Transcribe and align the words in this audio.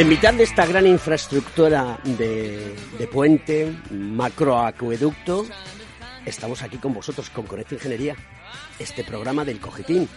En 0.00 0.08
mitad 0.08 0.32
de 0.32 0.44
esta 0.44 0.64
gran 0.64 0.86
infraestructura 0.86 1.98
de, 2.02 2.74
puente, 3.12 3.70
macroacueducto, 3.90 5.44
estamos 6.24 6.62
aquí 6.62 6.78
con 6.78 6.94
vosotros, 6.94 7.28
con 7.28 7.44
Conecta 7.44 7.74
Ingeniería, 7.74 8.16
este 8.78 9.04
programa 9.04 9.44
del 9.44 9.60
Cogitín, 9.60 10.08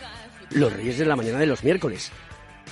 los 0.52 0.72
Reyes 0.72 1.00
de 1.00 1.06
la 1.06 1.18
Mañana 1.18 1.38
de 1.38 1.48
los 1.48 1.66
miércoles. 1.66 2.14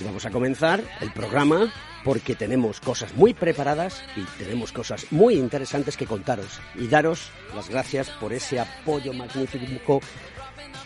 Y 0.00 0.04
vamos 0.04 0.24
a 0.24 0.30
comenzar 0.30 0.82
el 1.02 1.12
programa 1.12 1.70
porque 2.02 2.34
tenemos 2.34 2.80
cosas 2.80 3.14
muy 3.14 3.34
preparadas 3.34 4.02
y 4.16 4.22
tenemos 4.42 4.72
cosas 4.72 5.04
muy 5.10 5.34
interesantes 5.34 5.98
que 5.98 6.06
contaros 6.06 6.62
y 6.76 6.88
daros 6.88 7.30
las 7.54 7.68
gracias 7.68 8.08
por 8.08 8.32
ese 8.32 8.58
apoyo 8.58 9.12
magnífico 9.12 10.00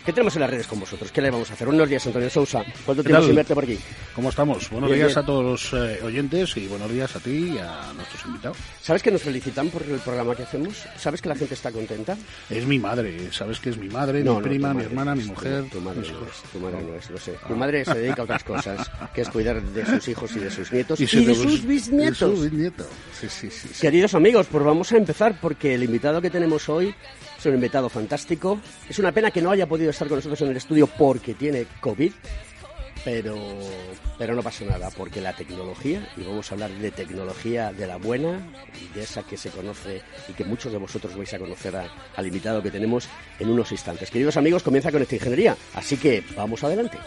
¿Qué 0.07 0.13
tenemos 0.13 0.37
en 0.37 0.43
las 0.43 0.51
redes 0.51 0.69
con 0.69 0.79
vosotros? 0.79 1.11
¿Qué 1.11 1.21
le 1.21 1.33
vamos 1.33 1.51
a 1.51 1.55
hacer? 1.55 1.67
Buenos 1.67 1.89
días, 1.89 2.07
Antonio 2.07 2.31
Sousa. 2.31 2.63
¿Cuánto 2.85 3.03
¿Qué 3.03 3.09
tiempo 3.09 3.27
sin 3.27 3.35
verte 3.35 3.55
por 3.57 3.65
aquí? 3.65 3.77
¿Cómo 4.15 4.29
estamos? 4.29 4.71
Buenos 4.71 4.89
Bien, 4.89 5.01
días 5.01 5.15
bien. 5.15 5.25
a 5.25 5.27
todos 5.27 5.45
los 5.45 5.73
eh, 5.73 6.01
oyentes 6.01 6.57
y 6.57 6.69
buenos 6.69 6.93
días 6.93 7.17
a 7.17 7.19
ti 7.19 7.55
y 7.55 7.59
a 7.59 7.93
nuestros 7.93 8.25
invitados. 8.25 8.57
¿Sabes 8.81 9.03
que 9.03 9.11
nos 9.11 9.23
felicitan 9.23 9.69
por 9.69 9.83
el 9.83 9.99
programa 9.99 10.37
que 10.37 10.45
hacemos? 10.45 10.85
¿Sabes 10.97 11.21
que 11.21 11.29
la 11.29 11.35
gente 11.35 11.55
está 11.55 11.73
contenta? 11.73 12.17
Es 12.49 12.65
mi 12.67 12.79
madre, 12.79 13.33
sabes 13.33 13.59
que 13.59 13.71
es 13.71 13.79
mi 13.79 13.89
madre, 13.89 14.23
No, 14.23 14.35
mi 14.35 14.37
no, 14.37 14.43
prima, 14.45 14.75
mi 14.75 14.85
hermana, 14.85 15.17
mi 15.17 15.25
mujer. 15.25 15.65
Tu, 15.65 15.71
tu 15.71 15.81
madre 15.81 16.03
no 16.03 16.25
es, 16.25 16.53
tu 16.53 16.61
madre 16.61 16.83
no 16.85 16.95
es, 16.95 17.11
lo 17.11 17.19
sé. 17.19 17.35
Tu 17.49 17.57
madre 17.57 17.85
se 17.85 17.95
dedica 17.95 18.23
a 18.23 18.25
otras 18.27 18.45
cosas, 18.45 18.89
que 19.13 19.23
es 19.23 19.29
cuidar 19.29 19.61
de 19.61 19.87
sus 19.87 20.07
hijos 20.07 20.37
y 20.37 20.39
de 20.39 20.51
sus 20.53 20.71
nietos 20.71 21.01
y, 21.01 21.03
de 21.03 21.35
sus 21.35 21.63
de 21.63 21.69
bisnietos. 21.69 22.19
sus 22.19 22.43
bisnietos. 22.43 22.87
Sí, 23.21 23.27
sí, 23.29 23.51
sí. 23.51 23.69
sí. 23.73 23.81
Queridos 23.81 24.15
amigos, 24.15 24.47
pues 24.49 24.63
vamos 24.63 24.93
a 24.93 24.99
empezar 24.99 25.37
porque 25.41 25.75
el 25.75 25.83
invitado 25.83 26.23
que 26.23 26.31
tenemos 26.31 26.69
hoy 26.69 26.95
es 27.47 27.51
un 27.51 27.55
invitado 27.57 27.89
fantástico. 27.89 28.59
Es 28.89 28.99
una 28.99 29.13
pena 29.13 29.31
que 29.31 29.41
no 29.43 29.51
haya 29.51 29.67
podido 29.67 29.91
estar 29.91 30.09
con 30.09 30.17
nosotros 30.19 30.41
en 30.43 30.49
el 30.51 30.57
estudio 30.57 30.87
porque 30.87 31.35
tiene 31.35 31.67
COVID, 31.81 32.13
pero, 33.05 33.37
pero 34.19 34.35
no 34.35 34.43
pasa 34.43 34.65
nada, 34.65 34.91
porque 34.91 35.21
la 35.21 35.33
tecnología, 35.35 36.09
y 36.17 36.23
vamos 36.25 36.51
a 36.51 36.55
hablar 36.55 36.71
de 36.73 36.91
tecnología 36.91 37.73
de 37.73 37.87
la 37.87 37.97
buena, 37.99 38.41
y 38.83 38.93
de 38.97 39.05
esa 39.05 39.23
que 39.23 39.37
se 39.37 39.51
conoce 39.51 40.03
y 40.29 40.33
que 40.33 40.45
muchos 40.45 40.73
de 40.73 40.79
vosotros 40.79 41.17
vais 41.17 41.33
a 41.35 41.39
conocer 41.39 41.77
a- 41.77 41.89
al 42.17 42.27
invitado 42.27 42.63
que 42.63 42.71
tenemos 42.73 43.09
en 43.39 43.49
unos 43.49 43.71
instantes. 43.71 44.11
Queridos 44.11 44.37
amigos, 44.37 44.63
comienza 44.65 44.91
con 44.91 45.03
esta 45.03 45.15
ingeniería, 45.15 45.57
así 45.75 45.97
que 45.97 46.25
vamos 46.37 46.65
adelante. 46.65 46.99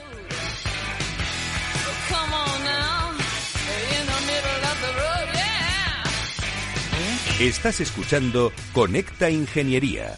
Estás 7.40 7.80
escuchando 7.80 8.52
Conecta 8.74 9.30
Ingeniería. 9.30 10.18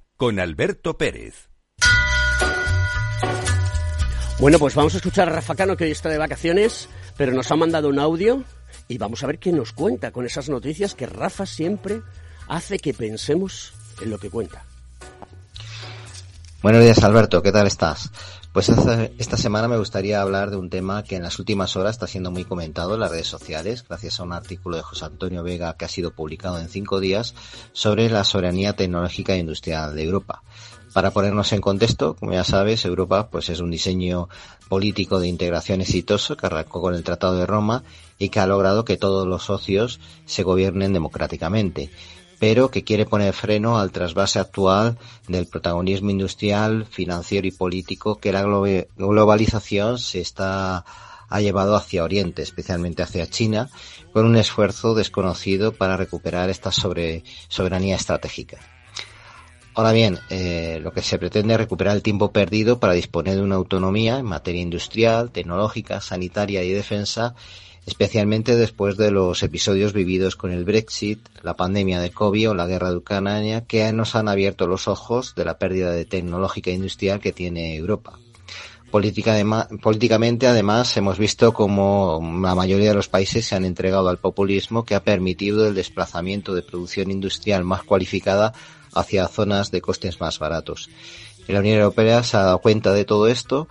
con 0.21 0.39
Alberto 0.39 0.99
Pérez. 0.99 1.49
Bueno, 4.39 4.59
pues 4.59 4.75
vamos 4.75 4.93
a 4.93 4.97
escuchar 4.97 5.27
a 5.27 5.31
Rafa 5.31 5.55
Cano, 5.55 5.75
que 5.75 5.85
hoy 5.85 5.89
está 5.89 6.09
de 6.09 6.19
vacaciones, 6.19 6.89
pero 7.17 7.31
nos 7.31 7.51
ha 7.51 7.55
mandado 7.55 7.89
un 7.89 7.97
audio 7.97 8.43
y 8.87 8.99
vamos 8.99 9.23
a 9.23 9.25
ver 9.25 9.39
qué 9.39 9.51
nos 9.51 9.73
cuenta 9.73 10.11
con 10.11 10.27
esas 10.27 10.47
noticias 10.47 10.93
que 10.93 11.07
Rafa 11.07 11.47
siempre 11.47 12.03
hace 12.47 12.77
que 12.77 12.93
pensemos 12.93 13.73
en 13.99 14.11
lo 14.11 14.19
que 14.19 14.29
cuenta. 14.29 14.63
Buenos 16.61 16.83
días 16.83 17.03
Alberto, 17.03 17.41
¿qué 17.41 17.51
tal 17.51 17.65
estás? 17.65 18.11
Pues 18.53 18.67
esta, 18.67 19.37
semana 19.37 19.69
me 19.69 19.77
gustaría 19.77 20.21
hablar 20.21 20.49
de 20.51 20.57
un 20.57 20.69
tema 20.69 21.03
que 21.03 21.15
en 21.15 21.23
las 21.23 21.39
últimas 21.39 21.77
horas 21.77 21.91
está 21.91 22.05
siendo 22.05 22.31
muy 22.31 22.43
comentado 22.43 22.95
en 22.95 22.99
las 22.99 23.09
redes 23.09 23.27
sociales, 23.27 23.85
gracias 23.87 24.19
a 24.19 24.23
un 24.23 24.33
artículo 24.33 24.75
de 24.75 24.83
José 24.83 25.05
Antonio 25.05 25.41
Vega 25.41 25.77
que 25.77 25.85
ha 25.85 25.87
sido 25.87 26.11
publicado 26.11 26.59
en 26.59 26.67
cinco 26.67 26.99
días 26.99 27.33
sobre 27.71 28.09
la 28.09 28.25
soberanía 28.25 28.73
tecnológica 28.73 29.35
e 29.35 29.37
industrial 29.37 29.95
de 29.95 30.03
Europa. 30.03 30.43
Para 30.91 31.11
ponernos 31.11 31.53
en 31.53 31.61
contexto, 31.61 32.17
como 32.17 32.33
ya 32.33 32.43
sabes, 32.43 32.83
Europa 32.83 33.29
pues 33.29 33.47
es 33.47 33.61
un 33.61 33.71
diseño 33.71 34.27
político 34.67 35.21
de 35.21 35.29
integración 35.29 35.79
exitoso 35.79 36.35
que 36.35 36.45
arrancó 36.45 36.81
con 36.81 36.93
el 36.93 37.05
Tratado 37.05 37.37
de 37.37 37.45
Roma 37.45 37.83
y 38.19 38.27
que 38.27 38.41
ha 38.41 38.47
logrado 38.47 38.83
que 38.83 38.97
todos 38.97 39.25
los 39.25 39.43
socios 39.43 40.01
se 40.25 40.43
gobiernen 40.43 40.91
democráticamente 40.91 41.89
pero 42.41 42.71
que 42.71 42.83
quiere 42.83 43.05
poner 43.05 43.33
freno 43.33 43.77
al 43.77 43.91
trasvase 43.91 44.39
actual 44.39 44.97
del 45.27 45.45
protagonismo 45.45 46.09
industrial, 46.09 46.87
financiero 46.87 47.45
y 47.45 47.51
político 47.51 48.15
que 48.15 48.31
la 48.31 48.41
globalización 48.41 49.99
se 49.99 50.21
está 50.21 50.83
ha 51.29 51.39
llevado 51.39 51.75
hacia 51.75 52.03
Oriente, 52.03 52.41
especialmente 52.41 53.03
hacia 53.03 53.29
China, 53.29 53.69
con 54.11 54.25
un 54.25 54.37
esfuerzo 54.37 54.95
desconocido 54.95 55.71
para 55.71 55.97
recuperar 55.97 56.49
esta 56.49 56.71
sobre, 56.71 57.23
soberanía 57.47 57.95
estratégica. 57.95 58.57
Ahora 59.75 59.91
bien, 59.91 60.17
eh, 60.31 60.79
lo 60.81 60.91
que 60.93 61.03
se 61.03 61.19
pretende 61.19 61.53
es 61.53 61.59
recuperar 61.59 61.95
el 61.95 62.01
tiempo 62.01 62.31
perdido 62.31 62.79
para 62.79 62.93
disponer 62.93 63.35
de 63.35 63.43
una 63.43 63.55
autonomía 63.55 64.17
en 64.17 64.25
materia 64.25 64.63
industrial, 64.63 65.29
tecnológica, 65.29 66.01
sanitaria 66.01 66.63
y 66.63 66.71
defensa 66.71 67.35
especialmente 67.85 68.55
después 68.55 68.97
de 68.97 69.11
los 69.11 69.41
episodios 69.43 69.93
vividos 69.93 70.35
con 70.35 70.51
el 70.51 70.65
Brexit, 70.65 71.19
la 71.41 71.55
pandemia 71.55 71.99
de 71.99 72.11
COVID 72.11 72.51
o 72.51 72.53
la 72.53 72.67
guerra 72.67 72.91
de 72.91 72.97
Ucrania, 72.97 73.65
que 73.65 73.91
nos 73.91 74.15
han 74.15 74.27
abierto 74.27 74.67
los 74.67 74.87
ojos 74.87 75.33
de 75.35 75.45
la 75.45 75.57
pérdida 75.57 75.91
de 75.91 76.05
tecnológica 76.05 76.69
e 76.69 76.75
industrial 76.75 77.19
que 77.19 77.31
tiene 77.31 77.75
Europa. 77.75 78.19
Políticamente, 78.91 80.47
además, 80.47 80.97
hemos 80.97 81.17
visto 81.17 81.53
como 81.53 82.19
la 82.43 82.55
mayoría 82.55 82.89
de 82.89 82.95
los 82.95 83.07
países 83.07 83.45
se 83.45 83.55
han 83.55 83.63
entregado 83.63 84.09
al 84.09 84.17
populismo 84.17 84.83
que 84.83 84.95
ha 84.95 85.03
permitido 85.03 85.65
el 85.65 85.75
desplazamiento 85.75 86.53
de 86.53 86.61
producción 86.61 87.09
industrial 87.09 87.63
más 87.63 87.83
cualificada 87.83 88.53
hacia 88.93 89.29
zonas 89.29 89.71
de 89.71 89.79
costes 89.79 90.19
más 90.19 90.39
baratos. 90.39 90.89
La 91.47 91.59
Unión 91.59 91.79
Europea 91.79 92.21
se 92.23 92.35
ha 92.35 92.43
dado 92.43 92.59
cuenta 92.59 92.93
de 92.93 93.05
todo 93.05 93.27
esto 93.27 93.69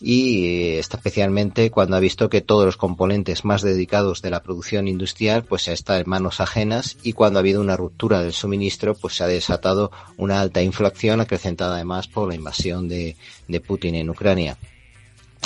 y 0.00 0.46
eh, 0.46 0.78
especialmente 0.78 1.70
cuando 1.70 1.96
ha 1.96 2.00
visto 2.00 2.30
que 2.30 2.40
todos 2.40 2.64
los 2.64 2.76
componentes 2.76 3.44
más 3.44 3.62
dedicados 3.62 4.22
de 4.22 4.30
la 4.30 4.42
producción 4.42 4.88
industrial 4.88 5.44
pues 5.44 5.68
está 5.68 5.98
en 5.98 6.08
manos 6.08 6.40
ajenas 6.40 6.96
y 7.02 7.12
cuando 7.12 7.38
ha 7.38 7.40
habido 7.40 7.60
una 7.60 7.76
ruptura 7.76 8.22
del 8.22 8.32
suministro 8.32 8.94
pues 8.94 9.14
se 9.14 9.24
ha 9.24 9.26
desatado 9.26 9.92
una 10.16 10.40
alta 10.40 10.62
inflación 10.62 11.20
acrecentada 11.20 11.74
además 11.74 12.08
por 12.08 12.28
la 12.28 12.34
invasión 12.34 12.88
de, 12.88 13.16
de 13.46 13.60
Putin 13.60 13.94
en 13.94 14.10
Ucrania. 14.10 14.56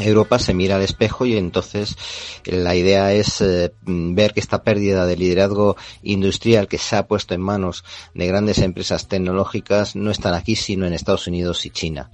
Europa 0.01 0.41
se 0.41 0.55
mira 0.55 0.77
al 0.77 0.83
espejo 0.83 1.25
y 1.25 1.37
entonces 1.37 1.97
la 2.45 2.75
idea 2.75 3.13
es 3.13 3.41
eh, 3.41 3.73
ver 3.83 4.35
que 4.35 4.41
esta 4.41 4.63
pérdida 4.63 5.07
de 5.07 5.17
liderazgo 5.17 5.77
industrial 6.03 6.67
que 6.67 6.79
se 6.79 6.97
ha 6.97 7.07
puesto 7.07 7.35
en 7.35 7.41
manos 7.41 7.85
de 8.13 8.27
grandes 8.27 8.59
empresas 8.59 9.07
tecnológicas 9.07 9.95
no 9.95 10.11
están 10.11 10.35
aquí 10.35 10.57
sino 10.57 10.87
en 10.87 10.95
Estados 10.95 11.29
Unidos 11.29 11.65
y 11.67 11.71
China. 11.71 12.11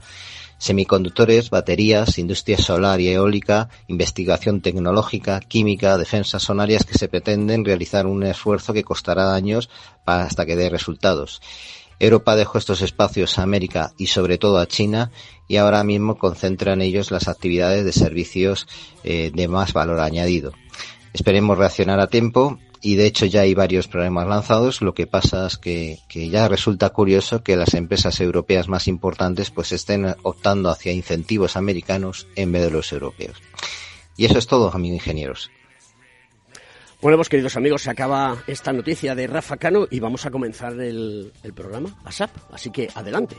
Semiconductores, 0.61 1.49
baterías, 1.49 2.19
industria 2.19 2.59
solar 2.59 3.01
y 3.01 3.09
eólica, 3.09 3.71
investigación 3.89 4.61
tecnológica, 4.61 5.41
química, 5.41 5.97
defensa 5.97 6.39
son 6.39 6.61
áreas 6.61 6.85
que 6.85 6.99
se 6.99 7.09
pretenden 7.09 7.65
realizar 7.65 8.07
un 8.07 8.23
esfuerzo 8.25 8.75
que 8.75 8.85
costará 8.85 9.35
años 9.35 9.71
hasta 10.05 10.45
que 10.45 10.57
dé 10.57 10.69
resultados. 10.69 11.41
Europa 11.99 12.37
dejó 12.37 12.59
estos 12.59 12.83
espacios 12.83 13.39
a 13.39 13.43
América 13.43 13.95
y 13.97 14.09
sobre 14.09 14.37
todo 14.37 14.59
a 14.59 14.67
China 14.67 15.11
y 15.49 15.57
ahora 15.57 15.83
mismo 15.83 16.19
concentra 16.19 16.75
en 16.75 16.83
ellos 16.83 17.11
las 17.11 17.27
actividades 17.27 17.87
de 17.87 17.93
servicios 17.93 18.69
eh, 19.03 19.31
de 19.35 19.49
más 19.49 19.73
valor 19.73 20.01
añadido. 20.01 20.53
Esperemos 21.15 21.57
reaccionar 21.57 22.01
a 22.01 22.09
tiempo 22.09 22.59
y 22.81 22.97
de 22.97 23.07
hecho 23.07 23.27
ya 23.27 23.43
hay 23.43 23.55
varios 23.55 23.89
programas 23.89 24.27
lanzados. 24.27 24.81
Lo 24.81 24.95
que 24.95 25.07
pasa 25.07 25.47
es 25.47 25.59
que, 25.59 25.99
ya 26.13 26.49
resulta 26.49 26.91
curioso 26.91 27.43
que 27.43 27.57
las 27.57 27.75
empresas 27.75 28.21
europeas 28.21 28.69
más 28.69 28.89
importantes 28.89 29.51
pues 29.51 29.73
estén 29.73 30.15
optando 30.23 30.71
hacia 30.71 30.93
incentivos 30.93 31.57
americanos 31.57 32.27
en 32.37 32.53
vez 32.53 32.63
de 32.63 32.71
los 32.71 32.93
europeos. 32.93 33.37
Y 34.17 34.25
eso 34.25 34.39
es 34.39 34.47
todo, 34.47 34.75
amigos 34.75 34.97
ingenieros. 34.97 35.51
Bueno, 37.01 37.17
pues 37.17 37.31
queridos 37.31 37.57
amigos, 37.57 37.83
se 37.83 37.91
acaba 37.91 38.43
esta 38.47 38.73
noticia 38.73 39.15
de 39.15 39.27
Rafa 39.27 39.57
Cano 39.57 39.87
y 39.91 40.01
vamos 40.01 40.27
a 40.27 40.31
comenzar 40.31 40.79
el 40.79 41.33
programa 41.55 41.97
ASAP. 42.05 42.31
Así 42.53 42.71
que 42.71 42.89
adelante. 42.95 43.37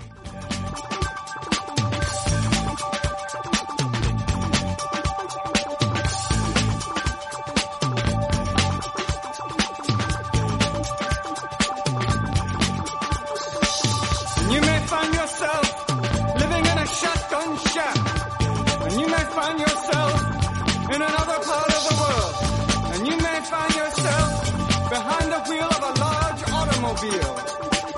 Automobile. 26.91 27.35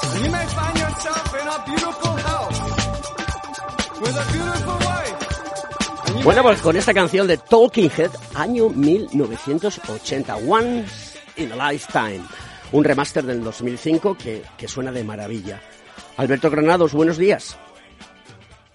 And 0.03 0.25
you 0.25 0.31
may 0.31 0.45
find 0.47 0.77
yourself 0.77 1.33
in 1.41 1.47
a 1.47 1.65
beautiful 1.65 2.15
house 2.29 2.59
with 3.99 4.15
a 4.15 4.25
beautiful 4.31 4.77
wife. 4.87 6.23
Bueno, 6.23 6.43
pues 6.43 6.61
con 6.61 6.77
esta 6.77 6.93
canción 6.93 7.27
de 7.27 7.37
Talking 7.37 7.89
Head, 7.89 8.11
año 8.35 8.69
1980, 8.69 10.35
Once 10.47 11.19
in 11.37 11.51
a 11.51 11.71
Lifetime, 11.71 12.21
un 12.71 12.83
remaster 12.83 13.25
del 13.25 13.43
2005 13.43 14.15
que, 14.15 14.43
que 14.57 14.67
suena 14.67 14.91
de 14.91 15.03
maravilla. 15.03 15.61
Alberto 16.17 16.49
Granados, 16.49 16.93
buenos 16.93 17.17
días. 17.17 17.57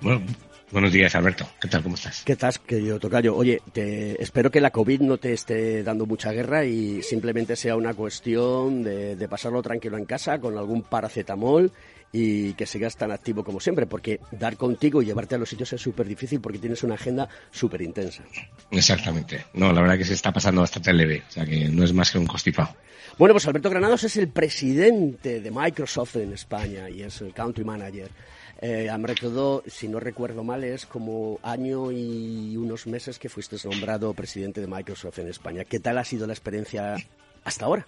Bueno, 0.00 0.22
buenos 0.70 0.92
días, 0.92 1.14
Alberto. 1.14 1.48
¿Qué 1.60 1.68
tal? 1.68 1.82
¿Cómo 1.82 1.94
estás? 1.94 2.22
¿Qué 2.24 2.36
tal, 2.36 2.54
querido 2.66 2.98
Tocayo? 2.98 3.34
Oye, 3.36 3.60
te, 3.72 4.22
espero 4.22 4.50
que 4.50 4.60
la 4.60 4.70
COVID 4.70 5.00
no 5.00 5.18
te 5.18 5.32
esté 5.32 5.82
dando 5.82 6.06
mucha 6.06 6.32
guerra 6.32 6.64
y 6.64 7.02
simplemente 7.02 7.56
sea 7.56 7.76
una 7.76 7.94
cuestión 7.94 8.82
de, 8.82 9.16
de 9.16 9.28
pasarlo 9.28 9.62
tranquilo 9.62 9.96
en 9.96 10.04
casa 10.04 10.38
con 10.38 10.56
algún 10.56 10.82
paracetamol 10.82 11.72
y 12.12 12.54
que 12.54 12.66
sigas 12.66 12.96
tan 12.96 13.10
activo 13.10 13.44
como 13.44 13.60
siempre, 13.60 13.86
porque 13.86 14.20
dar 14.32 14.56
contigo 14.56 15.02
y 15.02 15.06
llevarte 15.06 15.34
a 15.34 15.38
los 15.38 15.48
sitios 15.48 15.72
es 15.72 15.80
súper 15.80 16.06
difícil 16.06 16.40
porque 16.40 16.58
tienes 16.58 16.82
una 16.82 16.94
agenda 16.94 17.28
súper 17.50 17.82
intensa. 17.82 18.22
Exactamente. 18.70 19.44
No, 19.54 19.72
la 19.72 19.82
verdad 19.82 19.98
que 19.98 20.04
se 20.04 20.14
está 20.14 20.32
pasando 20.32 20.62
bastante 20.62 20.92
leve, 20.92 21.22
o 21.28 21.30
sea 21.30 21.44
que 21.44 21.68
no 21.68 21.84
es 21.84 21.92
más 21.92 22.10
que 22.10 22.18
un 22.18 22.26
constipado. 22.26 22.74
Bueno, 23.18 23.34
pues 23.34 23.46
Alberto 23.46 23.68
Granados 23.68 24.04
es 24.04 24.16
el 24.16 24.28
presidente 24.28 25.40
de 25.40 25.50
Microsoft 25.50 26.16
en 26.16 26.32
España 26.32 26.88
y 26.88 27.02
es 27.02 27.20
el 27.20 27.34
country 27.34 27.64
manager. 27.64 28.10
Eh, 28.60 28.90
a 28.90 28.98
todo, 29.14 29.62
si 29.66 29.86
no 29.86 30.00
recuerdo 30.00 30.42
mal, 30.42 30.64
es 30.64 30.84
como 30.84 31.38
año 31.42 31.92
y 31.92 32.56
unos 32.56 32.86
meses 32.86 33.18
que 33.18 33.28
fuiste 33.28 33.56
nombrado 33.64 34.12
presidente 34.14 34.60
de 34.60 34.66
Microsoft 34.66 35.20
en 35.20 35.28
España. 35.28 35.64
¿Qué 35.64 35.78
tal 35.78 35.98
ha 35.98 36.04
sido 36.04 36.26
la 36.26 36.32
experiencia 36.32 36.96
hasta 37.44 37.66
ahora? 37.66 37.86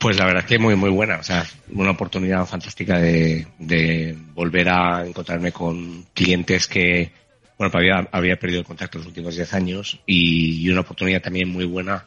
Pues 0.00 0.16
la 0.16 0.26
verdad 0.26 0.42
es 0.42 0.48
que 0.48 0.58
muy, 0.58 0.74
muy 0.74 0.90
buena. 0.90 1.18
O 1.18 1.22
sea, 1.22 1.46
una 1.72 1.92
oportunidad 1.92 2.44
fantástica 2.46 2.98
de, 2.98 4.16
volver 4.34 4.68
a 4.68 5.06
encontrarme 5.06 5.52
con 5.52 6.04
clientes 6.12 6.66
que, 6.66 7.12
bueno, 7.56 7.72
había, 7.76 8.08
había 8.10 8.36
perdido 8.36 8.60
el 8.60 8.66
contacto 8.66 8.98
los 8.98 9.06
últimos 9.06 9.36
10 9.36 9.54
años 9.54 10.00
y 10.06 10.68
una 10.70 10.80
oportunidad 10.80 11.22
también 11.22 11.50
muy 11.50 11.66
buena 11.66 12.04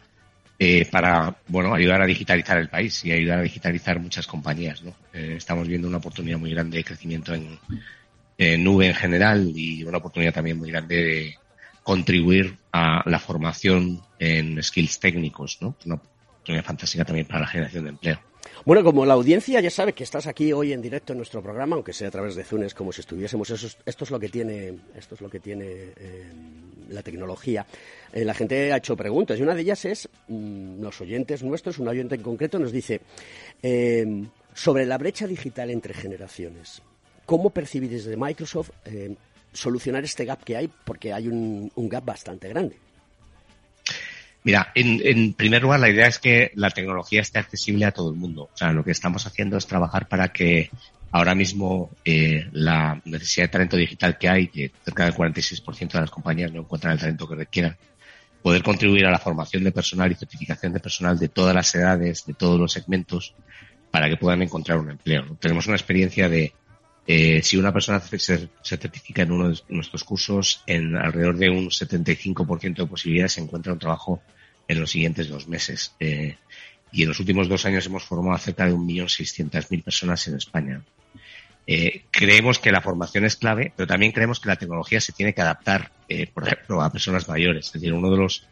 eh, 0.59 0.87
para, 0.91 1.35
bueno, 1.47 1.73
ayudar 1.73 2.01
a 2.01 2.05
digitalizar 2.05 2.57
el 2.57 2.69
país 2.69 3.03
y 3.05 3.11
ayudar 3.11 3.39
a 3.39 3.43
digitalizar 3.43 3.99
muchas 3.99 4.25
compañías, 4.27 4.81
¿no? 4.83 4.95
Eh, 5.13 5.35
estamos 5.37 5.67
viendo 5.67 5.87
una 5.87 5.97
oportunidad 5.97 6.39
muy 6.39 6.51
grande 6.51 6.77
de 6.77 6.83
crecimiento 6.83 7.33
en, 7.33 7.59
en 8.37 8.63
nube 8.63 8.87
en 8.87 8.95
general 8.95 9.51
y 9.55 9.83
una 9.83 9.97
oportunidad 9.99 10.33
también 10.33 10.57
muy 10.57 10.71
grande 10.71 10.95
de 10.95 11.35
contribuir 11.83 12.57
a 12.73 13.03
la 13.09 13.19
formación 13.19 14.01
en 14.19 14.61
skills 14.61 14.99
técnicos, 14.99 15.57
¿no? 15.61 15.75
Una 15.85 15.95
oportunidad 15.95 16.65
fantástica 16.65 17.05
también 17.05 17.27
para 17.27 17.41
la 17.41 17.47
generación 17.47 17.83
de 17.85 17.89
empleo. 17.91 18.19
Bueno, 18.65 18.83
como 18.83 19.05
la 19.05 19.13
audiencia 19.13 19.61
ya 19.61 19.69
sabe 19.69 19.93
que 19.93 20.03
estás 20.03 20.27
aquí 20.27 20.51
hoy 20.51 20.73
en 20.73 20.81
directo 20.81 21.13
en 21.13 21.17
nuestro 21.17 21.41
programa, 21.41 21.75
aunque 21.75 21.93
sea 21.93 22.07
a 22.09 22.11
través 22.11 22.35
de 22.35 22.43
Zunes, 22.43 22.73
como 22.73 22.91
si 22.91 23.01
estuviésemos, 23.01 23.49
eso 23.49 23.67
es- 23.67 23.77
esto 23.85 24.03
es 24.03 24.11
lo 24.11 24.19
que 24.19 24.29
tiene, 24.29 24.73
esto 24.95 25.15
es 25.15 25.21
lo 25.21 25.29
que 25.29 25.39
tiene 25.39 25.65
eh, 25.67 26.31
la 26.89 27.01
tecnología. 27.03 27.65
Eh, 28.13 28.23
la 28.23 28.33
gente 28.33 28.71
ha 28.71 28.77
hecho 28.77 28.95
preguntas 28.95 29.39
y 29.39 29.43
una 29.43 29.55
de 29.55 29.61
ellas 29.61 29.85
es 29.85 30.09
mm, 30.27 30.81
los 30.81 30.99
oyentes 31.01 31.43
nuestros, 31.43 31.79
un 31.79 31.87
oyente 31.87 32.15
en 32.15 32.21
concreto 32.21 32.59
nos 32.59 32.71
dice 32.71 33.01
eh, 33.61 34.25
sobre 34.53 34.85
la 34.85 34.97
brecha 34.97 35.27
digital 35.27 35.69
entre 35.69 35.93
generaciones. 35.93 36.81
¿Cómo 37.25 37.49
percibís 37.49 37.91
desde 37.91 38.15
Microsoft 38.15 38.71
eh, 38.85 39.15
solucionar 39.51 40.03
este 40.03 40.25
gap 40.25 40.43
que 40.43 40.55
hay? 40.55 40.69
Porque 40.85 41.11
hay 41.13 41.27
un, 41.27 41.71
gap 41.75 42.05
bastante 42.05 42.47
grande. 42.47 42.77
Mira, 44.43 44.71
en, 44.75 45.01
en 45.03 45.33
primer 45.33 45.61
lugar, 45.61 45.81
la 45.81 45.89
idea 45.89 46.07
es 46.07 46.19
que 46.19 46.51
la 46.55 46.69
tecnología 46.69 47.19
esté 47.19 47.39
accesible 47.39 47.83
a 47.83 47.91
todo 47.91 48.11
el 48.11 48.15
mundo. 48.15 48.49
O 48.53 48.57
sea, 48.57 48.71
lo 48.71 48.83
que 48.83 48.91
estamos 48.91 49.27
haciendo 49.27 49.57
es 49.57 49.67
trabajar 49.67 50.07
para 50.07 50.29
que 50.29 50.69
ahora 51.11 51.35
mismo 51.35 51.91
eh, 52.03 52.47
la 52.51 53.01
necesidad 53.05 53.45
de 53.45 53.51
talento 53.51 53.77
digital 53.77 54.17
que 54.17 54.29
hay, 54.29 54.47
que 54.47 54.71
cerca 54.83 55.05
del 55.05 55.13
46% 55.13 55.91
de 55.91 56.01
las 56.01 56.11
compañías 56.11 56.51
no 56.51 56.61
encuentran 56.61 56.93
el 56.93 56.99
talento 56.99 57.27
que 57.27 57.35
requieran, 57.35 57.75
poder 58.41 58.63
contribuir 58.63 59.05
a 59.05 59.11
la 59.11 59.19
formación 59.19 59.63
de 59.63 59.71
personal 59.71 60.11
y 60.11 60.15
certificación 60.15 60.73
de 60.73 60.79
personal 60.79 61.17
de 61.17 61.29
todas 61.29 61.53
las 61.53 61.73
edades, 61.75 62.25
de 62.25 62.33
todos 62.33 62.59
los 62.59 62.71
segmentos, 62.71 63.33
para 63.91 64.09
que 64.09 64.17
puedan 64.17 64.41
encontrar 64.41 64.79
un 64.79 64.91
empleo. 64.91 65.37
Tenemos 65.39 65.67
una 65.67 65.75
experiencia 65.75 66.29
de 66.29 66.53
eh, 67.05 67.41
si 67.41 67.57
una 67.57 67.71
persona 67.71 67.99
se, 67.99 68.19
se 68.19 68.49
certifica 68.63 69.21
en 69.21 69.31
uno 69.31 69.49
de 69.49 69.59
nuestros 69.69 70.03
cursos, 70.03 70.63
en 70.67 70.95
alrededor 70.95 71.37
de 71.37 71.49
un 71.49 71.69
75% 71.69 72.75
de 72.75 72.85
posibilidades 72.85 73.33
se 73.33 73.41
encuentra 73.41 73.73
un 73.73 73.79
trabajo 73.79 74.21
en 74.67 74.79
los 74.79 74.91
siguientes 74.91 75.29
dos 75.29 75.47
meses. 75.47 75.95
Eh, 75.99 76.35
y 76.91 77.03
en 77.03 77.09
los 77.09 77.19
últimos 77.19 77.47
dos 77.47 77.65
años 77.65 77.85
hemos 77.85 78.03
formado 78.03 78.35
a 78.35 78.39
cerca 78.39 78.65
de 78.65 78.73
1.600.000 78.73 79.83
personas 79.83 80.27
en 80.27 80.35
España. 80.35 80.81
Eh, 81.67 82.05
creemos 82.09 82.59
que 82.59 82.71
la 82.71 82.81
formación 82.81 83.25
es 83.25 83.35
clave, 83.35 83.73
pero 83.75 83.85
también 83.85 84.13
creemos 84.13 84.39
que 84.39 84.47
la 84.47 84.55
tecnología 84.55 85.01
se 85.01 85.11
tiene 85.11 85.33
que 85.33 85.41
adaptar, 85.41 85.91
eh, 86.07 86.25
por 86.27 86.47
ejemplo, 86.47 86.81
a 86.81 86.91
personas 86.91 87.27
mayores. 87.27 87.67
Es 87.67 87.73
decir, 87.73 87.93
uno 87.93 88.09
de 88.09 88.17
los 88.17 88.47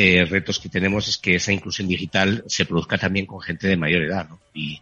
eh, 0.00 0.24
retos 0.24 0.60
que 0.60 0.68
tenemos 0.68 1.08
es 1.08 1.18
que 1.18 1.34
esa 1.34 1.52
inclusión 1.52 1.88
digital 1.88 2.44
se 2.46 2.64
produzca 2.64 2.96
también 2.96 3.26
con 3.26 3.40
gente 3.40 3.66
de 3.66 3.76
mayor 3.76 4.02
edad. 4.02 4.28
¿no? 4.28 4.38
Y 4.54 4.80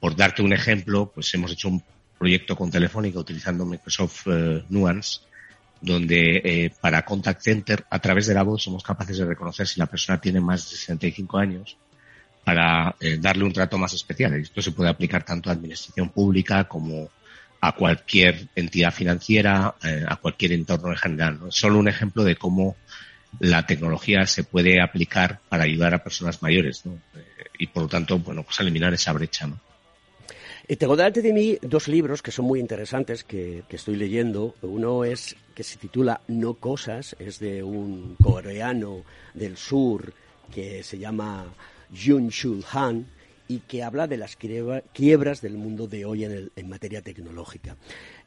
por 0.00 0.16
darte 0.16 0.40
un 0.40 0.54
ejemplo, 0.54 1.12
pues 1.14 1.32
hemos 1.34 1.52
hecho 1.52 1.68
un 1.68 1.84
proyecto 2.18 2.56
con 2.56 2.70
Telefónica 2.70 3.18
utilizando 3.18 3.66
Microsoft 3.66 4.26
eh, 4.26 4.64
Nuance, 4.70 5.20
donde 5.82 6.40
eh, 6.42 6.72
para 6.80 7.04
Contact 7.04 7.42
Center, 7.42 7.84
a 7.90 7.98
través 7.98 8.26
de 8.26 8.32
la 8.32 8.42
voz, 8.42 8.62
somos 8.62 8.82
capaces 8.82 9.18
de 9.18 9.26
reconocer 9.26 9.66
si 9.66 9.78
la 9.78 9.86
persona 9.86 10.18
tiene 10.18 10.40
más 10.40 10.62
de 10.64 10.76
65 10.78 11.36
años 11.36 11.76
para 12.44 12.94
eh, 13.00 13.18
darle 13.20 13.44
un 13.44 13.52
trato 13.52 13.78
más 13.78 13.92
especial. 13.94 14.34
Esto 14.34 14.62
se 14.62 14.72
puede 14.72 14.90
aplicar 14.90 15.24
tanto 15.24 15.50
a 15.50 15.54
administración 15.54 16.10
pública 16.10 16.64
como 16.64 17.08
a 17.60 17.72
cualquier 17.72 18.48
entidad 18.54 18.92
financiera, 18.92 19.74
eh, 19.82 20.04
a 20.06 20.16
cualquier 20.16 20.52
entorno 20.52 20.90
en 20.90 20.96
general. 20.96 21.38
¿no? 21.40 21.50
Solo 21.50 21.78
un 21.78 21.88
ejemplo 21.88 22.22
de 22.22 22.36
cómo 22.36 22.76
la 23.40 23.66
tecnología 23.66 24.26
se 24.26 24.44
puede 24.44 24.80
aplicar 24.80 25.40
para 25.48 25.64
ayudar 25.64 25.94
a 25.94 26.04
personas 26.04 26.42
mayores. 26.42 26.82
Eh, 26.86 27.20
y 27.58 27.66
por 27.68 27.84
lo 27.84 27.88
tanto, 27.88 28.18
bueno, 28.18 28.42
pues 28.42 28.60
eliminar 28.60 28.92
esa 28.92 29.12
brecha, 29.12 29.46
¿no? 29.46 29.58
Y 30.66 30.76
tengo 30.76 30.96
delante 30.96 31.20
de 31.20 31.32
mí 31.32 31.58
dos 31.60 31.88
libros 31.88 32.22
que 32.22 32.30
son 32.30 32.46
muy 32.46 32.58
interesantes 32.58 33.22
que, 33.22 33.64
estoy 33.68 33.96
leyendo. 33.96 34.54
Uno 34.62 35.04
es 35.04 35.36
que 35.54 35.62
se 35.62 35.76
titula 35.76 36.22
No 36.26 36.54
Cosas, 36.54 37.14
es 37.18 37.38
de 37.38 37.62
un 37.62 38.16
coreano 38.22 39.02
del 39.34 39.58
sur 39.58 40.14
que 40.54 40.82
se 40.82 40.98
llama 40.98 41.44
Jun 41.94 42.28
Shul 42.28 42.64
Han 42.72 43.06
y 43.46 43.58
que 43.60 43.82
habla 43.82 44.06
de 44.06 44.16
las 44.16 44.36
quiebras 44.36 45.40
del 45.40 45.54
mundo 45.58 45.86
de 45.86 46.04
hoy 46.04 46.24
en, 46.24 46.50
en 46.56 46.68
materia 46.68 47.02
tecnológica. 47.02 47.76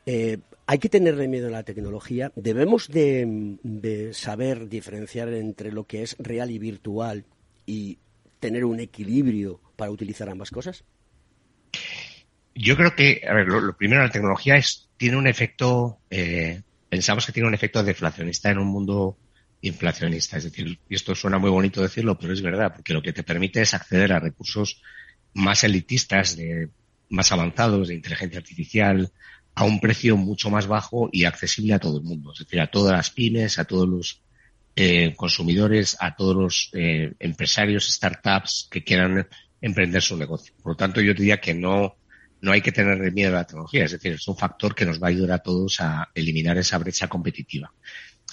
Eh, 0.09 0.37
hay 0.67 0.79
que 0.79 0.87
tenerle 0.87 1.27
miedo 1.27 1.49
a 1.49 1.51
la 1.51 1.63
tecnología. 1.63 2.31
Debemos 2.37 2.87
de, 2.87 4.09
saber 4.13 4.69
diferenciar 4.69 5.27
entre 5.33 5.73
lo 5.73 5.83
que 5.83 6.01
es 6.01 6.15
real 6.17 6.49
y 6.49 6.59
virtual 6.59 7.25
y 7.65 7.97
tener 8.39 8.63
un 8.63 8.79
equilibrio 8.79 9.59
para 9.75 9.91
utilizar 9.91 10.29
ambas 10.29 10.49
cosas. 10.49 10.85
Yo 12.55 12.77
creo 12.77 12.95
que, 12.95 13.21
a 13.27 13.33
ver, 13.33 13.47
lo, 13.47 13.75
primero, 13.75 14.01
la 14.01 14.09
tecnología 14.09 14.55
es, 14.55 14.87
tiene 14.95 15.17
un 15.17 15.27
efecto, 15.27 15.99
eh, 16.09 16.61
pensamos 16.87 17.25
que 17.25 17.33
tiene 17.33 17.49
un 17.49 17.53
efecto 17.53 17.83
deflacionista 17.83 18.49
en 18.49 18.59
un 18.59 18.67
mundo 18.67 19.17
inflacionista. 19.61 20.37
Es 20.37 20.45
decir, 20.45 20.79
y 20.89 20.95
esto 20.95 21.15
suena 21.15 21.37
muy 21.37 21.49
bonito 21.49 21.81
decirlo, 21.81 22.17
pero 22.17 22.33
es 22.33 22.41
verdad, 22.41 22.73
porque 22.75 22.93
lo 22.93 23.01
que 23.01 23.13
te 23.13 23.23
permite 23.23 23.61
es 23.61 23.73
acceder 23.73 24.13
a 24.13 24.19
recursos 24.19 24.81
más 25.33 25.63
elitistas, 25.63 26.35
de, 26.35 26.69
más 27.09 27.31
avanzados, 27.31 27.87
de 27.87 27.95
inteligencia 27.95 28.39
artificial, 28.39 29.11
a 29.55 29.63
un 29.63 29.79
precio 29.79 30.17
mucho 30.17 30.49
más 30.49 30.67
bajo 30.67 31.09
y 31.11 31.25
accesible 31.25 31.73
a 31.73 31.79
todo 31.79 31.97
el 31.97 32.03
mundo. 32.03 32.31
Es 32.33 32.39
decir, 32.39 32.59
a 32.59 32.67
todas 32.67 32.95
las 32.95 33.09
pymes, 33.09 33.57
a 33.57 33.65
todos 33.65 33.87
los 33.87 34.21
eh, 34.75 35.15
consumidores, 35.15 35.97
a 35.99 36.15
todos 36.15 36.35
los 36.35 36.69
eh, 36.73 37.13
empresarios, 37.19 37.91
startups 37.91 38.67
que 38.69 38.83
quieran 38.83 39.27
emprender 39.59 40.03
su 40.03 40.15
negocio. 40.15 40.53
Por 40.61 40.73
lo 40.73 40.75
tanto, 40.75 41.01
yo 41.01 41.15
diría 41.15 41.41
que 41.41 41.55
no, 41.55 41.95
no 42.41 42.51
hay 42.51 42.61
que 42.61 42.71
tener 42.71 43.11
miedo 43.11 43.31
a 43.31 43.39
la 43.39 43.47
tecnología. 43.47 43.85
Es 43.85 43.93
decir, 43.93 44.13
es 44.13 44.27
un 44.27 44.37
factor 44.37 44.75
que 44.75 44.85
nos 44.85 45.01
va 45.01 45.07
a 45.07 45.09
ayudar 45.09 45.31
a 45.31 45.39
todos 45.39 45.79
a 45.79 46.09
eliminar 46.13 46.57
esa 46.57 46.77
brecha 46.77 47.07
competitiva. 47.07 47.73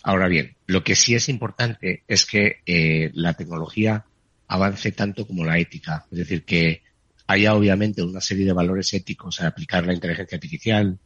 Ahora 0.06 0.28
bien, 0.28 0.54
lo 0.66 0.84
que 0.84 0.96
sí 0.96 1.14
es 1.14 1.30
importante 1.30 2.04
es 2.06 2.26
que 2.26 2.58
eh, 2.66 3.10
la 3.14 3.32
tecnología 3.32 4.04
avance 4.48 4.92
tanto 4.92 5.26
como 5.26 5.46
la 5.46 5.58
ética. 5.58 6.04
Es 6.12 6.18
decir, 6.18 6.44
que 6.44 6.82
haya 7.26 7.54
obviamente 7.54 8.02
una 8.02 8.20
serie 8.20 8.44
de 8.44 8.52
valores 8.52 8.92
éticos 8.92 9.40
a 9.40 9.46
aplicar 9.46 9.86
la 9.86 9.94
inteligencia 9.94 10.36
artificial, 10.36 10.98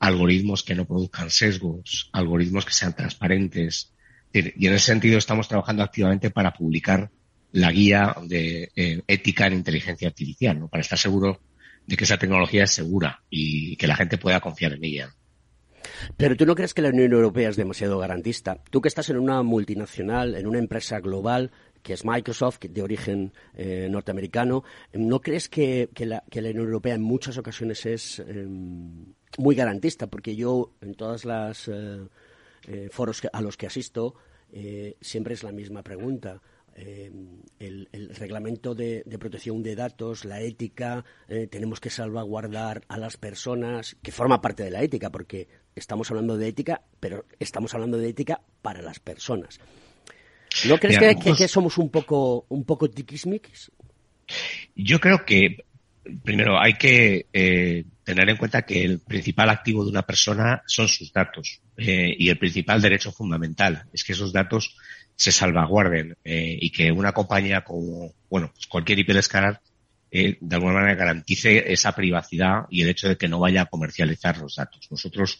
algoritmos 0.00 0.62
que 0.64 0.74
no 0.74 0.84
produzcan 0.84 1.30
sesgos, 1.30 2.10
algoritmos 2.12 2.66
que 2.66 2.74
sean 2.74 2.94
transparentes. 2.94 3.94
Y 4.34 4.66
en 4.66 4.74
ese 4.74 4.84
sentido 4.84 5.16
estamos 5.16 5.48
trabajando 5.48 5.82
activamente 5.82 6.28
para 6.28 6.52
publicar 6.52 7.10
la 7.52 7.72
guía 7.72 8.14
de 8.22 8.70
eh, 8.76 9.02
ética 9.06 9.46
en 9.46 9.54
inteligencia 9.54 10.08
artificial, 10.08 10.60
¿no? 10.60 10.68
para 10.68 10.82
estar 10.82 10.98
seguro 10.98 11.40
de 11.86 11.96
que 11.96 12.04
esa 12.04 12.18
tecnología 12.18 12.64
es 12.64 12.70
segura 12.70 13.22
y 13.30 13.76
que 13.76 13.86
la 13.86 13.96
gente 13.96 14.18
pueda 14.18 14.40
confiar 14.40 14.74
en 14.74 14.84
ella. 14.84 15.14
Pero 16.16 16.36
tú 16.36 16.46
no 16.46 16.54
crees 16.54 16.74
que 16.74 16.82
la 16.82 16.88
Unión 16.88 17.12
Europea 17.12 17.48
es 17.48 17.56
demasiado 17.56 17.98
garantista. 17.98 18.58
Tú 18.70 18.80
que 18.80 18.88
estás 18.88 19.10
en 19.10 19.18
una 19.18 19.42
multinacional, 19.42 20.34
en 20.34 20.46
una 20.46 20.58
empresa 20.58 21.00
global, 21.00 21.50
que 21.82 21.92
es 21.92 22.04
Microsoft, 22.04 22.60
de 22.60 22.82
origen 22.82 23.32
eh, 23.54 23.88
norteamericano, 23.90 24.62
¿no 24.92 25.20
crees 25.20 25.48
que, 25.48 25.88
la, 25.98 26.22
Unión 26.34 26.66
Europea 26.66 26.94
en 26.94 27.02
muchas 27.02 27.38
ocasiones 27.38 27.84
es 27.86 28.20
em, 28.20 29.14
muy 29.38 29.54
garantista? 29.54 30.06
Porque 30.06 30.36
yo 30.36 30.72
en 30.80 30.94
todas 30.94 31.24
las 31.24 31.68
eh, 31.68 32.06
eh, 32.68 32.88
foros 32.90 33.22
a 33.32 33.40
los 33.40 33.56
que 33.56 33.66
asisto 33.66 34.14
siempre 35.00 35.32
es 35.32 35.42
la 35.42 35.50
misma 35.50 35.82
pregunta. 35.82 36.42
Em, 36.74 37.42
el, 37.58 37.88
reglamento 38.16 38.74
de, 38.74 39.04
protección 39.18 39.62
de 39.62 39.76
datos, 39.76 40.24
la 40.24 40.40
ética, 40.40 41.04
tenemos 41.50 41.80
que 41.80 41.90
salvaguardar 41.90 42.82
a 42.88 42.98
las 42.98 43.16
personas, 43.16 43.96
que 44.02 44.10
forma 44.10 44.40
parte 44.40 44.64
de 44.64 44.70
la 44.70 44.82
ética, 44.82 45.10
porque 45.10 45.46
estamos 45.76 46.10
hablando 46.10 46.36
de 46.36 46.48
ética, 46.48 46.82
pero 46.98 47.24
estamos 47.38 47.72
hablando 47.74 47.98
de 47.98 48.08
ética 48.08 48.40
para 48.62 48.82
las 48.82 48.98
personas. 48.98 49.60
¿No 50.66 50.78
crees 50.78 50.98
que, 50.98 51.48
somos 51.48 51.78
un 51.78 51.90
poco, 51.90 52.46
un 52.48 52.64
poco 52.64 52.88
tiquismiquis? 52.90 53.70
Yo 54.74 55.00
creo 55.00 55.24
que, 55.24 55.64
primero, 56.22 56.60
hay 56.60 56.74
que 56.74 57.26
eh, 57.32 57.84
tener 58.04 58.28
en 58.28 58.36
cuenta 58.36 58.62
que 58.62 58.84
el 58.84 59.00
principal 59.00 59.50
activo 59.50 59.84
de 59.84 59.90
una 59.90 60.02
persona 60.02 60.62
son 60.66 60.88
sus 60.88 61.12
datos 61.12 61.60
eh, 61.76 62.14
y 62.16 62.28
el 62.28 62.38
principal 62.38 62.80
derecho 62.80 63.12
fundamental 63.12 63.84
es 63.92 64.04
que 64.04 64.12
esos 64.12 64.32
datos 64.32 64.76
se 65.22 65.30
salvaguarden 65.30 66.16
eh, 66.24 66.58
y 66.60 66.70
que 66.70 66.90
una 66.90 67.12
compañía 67.12 67.62
como, 67.62 68.12
bueno, 68.28 68.50
pues 68.52 68.66
cualquier 68.66 68.98
hiperescalar 68.98 69.60
de 70.10 70.56
alguna 70.56 70.74
manera 70.74 70.94
garantice 70.94 71.72
esa 71.72 71.92
privacidad 71.94 72.64
y 72.68 72.82
el 72.82 72.88
hecho 72.88 73.08
de 73.08 73.16
que 73.16 73.28
no 73.28 73.38
vaya 73.38 73.62
a 73.62 73.66
comercializar 73.66 74.36
los 74.38 74.56
datos. 74.56 74.90
Nosotros, 74.90 75.38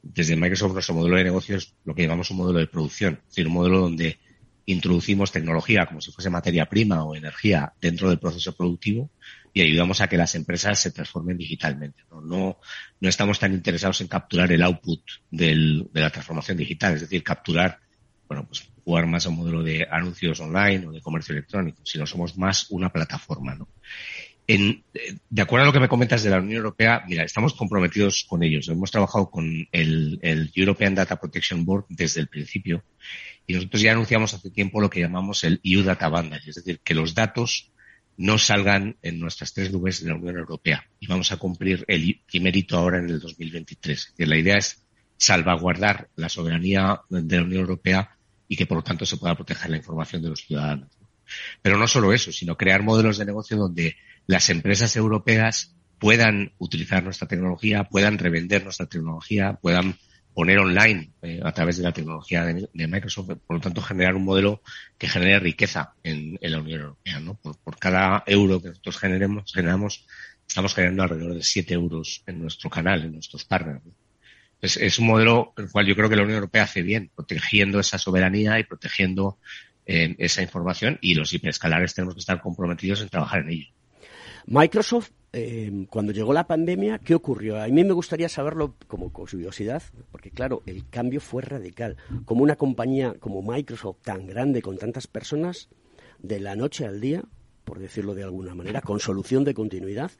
desde 0.00 0.36
Microsoft, 0.36 0.72
nuestro 0.72 0.94
modelo 0.94 1.16
de 1.16 1.24
negocio 1.24 1.56
es 1.56 1.74
lo 1.84 1.94
que 1.94 2.02
llamamos 2.02 2.30
un 2.30 2.38
modelo 2.38 2.60
de 2.60 2.68
producción, 2.68 3.14
es 3.14 3.28
decir, 3.28 3.48
un 3.48 3.54
modelo 3.54 3.80
donde 3.80 4.18
introducimos 4.64 5.32
tecnología 5.32 5.86
como 5.86 6.00
si 6.00 6.12
fuese 6.12 6.30
materia 6.30 6.66
prima 6.66 7.04
o 7.04 7.16
energía 7.16 7.72
dentro 7.80 8.08
del 8.08 8.18
proceso 8.18 8.56
productivo 8.56 9.10
y 9.52 9.60
ayudamos 9.60 10.00
a 10.00 10.08
que 10.08 10.16
las 10.16 10.34
empresas 10.36 10.78
se 10.78 10.92
transformen 10.92 11.36
digitalmente. 11.36 12.04
No, 12.10 12.58
no, 13.00 13.08
estamos 13.08 13.40
tan 13.40 13.52
interesados 13.52 14.00
en 14.02 14.06
capturar 14.06 14.52
el 14.52 14.62
output 14.62 15.02
del, 15.30 15.88
de 15.92 16.00
la 16.00 16.10
transformación 16.10 16.56
digital, 16.56 16.94
es 16.94 17.02
decir, 17.02 17.24
capturar, 17.24 17.80
bueno, 18.28 18.46
pues 18.46 18.66
jugar 18.86 19.06
más 19.08 19.26
a 19.26 19.30
un 19.30 19.36
modelo 19.38 19.64
de 19.64 19.84
anuncios 19.90 20.38
online 20.38 20.86
o 20.86 20.92
de 20.92 21.00
comercio 21.00 21.32
electrónico, 21.32 21.80
sino 21.82 22.06
somos 22.06 22.38
más 22.38 22.70
una 22.70 22.88
plataforma, 22.92 23.56
¿no? 23.56 23.68
De 24.46 25.42
acuerdo 25.42 25.64
a 25.64 25.66
lo 25.66 25.72
que 25.72 25.80
me 25.80 25.88
comentas 25.88 26.22
de 26.22 26.30
la 26.30 26.38
Unión 26.38 26.58
Europea, 26.58 27.02
mira, 27.08 27.24
estamos 27.24 27.54
comprometidos 27.54 28.24
con 28.28 28.44
ellos. 28.44 28.68
Hemos 28.68 28.92
trabajado 28.92 29.28
con 29.28 29.66
el, 29.72 30.20
el 30.22 30.52
European 30.54 30.94
Data 30.94 31.16
Protection 31.16 31.64
Board 31.64 31.86
desde 31.88 32.20
el 32.20 32.28
principio 32.28 32.84
y 33.44 33.54
nosotros 33.54 33.82
ya 33.82 33.90
anunciamos 33.90 34.34
hace 34.34 34.50
tiempo 34.52 34.80
lo 34.80 34.88
que 34.88 35.00
llamamos 35.00 35.42
el 35.42 35.60
EU 35.64 35.82
Data 35.82 36.08
Boundary, 36.08 36.48
es 36.48 36.54
decir, 36.54 36.78
que 36.84 36.94
los 36.94 37.16
datos 37.16 37.72
no 38.16 38.38
salgan 38.38 38.96
en 39.02 39.18
nuestras 39.18 39.52
tres 39.52 39.72
nubes 39.72 40.00
de 40.00 40.10
la 40.10 40.14
Unión 40.14 40.36
Europea. 40.36 40.86
Y 41.00 41.08
vamos 41.08 41.32
a 41.32 41.38
cumplir 41.38 41.84
el 41.88 42.20
primer 42.30 42.56
hito 42.56 42.78
ahora 42.78 42.98
en 42.98 43.10
el 43.10 43.18
2023. 43.18 44.14
la 44.18 44.36
idea 44.36 44.58
es 44.58 44.86
salvaguardar 45.16 46.08
la 46.14 46.28
soberanía 46.28 47.00
de 47.10 47.36
la 47.36 47.42
Unión 47.42 47.62
Europea 47.62 48.15
y 48.48 48.56
que 48.56 48.66
por 48.66 48.78
lo 48.78 48.84
tanto 48.84 49.06
se 49.06 49.16
pueda 49.16 49.34
proteger 49.34 49.70
la 49.70 49.76
información 49.76 50.22
de 50.22 50.30
los 50.30 50.40
ciudadanos. 50.40 50.88
Pero 51.62 51.76
no 51.76 51.88
solo 51.88 52.12
eso, 52.12 52.32
sino 52.32 52.56
crear 52.56 52.82
modelos 52.82 53.18
de 53.18 53.24
negocio 53.24 53.56
donde 53.56 53.96
las 54.26 54.48
empresas 54.50 54.94
europeas 54.96 55.74
puedan 55.98 56.52
utilizar 56.58 57.02
nuestra 57.02 57.26
tecnología, 57.26 57.84
puedan 57.84 58.18
revender 58.18 58.64
nuestra 58.64 58.86
tecnología, 58.86 59.54
puedan 59.60 59.96
poner 60.34 60.58
online 60.58 61.12
eh, 61.22 61.40
a 61.42 61.50
través 61.52 61.78
de 61.78 61.82
la 61.82 61.92
tecnología 61.92 62.44
de, 62.44 62.68
Microsoft, 62.86 63.38
por 63.46 63.56
lo 63.56 63.60
tanto 63.60 63.80
generar 63.80 64.14
un 64.14 64.24
modelo 64.24 64.60
que 64.98 65.08
genere 65.08 65.40
riqueza 65.40 65.94
en, 66.02 66.38
la 66.42 66.60
Unión 66.60 66.82
Europea. 66.82 67.20
¿no? 67.20 67.34
Por, 67.34 67.78
cada 67.78 68.22
euro 68.26 68.60
que 68.60 68.68
nosotros 68.68 68.98
generemos, 68.98 69.50
generamos, 69.50 70.06
estamos 70.46 70.74
generando 70.74 71.04
alrededor 71.04 71.34
de 71.34 71.42
7 71.42 71.72
euros 71.72 72.22
en 72.26 72.42
nuestro 72.42 72.68
canal, 72.68 73.02
en 73.04 73.12
nuestros 73.14 73.46
partners. 73.46 73.80
Es 74.62 74.98
un 74.98 75.06
modelo 75.06 75.52
el 75.56 75.70
cual 75.70 75.86
yo 75.86 75.94
creo 75.94 76.08
que 76.08 76.16
la 76.16 76.22
Unión 76.22 76.36
Europea 76.36 76.64
hace 76.64 76.82
bien, 76.82 77.10
protegiendo 77.14 77.78
esa 77.78 77.98
soberanía 77.98 78.58
y 78.58 78.64
protegiendo 78.64 79.38
eh, 79.86 80.16
esa 80.18 80.42
información 80.42 80.98
y 81.00 81.14
los 81.14 81.32
hiperescalares 81.32 81.94
tenemos 81.94 82.14
que 82.14 82.20
estar 82.20 82.40
comprometidos 82.40 83.02
en 83.02 83.08
trabajar 83.08 83.42
en 83.42 83.50
ello. 83.50 83.66
Microsoft 84.46 85.10
eh, 85.32 85.86
cuando 85.90 86.12
llegó 86.12 86.32
la 86.32 86.46
pandemia, 86.46 86.98
¿qué 86.98 87.14
ocurrió? 87.14 87.60
A 87.60 87.68
mí 87.68 87.84
me 87.84 87.92
gustaría 87.92 88.28
saberlo 88.28 88.74
como 88.88 89.12
curiosidad, 89.12 89.82
porque 90.10 90.30
claro, 90.30 90.62
el 90.64 90.88
cambio 90.88 91.20
fue 91.20 91.42
radical. 91.42 91.98
Como 92.24 92.42
una 92.42 92.56
compañía 92.56 93.14
como 93.20 93.42
Microsoft 93.42 93.98
tan 94.02 94.26
grande, 94.26 94.62
con 94.62 94.78
tantas 94.78 95.06
personas, 95.06 95.68
de 96.20 96.40
la 96.40 96.56
noche 96.56 96.86
al 96.86 97.00
día, 97.00 97.22
por 97.64 97.78
decirlo 97.78 98.14
de 98.14 98.22
alguna 98.22 98.54
manera, 98.54 98.80
con 98.80 98.98
solución 98.98 99.44
de 99.44 99.52
continuidad, 99.52 100.10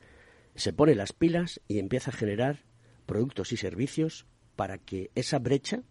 se 0.55 0.73
pone 0.73 0.95
las 0.95 1.13
pilas 1.13 1.61
y 1.67 1.79
empieza 1.79 2.11
a 2.11 2.15
generar 2.15 2.59
productos 3.07 3.53
y 3.53 3.57
servicios 3.57 4.27
para 4.57 4.79
que 4.79 5.11
esa 5.15 5.39
brecha 5.39 5.83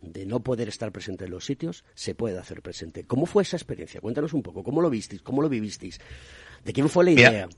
de 0.00 0.26
no 0.26 0.40
poder 0.40 0.68
estar 0.68 0.90
presente 0.92 1.24
en 1.24 1.30
los 1.30 1.44
sitios 1.44 1.84
se 1.94 2.14
pueda 2.14 2.40
hacer 2.40 2.62
presente. 2.62 3.04
¿Cómo 3.04 3.26
fue 3.26 3.42
esa 3.44 3.56
experiencia? 3.56 4.00
Cuéntanos 4.00 4.32
un 4.32 4.42
poco, 4.42 4.64
¿cómo 4.64 4.80
lo 4.80 4.90
visteis? 4.90 5.22
¿Cómo 5.22 5.42
lo 5.42 5.48
vivisteis? 5.48 6.00
¿De 6.64 6.72
quién 6.72 6.88
fue 6.88 7.04
la 7.04 7.10
idea? 7.12 7.48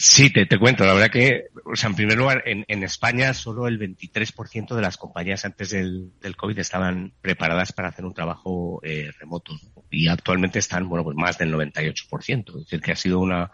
Sí, 0.00 0.32
te, 0.32 0.46
te 0.46 0.60
cuento. 0.60 0.84
La 0.84 0.94
verdad 0.94 1.10
que, 1.10 1.46
o 1.64 1.74
sea, 1.74 1.90
en 1.90 1.96
primer 1.96 2.16
lugar, 2.16 2.44
en, 2.46 2.64
en 2.68 2.84
España 2.84 3.34
solo 3.34 3.66
el 3.66 3.80
23% 3.80 4.76
de 4.76 4.80
las 4.80 4.96
compañías 4.96 5.44
antes 5.44 5.70
del, 5.70 6.12
del, 6.20 6.36
COVID 6.36 6.56
estaban 6.60 7.12
preparadas 7.20 7.72
para 7.72 7.88
hacer 7.88 8.04
un 8.04 8.14
trabajo 8.14 8.80
eh, 8.84 9.10
remoto. 9.18 9.58
Y 9.90 10.06
actualmente 10.06 10.60
están, 10.60 10.88
bueno, 10.88 11.02
pues 11.02 11.16
más 11.16 11.36
del 11.36 11.52
98%. 11.52 12.48
Es 12.48 12.64
decir, 12.64 12.80
que 12.80 12.92
ha 12.92 12.96
sido 12.96 13.18
una, 13.18 13.50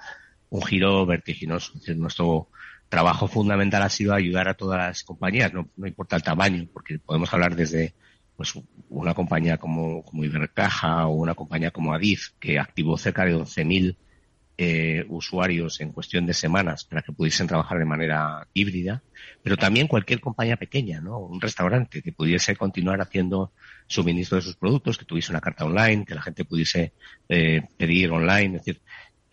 un 0.51 0.63
giro 0.63 1.07
vertiginoso. 1.07 1.73
Es 1.77 1.81
decir, 1.81 1.97
nuestro 1.97 2.51
trabajo 2.95 3.27
fundamental 3.27 3.83
ha 3.83 3.89
sido 3.89 4.15
ayudar 4.15 4.47
a 4.47 4.55
todas 4.55 4.79
las 4.79 5.03
compañías, 5.03 5.53
no, 5.53 5.69
importa 5.85 6.15
el 6.15 6.23
tamaño, 6.23 6.69
porque 6.73 7.01
podemos 7.01 7.33
hablar 7.35 7.57
desde 7.57 7.93
pues 8.37 8.55
una 8.89 9.15
compañía 9.15 9.59
como, 9.59 10.05
como 10.05 10.23
Ibercaja 10.23 11.09
o 11.09 11.15
una 11.15 11.35
compañía 11.35 11.73
como 11.73 11.93
Adif, 11.93 12.31
que 12.39 12.57
activó 12.61 12.97
cerca 12.97 13.25
de 13.25 13.35
11.000 13.35 13.97
eh, 14.57 15.05
usuarios 15.09 15.81
en 15.81 15.91
cuestión 15.91 16.25
de 16.25 16.35
semanas 16.35 16.85
para 16.85 17.03
que 17.03 17.11
pudiesen 17.11 17.49
trabajar 17.49 17.81
de 17.81 17.85
manera 17.85 18.47
híbrida, 18.55 19.03
pero 19.43 19.57
también 19.57 19.89
cualquier 19.89 20.21
compañía 20.21 20.57
pequeña, 20.57 21.01
¿no? 21.01 21.19
Un 21.19 21.41
restaurante 21.41 22.01
que 22.01 22.13
pudiese 22.13 22.55
continuar 22.55 23.01
haciendo 23.01 23.53
suministro 23.89 24.37
de 24.37 24.43
sus 24.43 24.55
productos, 24.55 24.99
que 24.99 25.05
tuviese 25.05 25.33
una 25.33 25.41
carta 25.41 25.65
online, 25.65 26.05
que 26.05 26.15
la 26.15 26.23
gente 26.23 26.45
pudiese 26.45 26.93
eh, 27.29 27.63
pedir 27.77 28.13
online, 28.13 28.61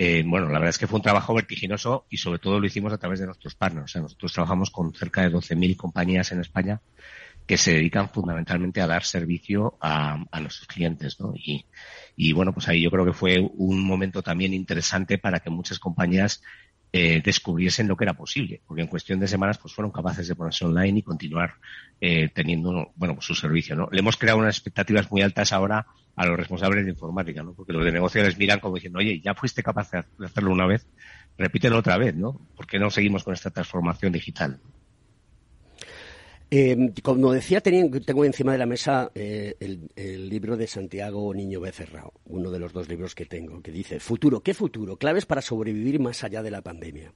eh, 0.03 0.24
bueno, 0.25 0.48
la 0.48 0.53
verdad 0.53 0.70
es 0.70 0.79
que 0.79 0.88
fue 0.88 0.98
un 0.98 1.03
trabajo 1.03 1.31
vertiginoso 1.36 2.08
y 2.10 2.17
sobre 2.17 2.39
todo 2.39 2.60
lo 2.60 2.65
hicimos 2.65 2.91
a 2.91 2.98
través 2.98 3.20
de 3.20 3.27
nuestros 3.27 3.53
partners. 3.53 3.86
O 3.86 3.88
sea, 3.88 4.01
nosotros 4.01 4.34
trabajamos 4.34 4.72
con 4.72 4.96
cerca 4.96 5.22
de 5.22 5.31
12.000 5.31 5.77
compañías 5.77 6.31
en 6.31 6.39
España 6.39 6.81
que 7.46 7.55
se 7.55 7.74
dedican 7.74 8.10
fundamentalmente 8.10 8.81
a 8.81 8.88
dar 8.88 9.03
servicio 9.03 9.77
a, 9.79 10.17
nuestros 10.41 10.65
clientes, 10.65 11.20
¿no? 11.20 11.36
Y 12.15 12.34
bueno, 12.34 12.51
pues 12.51 12.67
ahí 12.67 12.81
yo 12.81 12.89
creo 12.89 13.05
que 13.05 13.13
fue 13.13 13.48
un 13.58 13.86
momento 13.86 14.24
también 14.24 14.55
interesante 14.55 15.20
para 15.20 15.39
que 15.39 15.51
muchas 15.51 15.77
compañías 15.77 16.41
eh, 16.93 17.21
descubriesen 17.24 17.88
lo 17.88 17.95
que 17.95 18.03
era 18.03 18.13
posible, 18.13 18.62
porque 18.67 18.81
en 18.81 18.88
cuestión 18.88 19.19
de 19.19 19.27
semanas 19.27 19.57
pues 19.57 19.74
fueron 19.74 19.91
capaces 19.91 20.27
de 20.27 20.36
ponerse 20.36 20.65
online 20.65 21.00
y 21.00 21.03
continuar 21.03 21.53
eh, 22.01 22.29
teniendo 22.33 22.91
bueno 22.95 23.15
pues 23.15 23.25
su 23.25 23.33
servicio, 23.33 23.75
¿no? 23.75 23.88
Le 23.91 24.00
hemos 24.00 24.17
creado 24.17 24.39
unas 24.39 24.55
expectativas 24.55 25.10
muy 25.10 25.21
altas 25.21 25.53
ahora 25.53 25.86
a 26.15 26.25
los 26.25 26.38
responsables 26.38 26.83
de 26.83 26.91
informática, 26.91 27.43
¿no? 27.43 27.53
Porque 27.53 27.71
los 27.71 27.86
de 27.86 27.93
negocio 27.93 28.21
les 28.24 28.38
miran 28.38 28.60
como 28.60 28.75
diciendo, 28.75 29.00
oye, 29.00 29.21
ya 29.21 29.33
fuiste 29.33 29.63
capaz 29.63 29.91
de 29.91 30.25
hacerlo 30.25 30.51
una 30.51 30.65
vez, 30.65 30.86
repítelo 31.38 31.77
otra 31.77 31.98
vez, 31.98 32.13
¿no? 32.13 32.41
¿Por 32.55 32.67
qué 32.67 32.77
no 32.77 32.89
seguimos 32.89 33.24
con 33.24 33.33
esta 33.33 33.51
transformación 33.51 34.12
digital? 34.12 34.60
Eh, 36.53 36.91
como 37.01 37.31
decía, 37.31 37.62
tengo 37.62 38.25
encima 38.25 38.51
de 38.51 38.58
la 38.58 38.65
mesa 38.65 39.10
eh, 39.15 39.55
el, 39.62 40.27
libro 40.27 40.58
de 40.58 40.67
Santiago 40.67 41.34
Niño 41.34 41.62
Becerrao, 41.62 42.12
uno 42.25 42.51
de 42.51 42.60
los 42.60 42.74
dos 42.74 42.89
libros 42.89 43.15
que 43.15 43.25
tengo, 43.25 43.62
que 43.62 43.72
dice 43.72 44.01
Futuro, 44.01 44.41
¿qué 44.41 44.53
futuro? 44.53 44.98
Claves 44.98 45.25
para 45.25 45.41
sobrevivir 45.41 46.01
más 46.01 46.25
allá 46.25 46.43
de 46.43 46.51
la 46.51 46.62
pandemia. 46.62 47.13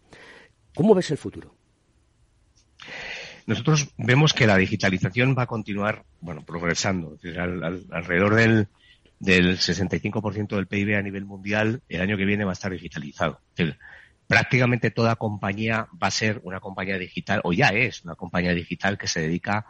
¿Cómo 0.74 0.96
ves 0.96 1.12
el 1.12 1.18
futuro? 1.18 1.54
Nosotros 3.46 3.90
vemos 3.98 4.34
que 4.34 4.48
la 4.48 4.56
digitalización 4.56 5.36
va 5.38 5.44
a 5.44 5.48
continuar, 5.48 6.06
bueno, 6.22 6.46
progresando. 6.46 7.18
alrededor 7.92 8.36
del, 8.36 8.70
del 9.20 9.58
65% 9.58 10.56
del 10.56 10.68
PIB 10.68 10.96
a 10.96 11.02
nivel 11.02 11.26
mundial, 11.26 11.82
el 11.90 12.00
año 12.00 12.16
que 12.16 12.24
viene 12.24 12.46
va 12.46 12.52
a 12.52 12.54
estar 12.54 12.72
digitalizado 12.72 13.42
prácticamente 14.28 14.92
toda 14.92 15.16
compañía 15.16 15.88
va 16.02 16.08
a 16.08 16.12
ser 16.12 16.42
una 16.44 16.60
compañía 16.60 16.98
digital, 16.98 17.42
o 17.44 17.54
ya 17.54 17.70
es 17.70 18.04
una 18.04 18.16
compañía 18.16 18.54
digital 18.54 18.98
que 18.98 19.08
se 19.08 19.22
dedica 19.22 19.66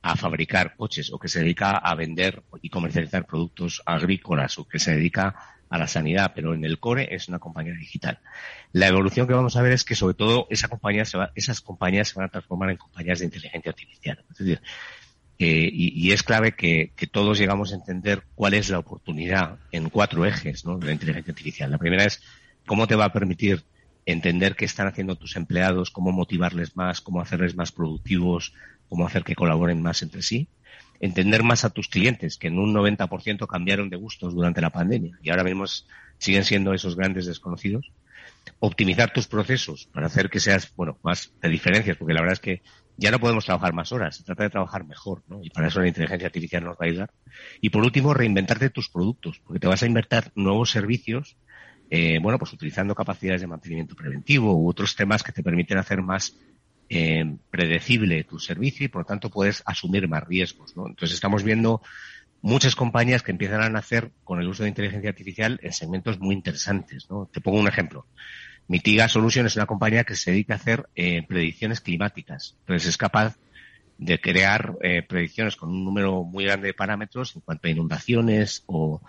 a 0.00 0.16
fabricar 0.16 0.76
coches 0.76 1.12
o 1.12 1.18
que 1.18 1.28
se 1.28 1.40
dedica 1.40 1.76
a 1.76 1.94
vender 1.94 2.42
y 2.62 2.70
comercializar 2.70 3.26
productos 3.26 3.82
agrícolas 3.84 4.58
o 4.58 4.68
que 4.68 4.78
se 4.78 4.92
dedica 4.92 5.34
a 5.68 5.78
la 5.78 5.86
sanidad, 5.86 6.32
pero 6.34 6.54
en 6.54 6.64
el 6.64 6.78
core 6.78 7.14
es 7.14 7.28
una 7.28 7.38
compañía 7.38 7.74
digital. 7.74 8.18
La 8.72 8.86
evolución 8.86 9.26
que 9.26 9.34
vamos 9.34 9.56
a 9.56 9.62
ver 9.62 9.72
es 9.72 9.84
que 9.84 9.94
sobre 9.94 10.14
todo 10.14 10.46
esa 10.50 10.68
compañía 10.68 11.04
se 11.04 11.18
va, 11.18 11.32
esas 11.34 11.60
compañías 11.60 12.08
se 12.08 12.14
van 12.14 12.26
a 12.26 12.30
transformar 12.30 12.70
en 12.70 12.76
compañías 12.76 13.18
de 13.18 13.26
inteligencia 13.26 13.70
artificial. 13.70 14.24
Es 14.30 14.38
decir, 14.38 14.62
eh, 15.40 15.70
y, 15.72 16.10
es 16.10 16.24
clave 16.24 16.52
que, 16.52 16.92
todos 17.12 17.38
llegamos 17.38 17.72
a 17.72 17.76
entender 17.76 18.24
cuál 18.34 18.54
es 18.54 18.70
la 18.70 18.80
oportunidad 18.80 19.58
en 19.70 19.88
cuatro 19.88 20.26
ejes 20.26 20.64
¿no? 20.64 20.78
de 20.78 20.86
la 20.86 20.92
inteligencia 20.92 21.30
artificial. 21.30 21.70
La 21.70 21.78
primera 21.78 22.04
es 22.04 22.20
cómo 22.66 22.88
te 22.88 22.96
va 22.96 23.04
a 23.04 23.12
permitir 23.12 23.64
entender 24.08 24.56
qué 24.56 24.64
están 24.64 24.86
haciendo 24.86 25.16
tus 25.16 25.36
empleados, 25.36 25.90
cómo 25.90 26.12
motivarles 26.12 26.76
más, 26.76 27.02
cómo 27.02 27.20
hacerles 27.20 27.54
más 27.54 27.72
productivos, 27.72 28.54
cómo 28.88 29.06
hacer 29.06 29.22
que 29.22 29.34
colaboren 29.34 29.82
más 29.82 30.00
entre 30.02 30.22
sí. 30.22 30.48
Entender 30.98 31.42
más 31.42 31.66
a 31.66 31.70
tus 31.70 31.88
clientes, 31.88 32.38
que 32.38 32.48
en 32.48 32.58
un 32.58 32.72
90% 32.74 33.46
cambiaron 33.46 33.90
de 33.90 33.96
gustos 33.96 34.34
durante 34.34 34.62
la 34.62 34.70
pandemia 34.70 35.18
y 35.22 35.28
ahora 35.28 35.44
mismo 35.44 35.66
siguen 36.16 36.44
siendo 36.44 36.72
esos 36.72 36.96
grandes 36.96 37.26
desconocidos. 37.26 37.92
Optimizar 38.60 39.12
tus 39.12 39.26
procesos 39.26 39.90
para 39.92 40.06
hacer 40.06 40.30
que 40.30 40.40
seas, 40.40 40.72
bueno, 40.74 40.98
más 41.02 41.30
de 41.42 41.50
diferencias, 41.50 41.98
porque 41.98 42.14
la 42.14 42.20
verdad 42.20 42.32
es 42.32 42.40
que 42.40 42.62
ya 42.96 43.10
no 43.10 43.20
podemos 43.20 43.44
trabajar 43.44 43.74
más 43.74 43.92
horas, 43.92 44.16
se 44.16 44.24
trata 44.24 44.44
de 44.44 44.50
trabajar 44.50 44.86
mejor, 44.86 45.22
¿no? 45.28 45.40
Y 45.44 45.50
para 45.50 45.68
eso 45.68 45.80
la 45.80 45.86
inteligencia 45.86 46.26
artificial 46.26 46.64
nos 46.64 46.76
va 46.76 46.86
a 46.86 46.86
ayudar. 46.86 47.10
Y 47.60 47.68
por 47.68 47.84
último, 47.84 48.14
reinventarte 48.14 48.70
tus 48.70 48.88
productos, 48.88 49.38
porque 49.44 49.60
te 49.60 49.68
vas 49.68 49.82
a 49.82 49.86
invertir 49.86 50.32
nuevos 50.34 50.70
servicios 50.70 51.36
eh, 51.90 52.18
bueno, 52.20 52.38
pues 52.38 52.52
utilizando 52.52 52.94
capacidades 52.94 53.40
de 53.40 53.46
mantenimiento 53.46 53.94
preventivo 53.94 54.54
u 54.54 54.68
otros 54.68 54.94
temas 54.94 55.22
que 55.22 55.32
te 55.32 55.42
permiten 55.42 55.78
hacer 55.78 56.02
más 56.02 56.36
eh, 56.90 57.36
predecible 57.50 58.24
tu 58.24 58.38
servicio 58.38 58.86
y 58.86 58.88
por 58.88 59.02
lo 59.02 59.06
tanto 59.06 59.30
puedes 59.30 59.62
asumir 59.66 60.08
más 60.08 60.26
riesgos. 60.26 60.76
¿no? 60.76 60.86
Entonces 60.86 61.14
estamos 61.14 61.42
viendo 61.42 61.82
muchas 62.40 62.74
compañías 62.76 63.22
que 63.22 63.32
empiezan 63.32 63.62
a 63.62 63.68
nacer 63.68 64.10
con 64.24 64.40
el 64.40 64.48
uso 64.48 64.62
de 64.62 64.70
inteligencia 64.70 65.10
artificial 65.10 65.58
en 65.62 65.72
segmentos 65.72 66.18
muy 66.18 66.34
interesantes. 66.34 67.08
¿no? 67.10 67.28
Te 67.32 67.40
pongo 67.40 67.58
un 67.58 67.68
ejemplo. 67.68 68.06
Mitiga 68.68 69.08
Solutions 69.08 69.46
es 69.52 69.56
una 69.56 69.66
compañía 69.66 70.04
que 70.04 70.14
se 70.14 70.30
dedica 70.30 70.54
a 70.54 70.56
hacer 70.56 70.88
eh, 70.94 71.22
predicciones 71.26 71.80
climáticas. 71.80 72.56
Entonces 72.60 72.88
es 72.88 72.96
capaz 72.98 73.38
de 73.96 74.20
crear 74.20 74.76
eh, 74.82 75.02
predicciones 75.02 75.56
con 75.56 75.70
un 75.70 75.84
número 75.84 76.22
muy 76.22 76.44
grande 76.44 76.68
de 76.68 76.74
parámetros 76.74 77.34
en 77.34 77.40
cuanto 77.40 77.66
a 77.66 77.70
inundaciones 77.70 78.62
o 78.66 79.02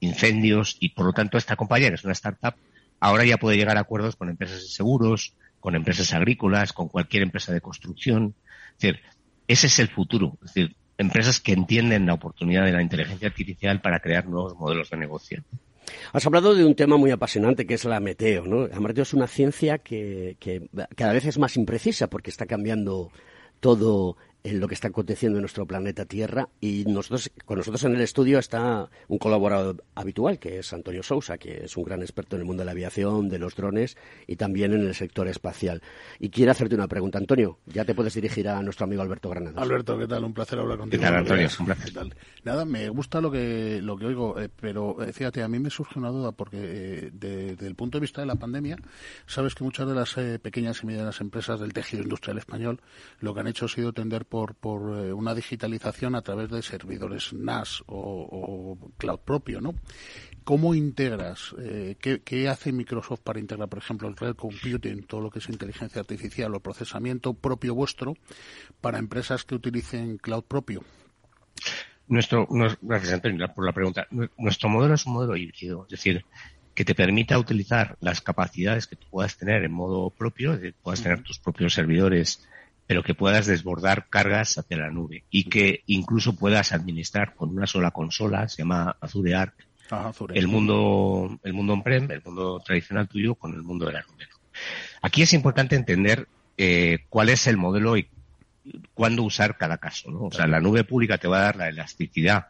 incendios 0.00 0.76
y 0.80 0.90
por 0.90 1.06
lo 1.06 1.12
tanto 1.12 1.38
esta 1.38 1.56
compañía, 1.56 1.88
que 1.88 1.94
es 1.94 2.04
una 2.04 2.12
startup, 2.12 2.54
ahora 3.00 3.24
ya 3.24 3.36
puede 3.36 3.56
llegar 3.56 3.76
a 3.76 3.80
acuerdos 3.80 4.16
con 4.16 4.28
empresas 4.28 4.60
de 4.62 4.68
seguros, 4.68 5.34
con 5.60 5.74
empresas 5.74 6.12
agrícolas, 6.12 6.72
con 6.72 6.88
cualquier 6.88 7.22
empresa 7.22 7.52
de 7.52 7.60
construcción. 7.60 8.34
Es 8.76 8.82
decir, 8.82 9.00
ese 9.48 9.66
es 9.66 9.78
el 9.78 9.88
futuro. 9.88 10.36
Decir, 10.42 10.76
empresas 10.98 11.40
que 11.40 11.52
entienden 11.52 12.06
la 12.06 12.14
oportunidad 12.14 12.64
de 12.64 12.72
la 12.72 12.82
inteligencia 12.82 13.28
artificial 13.28 13.80
para 13.80 14.00
crear 14.00 14.26
nuevos 14.26 14.56
modelos 14.56 14.90
de 14.90 14.96
negocio. 14.96 15.42
Has 16.12 16.26
hablado 16.26 16.54
de 16.54 16.64
un 16.64 16.74
tema 16.74 16.96
muy 16.96 17.10
apasionante 17.10 17.66
que 17.66 17.74
es 17.74 17.84
la 17.84 18.00
meteo, 18.00 18.46
¿no? 18.46 18.66
La 18.66 18.80
meteo 18.80 19.02
es 19.02 19.12
una 19.12 19.26
ciencia 19.26 19.78
que 19.78 20.36
cada 20.96 21.12
vez 21.12 21.26
es 21.26 21.38
más 21.38 21.56
imprecisa 21.56 22.08
porque 22.08 22.30
está 22.30 22.46
cambiando 22.46 23.10
todo 23.60 24.16
en 24.44 24.60
lo 24.60 24.68
que 24.68 24.74
está 24.74 24.88
aconteciendo 24.88 25.38
en 25.38 25.42
nuestro 25.42 25.66
planeta 25.66 26.04
Tierra 26.04 26.50
y 26.60 26.84
nosotros 26.86 27.30
con 27.46 27.56
nosotros 27.56 27.82
en 27.84 27.94
el 27.94 28.02
estudio 28.02 28.38
está 28.38 28.90
un 29.08 29.16
colaborador 29.16 29.82
habitual 29.94 30.38
que 30.38 30.58
es 30.58 30.70
Antonio 30.74 31.02
Sousa, 31.02 31.38
que 31.38 31.64
es 31.64 31.76
un 31.78 31.84
gran 31.84 32.02
experto 32.02 32.36
en 32.36 32.42
el 32.42 32.46
mundo 32.46 32.60
de 32.60 32.66
la 32.66 32.72
aviación, 32.72 33.30
de 33.30 33.38
los 33.38 33.56
drones 33.56 33.96
y 34.26 34.36
también 34.36 34.74
en 34.74 34.82
el 34.82 34.94
sector 34.94 35.28
espacial. 35.28 35.82
Y 36.18 36.28
quiere 36.28 36.50
hacerte 36.50 36.74
una 36.74 36.86
pregunta, 36.88 37.16
Antonio. 37.16 37.58
Ya 37.64 37.86
te 37.86 37.94
puedes 37.94 38.12
dirigir 38.12 38.46
a 38.46 38.62
nuestro 38.62 38.84
amigo 38.84 39.00
Alberto 39.00 39.30
Granados. 39.30 39.62
Alberto, 39.62 39.98
¿qué 39.98 40.06
tal? 40.06 40.24
Un 40.24 40.34
placer 40.34 40.58
hablar 40.58 40.76
contigo. 40.76 41.00
¿Qué 41.00 41.06
tal, 41.06 41.16
Antonio? 41.16 41.48
Un 41.60 41.66
placer. 41.66 42.14
Nada, 42.44 42.66
me 42.66 42.90
gusta 42.90 43.22
lo 43.22 43.30
que 43.30 43.80
lo 43.80 43.96
que 43.96 44.04
oigo, 44.04 44.38
eh, 44.38 44.50
pero 44.60 45.02
eh, 45.02 45.14
fíjate, 45.14 45.42
a 45.42 45.48
mí 45.48 45.58
me 45.58 45.70
surge 45.70 45.98
una 45.98 46.10
duda 46.10 46.32
porque 46.32 46.58
eh, 46.60 47.10
desde 47.12 47.66
el 47.66 47.74
punto 47.76 47.96
de 47.96 48.02
vista 48.02 48.20
de 48.20 48.26
la 48.26 48.34
pandemia, 48.34 48.76
sabes 49.26 49.54
que 49.54 49.64
muchas 49.64 49.88
de 49.88 49.94
las 49.94 50.14
pequeñas 50.42 50.82
y 50.82 50.86
medianas 50.86 51.22
empresas 51.22 51.60
del 51.60 51.72
tejido 51.72 52.02
industrial 52.02 52.36
español 52.36 52.80
lo 53.20 53.32
que 53.32 53.40
han 53.40 53.46
hecho 53.46 53.64
ha 53.64 53.68
sido 53.68 53.94
tender 53.94 54.26
por, 54.34 54.56
por 54.56 54.98
eh, 54.98 55.12
una 55.12 55.32
digitalización 55.32 56.16
a 56.16 56.22
través 56.22 56.50
de 56.50 56.60
servidores 56.60 57.32
NAS 57.32 57.84
o, 57.86 58.76
cloud 58.98 59.20
propio, 59.20 59.60
¿no? 59.60 59.76
¿Cómo 60.42 60.74
integras? 60.74 61.54
Eh, 61.60 61.94
¿qué, 62.00 62.48
hace 62.48 62.72
Microsoft 62.72 63.20
para 63.20 63.38
integrar, 63.38 63.68
por 63.68 63.78
ejemplo, 63.78 64.08
el 64.08 64.16
cloud 64.16 64.34
computing, 64.34 65.04
todo 65.04 65.20
lo 65.20 65.30
que 65.30 65.38
es 65.38 65.48
inteligencia 65.48 66.00
artificial 66.00 66.52
o 66.52 66.58
procesamiento 66.58 67.34
propio 67.34 67.76
vuestro 67.76 68.16
para 68.80 68.98
empresas 68.98 69.44
que 69.44 69.54
utilicen 69.54 70.18
cloud 70.18 70.42
propio? 70.42 70.82
Nuestro, 72.08 72.48
gracias 72.82 73.12
Antonio 73.12 73.46
por 73.54 73.64
la 73.64 73.72
pregunta. 73.72 74.08
Nuestro 74.36 74.68
modelo 74.68 74.94
es 74.94 75.06
un 75.06 75.12
modelo 75.12 75.36
híbrido, 75.36 75.84
es 75.84 75.90
decir, 75.90 76.24
que 76.74 76.84
te 76.84 76.96
permita 76.96 77.38
utilizar 77.38 77.96
las 78.00 78.20
capacidades 78.20 78.88
que 78.88 78.96
tú 78.96 79.06
puedas 79.12 79.36
tener 79.36 79.62
en 79.62 79.70
modo 79.70 80.10
propio, 80.10 80.60
que 80.60 80.72
puedas 80.72 81.04
tener 81.04 81.22
tus 81.22 81.38
propios 81.38 81.72
servidores 81.72 82.44
pero 82.86 83.02
que 83.02 83.14
puedas 83.14 83.46
desbordar 83.46 84.08
cargas 84.08 84.58
hacia 84.58 84.76
la 84.76 84.90
nube 84.90 85.24
y 85.30 85.44
que 85.44 85.82
incluso 85.86 86.36
puedas 86.36 86.72
administrar 86.72 87.34
con 87.34 87.50
una 87.50 87.66
sola 87.66 87.90
consola, 87.90 88.48
se 88.48 88.62
llama 88.62 88.96
Azure 89.00 89.34
Arc, 89.34 89.54
el 90.34 90.48
mundo, 90.48 91.38
el 91.42 91.52
mundo 91.52 91.74
on-prem, 91.74 92.10
el 92.10 92.22
mundo 92.22 92.60
tradicional 92.64 93.08
tuyo 93.08 93.34
con 93.34 93.54
el 93.54 93.62
mundo 93.62 93.86
de 93.86 93.92
la 93.92 94.02
nube. 94.02 94.26
Aquí 95.02 95.22
es 95.22 95.32
importante 95.32 95.76
entender 95.76 96.28
eh, 96.56 97.00
cuál 97.08 97.28
es 97.28 97.46
el 97.46 97.56
modelo 97.56 97.96
y 97.96 98.08
cuándo 98.94 99.22
usar 99.22 99.56
cada 99.56 99.78
caso. 99.78 100.10
¿no? 100.10 100.24
O 100.24 100.32
sea, 100.32 100.46
la 100.46 100.60
nube 100.60 100.84
pública 100.84 101.18
te 101.18 101.28
va 101.28 101.38
a 101.38 101.44
dar 101.44 101.56
la 101.56 101.68
elasticidad, 101.68 102.46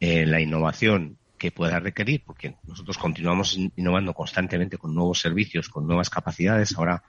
eh, 0.00 0.26
la 0.26 0.40
innovación 0.40 1.18
que 1.38 1.52
puedas 1.52 1.82
requerir, 1.82 2.22
porque 2.24 2.56
nosotros 2.66 2.98
continuamos 2.98 3.56
innovando 3.76 4.14
constantemente 4.14 4.78
con 4.78 4.94
nuevos 4.94 5.20
servicios, 5.20 5.68
con 5.68 5.86
nuevas 5.86 6.10
capacidades. 6.10 6.76
Ahora 6.76 7.02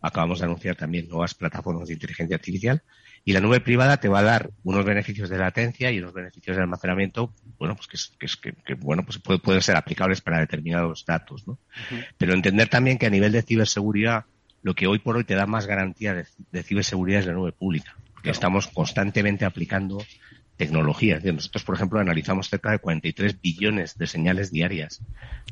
acabamos 0.00 0.38
de 0.38 0.46
anunciar 0.46 0.76
también 0.76 1.08
nuevas 1.08 1.34
plataformas 1.34 1.88
de 1.88 1.94
inteligencia 1.94 2.36
artificial 2.36 2.82
y 3.24 3.32
la 3.32 3.40
nube 3.40 3.60
privada 3.60 3.98
te 3.98 4.08
va 4.08 4.20
a 4.20 4.22
dar 4.22 4.50
unos 4.64 4.84
beneficios 4.84 5.28
de 5.28 5.38
latencia 5.38 5.90
y 5.90 5.98
unos 5.98 6.14
beneficios 6.14 6.56
de 6.56 6.62
almacenamiento, 6.62 7.34
bueno, 7.58 7.76
pues 7.76 7.86
que, 7.86 8.24
es, 8.24 8.36
que, 8.36 8.52
que, 8.52 8.74
bueno, 8.74 9.04
pues 9.04 9.18
pueden 9.18 9.60
ser 9.60 9.76
aplicables 9.76 10.20
para 10.20 10.40
determinados 10.40 11.04
datos, 11.04 11.46
¿no? 11.46 11.58
Pero 12.16 12.32
entender 12.32 12.68
también 12.68 12.98
que 12.98 13.06
a 13.06 13.10
nivel 13.10 13.32
de 13.32 13.42
ciberseguridad, 13.42 14.24
lo 14.62 14.74
que 14.74 14.86
hoy 14.86 14.98
por 14.98 15.16
hoy 15.16 15.24
te 15.24 15.34
da 15.34 15.46
más 15.46 15.66
garantía 15.66 16.14
de, 16.14 16.62
ciberseguridad 16.62 17.20
es 17.20 17.26
la 17.26 17.34
nube 17.34 17.52
pública, 17.52 17.96
porque 18.14 18.30
estamos 18.30 18.66
constantemente 18.68 19.44
aplicando 19.44 19.98
tecnologías. 20.58 21.24
Nosotros, 21.24 21.64
por 21.64 21.76
ejemplo, 21.76 22.00
analizamos 22.00 22.50
cerca 22.50 22.72
de 22.72 22.80
43 22.80 23.40
billones 23.40 23.96
de 23.96 24.06
señales 24.06 24.50
diarias 24.50 25.00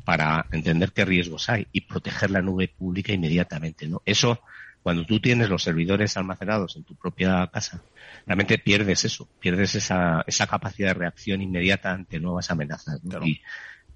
para 0.05 0.45
entender 0.51 0.91
qué 0.91 1.05
riesgos 1.05 1.49
hay 1.49 1.67
y 1.71 1.81
proteger 1.81 2.29
la 2.29 2.41
nube 2.41 2.67
pública 2.67 3.13
inmediatamente. 3.13 3.87
¿no? 3.87 4.03
Eso, 4.05 4.41
cuando 4.83 5.05
tú 5.05 5.19
tienes 5.19 5.49
los 5.49 5.63
servidores 5.63 6.17
almacenados 6.17 6.75
en 6.75 6.83
tu 6.83 6.93
propia 6.95 7.49
casa, 7.51 7.81
realmente 8.27 8.59
pierdes 8.59 9.05
eso, 9.05 9.27
pierdes 9.39 9.75
esa, 9.75 10.23
esa 10.27 10.45
capacidad 10.45 10.89
de 10.89 10.95
reacción 10.95 11.41
inmediata 11.41 11.91
ante 11.91 12.19
nuevas 12.19 12.51
amenazas. 12.51 13.01
Y 13.23 13.41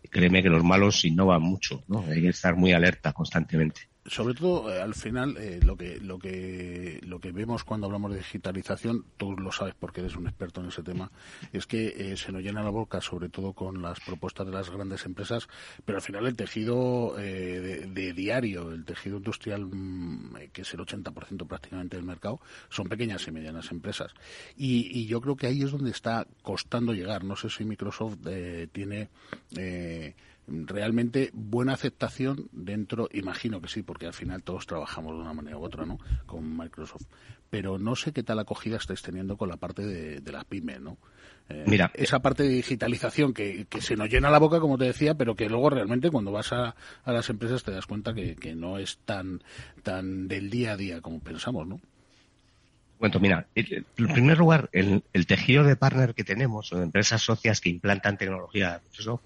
créeme 0.09 0.41
que 0.41 0.49
los 0.49 0.63
malos 0.63 1.03
innovan 1.03 1.41
mucho, 1.41 1.83
¿no? 1.87 2.05
Hay 2.09 2.21
que 2.21 2.29
estar 2.29 2.55
muy 2.55 2.71
alerta 2.71 3.13
constantemente 3.13 3.90
sobre 4.05 4.33
todo 4.33 4.73
eh, 4.73 4.81
al 4.81 4.95
final 4.95 5.37
eh, 5.37 5.59
lo 5.63 5.77
que 5.77 5.99
lo 5.99 6.17
que 6.17 6.99
lo 7.03 7.19
que 7.19 7.31
vemos 7.31 7.63
cuando 7.63 7.85
hablamos 7.85 8.11
de 8.11 8.17
digitalización 8.17 9.05
tú 9.17 9.37
lo 9.37 9.51
sabes 9.51 9.75
porque 9.79 10.01
eres 10.01 10.15
un 10.15 10.27
experto 10.27 10.61
en 10.61 10.69
ese 10.69 10.81
tema 10.81 11.11
es 11.53 11.67
que 11.67 12.11
eh, 12.11 12.17
se 12.17 12.31
nos 12.31 12.41
llena 12.41 12.63
la 12.63 12.71
boca 12.71 12.99
sobre 12.99 13.29
todo 13.29 13.53
con 13.53 13.81
las 13.81 13.99
propuestas 13.99 14.47
de 14.47 14.53
las 14.53 14.71
grandes 14.71 15.05
empresas 15.05 15.47
pero 15.85 15.99
al 15.99 16.01
final 16.01 16.25
el 16.25 16.35
tejido 16.35 17.13
de, 17.15 18.13
diario 18.15 18.71
el 18.71 18.85
tejido 18.85 19.17
industrial 19.17 19.67
mm, 19.67 20.49
que 20.51 20.63
es 20.63 20.73
el 20.73 20.79
80% 20.79 21.47
prácticamente 21.47 21.95
del 21.95 22.05
mercado 22.05 22.41
son 22.69 22.87
pequeñas 22.87 23.27
y 23.27 23.31
medianas 23.31 23.71
empresas. 23.71 24.13
Y, 24.55 24.99
y, 24.99 25.05
yo 25.05 25.21
creo 25.21 25.35
que 25.35 25.47
ahí 25.47 25.61
es 25.61 25.71
donde 25.71 25.91
está 25.91 26.25
costando 26.41 26.93
llegar. 26.93 27.23
No 27.23 27.35
sé 27.35 27.49
si 27.49 27.65
Microsoft 27.65 28.17
tiene 28.71 29.09
realmente 30.47 31.29
buena 31.33 31.73
aceptación 31.73 32.49
dentro, 32.51 33.09
imagino 33.13 33.61
que 33.61 33.67
sí, 33.67 33.83
porque 33.83 34.07
al 34.07 34.13
final 34.13 34.43
todos 34.43 34.65
trabajamos 34.65 35.15
de 35.15 35.21
una 35.21 35.33
manera 35.33 35.57
u 35.57 35.63
otra, 35.63 35.85
¿no? 35.85 35.99
Con 36.25 36.57
Microsoft. 36.57 37.05
Pero 37.49 37.77
no 37.77 37.95
sé 37.95 38.11
qué 38.11 38.23
tal 38.23 38.39
acogida 38.39 38.77
estáis 38.77 39.01
teniendo 39.01 39.37
con 39.37 39.49
la 39.49 39.57
parte 39.57 39.85
de, 39.85 40.31
las 40.31 40.45
pymes, 40.45 40.81
¿no? 40.81 40.97
Eh, 41.49 41.65
Mira, 41.67 41.91
esa 41.93 42.21
parte 42.21 42.43
de 42.43 42.49
digitalización 42.49 43.33
que, 43.33 43.67
se 43.79 43.95
nos 43.95 44.09
llena 44.09 44.29
la 44.29 44.39
boca, 44.39 44.59
como 44.59 44.77
te 44.77 44.85
decía, 44.85 45.15
pero 45.15 45.35
que 45.35 45.49
luego 45.49 45.69
realmente 45.69 46.09
cuando 46.09 46.31
vas 46.31 46.53
a, 46.53 46.75
las 47.05 47.29
empresas 47.29 47.63
te 47.63 47.71
das 47.71 47.85
cuenta 47.85 48.13
que, 48.13 48.55
no 48.55 48.77
es 48.77 48.99
tan, 49.05 49.41
tan 49.83 50.27
del 50.27 50.49
día 50.49 50.73
a 50.73 50.77
día 50.77 51.01
como 51.01 51.19
pensamos, 51.19 51.67
¿no? 51.67 51.79
Bueno, 52.99 53.19
mira, 53.19 53.47
en 53.55 53.85
primer 53.95 54.37
lugar, 54.37 54.69
el, 54.73 55.03
el 55.11 55.25
tejido 55.25 55.63
de 55.63 55.75
partner 55.75 56.13
que 56.13 56.23
tenemos, 56.23 56.71
o 56.71 56.77
de 56.77 56.83
empresas 56.83 57.23
socias 57.23 57.59
que 57.59 57.69
implantan 57.69 58.15
tecnología 58.15 58.73
de 58.73 58.79
Microsoft, 58.83 59.21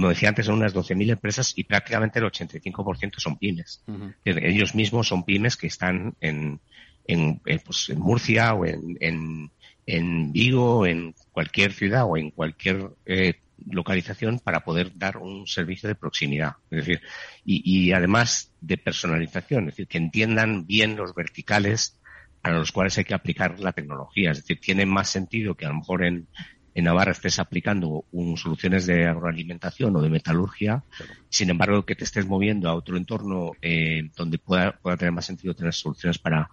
como 0.00 0.08
decía 0.08 0.30
antes, 0.30 0.46
son 0.46 0.54
unas 0.56 0.74
12.000 0.74 1.10
empresas 1.10 1.52
y 1.56 1.64
prácticamente 1.64 2.20
el 2.20 2.24
85% 2.24 3.18
son 3.18 3.36
pymes. 3.36 3.84
Ellos 4.24 4.74
mismos 4.74 5.08
son 5.08 5.24
pymes 5.24 5.58
que 5.58 5.66
están 5.66 6.14
en, 6.22 6.58
en, 7.06 7.42
eh, 7.44 7.58
pues, 7.62 7.90
en 7.90 8.00
Murcia 8.00 8.54
o 8.54 8.64
en, 8.64 8.96
en, 8.98 9.50
en, 9.84 10.32
Vigo, 10.32 10.86
en 10.86 11.14
cualquier 11.32 11.74
ciudad 11.74 12.06
o 12.06 12.16
en 12.16 12.30
cualquier 12.30 12.88
eh, 13.04 13.40
localización 13.70 14.38
para 14.38 14.60
poder 14.60 14.96
dar 14.96 15.18
un 15.18 15.46
servicio 15.46 15.86
de 15.86 15.96
proximidad. 15.96 16.54
Es 16.70 16.86
decir, 16.86 17.02
y, 17.44 17.60
y 17.70 17.92
además 17.92 18.54
de 18.62 18.78
personalización, 18.78 19.64
es 19.64 19.74
decir, 19.74 19.86
que 19.86 19.98
entiendan 19.98 20.66
bien 20.66 20.96
los 20.96 21.14
verticales 21.14 22.00
para 22.40 22.58
los 22.58 22.72
cuales 22.72 22.96
hay 22.96 23.04
que 23.04 23.12
aplicar 23.12 23.60
la 23.60 23.72
tecnología. 23.72 24.30
Es 24.30 24.38
decir, 24.38 24.60
tiene 24.60 24.86
más 24.86 25.10
sentido 25.10 25.54
que 25.54 25.66
a 25.66 25.68
lo 25.68 25.74
mejor 25.74 26.04
en, 26.04 26.26
en 26.74 26.84
Navarra 26.84 27.12
estés 27.12 27.38
aplicando 27.38 28.04
un, 28.12 28.36
soluciones 28.36 28.86
de 28.86 29.06
agroalimentación 29.06 29.94
o 29.96 30.02
de 30.02 30.08
metalurgia, 30.08 30.84
sin 31.28 31.50
embargo 31.50 31.84
que 31.84 31.96
te 31.96 32.04
estés 32.04 32.26
moviendo 32.26 32.68
a 32.68 32.74
otro 32.74 32.96
entorno 32.96 33.52
eh, 33.60 34.08
donde 34.16 34.38
pueda, 34.38 34.72
pueda 34.72 34.96
tener 34.96 35.12
más 35.12 35.26
sentido 35.26 35.54
tener 35.54 35.74
soluciones 35.74 36.18
para 36.18 36.48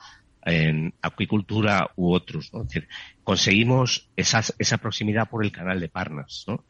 acuicultura 1.02 1.92
u 1.96 2.14
otros. 2.14 2.52
Es 2.54 2.68
decir, 2.68 2.88
conseguimos 3.24 4.10
esa, 4.16 4.42
esa 4.58 4.78
proximidad 4.78 5.30
por 5.30 5.44
el 5.44 5.52
canal 5.52 5.80
de 5.80 5.90
Parnas. 5.90 6.46
¿no? 6.48 6.64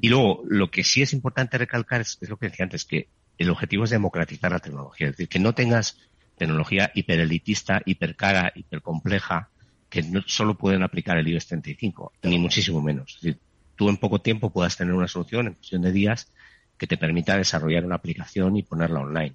Y 0.00 0.08
luego, 0.08 0.42
lo 0.46 0.70
que 0.70 0.84
sí 0.84 1.02
es 1.02 1.12
importante 1.12 1.58
recalcar 1.58 2.02
es, 2.02 2.18
es, 2.20 2.28
lo 2.28 2.36
que 2.36 2.48
decía 2.48 2.64
antes, 2.64 2.84
que 2.84 3.08
el 3.38 3.50
objetivo 3.50 3.84
es 3.84 3.90
democratizar 3.90 4.52
la 4.52 4.58
tecnología. 4.58 5.06
Es 5.06 5.12
decir, 5.14 5.28
que 5.28 5.38
no 5.38 5.54
tengas 5.54 5.98
tecnología 6.36 6.90
hiperelitista, 6.94 7.80
hipercara, 7.84 8.52
hipercompleja, 8.54 9.48
que 9.92 10.02
no 10.02 10.22
solo 10.26 10.54
pueden 10.54 10.82
aplicar 10.82 11.18
el 11.18 11.28
IBEX 11.28 11.48
35, 11.48 12.14
ni 12.22 12.38
muchísimo 12.38 12.80
menos. 12.80 13.14
Es 13.16 13.20
decir, 13.20 13.38
tú 13.76 13.90
en 13.90 13.98
poco 13.98 14.22
tiempo 14.22 14.48
puedas 14.48 14.74
tener 14.74 14.94
una 14.94 15.06
solución, 15.06 15.48
en 15.48 15.52
cuestión 15.52 15.82
de 15.82 15.92
días, 15.92 16.32
que 16.78 16.86
te 16.86 16.96
permita 16.96 17.36
desarrollar 17.36 17.84
una 17.84 17.96
aplicación 17.96 18.56
y 18.56 18.62
ponerla 18.62 19.00
online. 19.00 19.34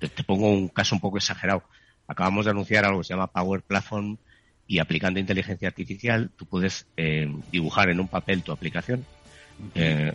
Te, 0.00 0.08
pongo 0.24 0.50
un 0.50 0.66
caso 0.66 0.96
un 0.96 1.00
poco 1.00 1.18
exagerado. 1.18 1.62
Acabamos 2.08 2.46
de 2.46 2.50
anunciar 2.50 2.84
algo 2.84 2.98
que 2.98 3.04
se 3.04 3.14
llama 3.14 3.28
Power 3.28 3.62
Platform 3.62 4.16
y 4.66 4.80
aplicando 4.80 5.20
inteligencia 5.20 5.68
artificial 5.68 6.30
tú 6.34 6.46
puedes 6.46 6.84
eh, 6.96 7.32
dibujar 7.52 7.88
en 7.88 8.00
un 8.00 8.08
papel 8.08 8.42
tu 8.42 8.50
aplicación, 8.50 9.06
eh, 9.76 10.12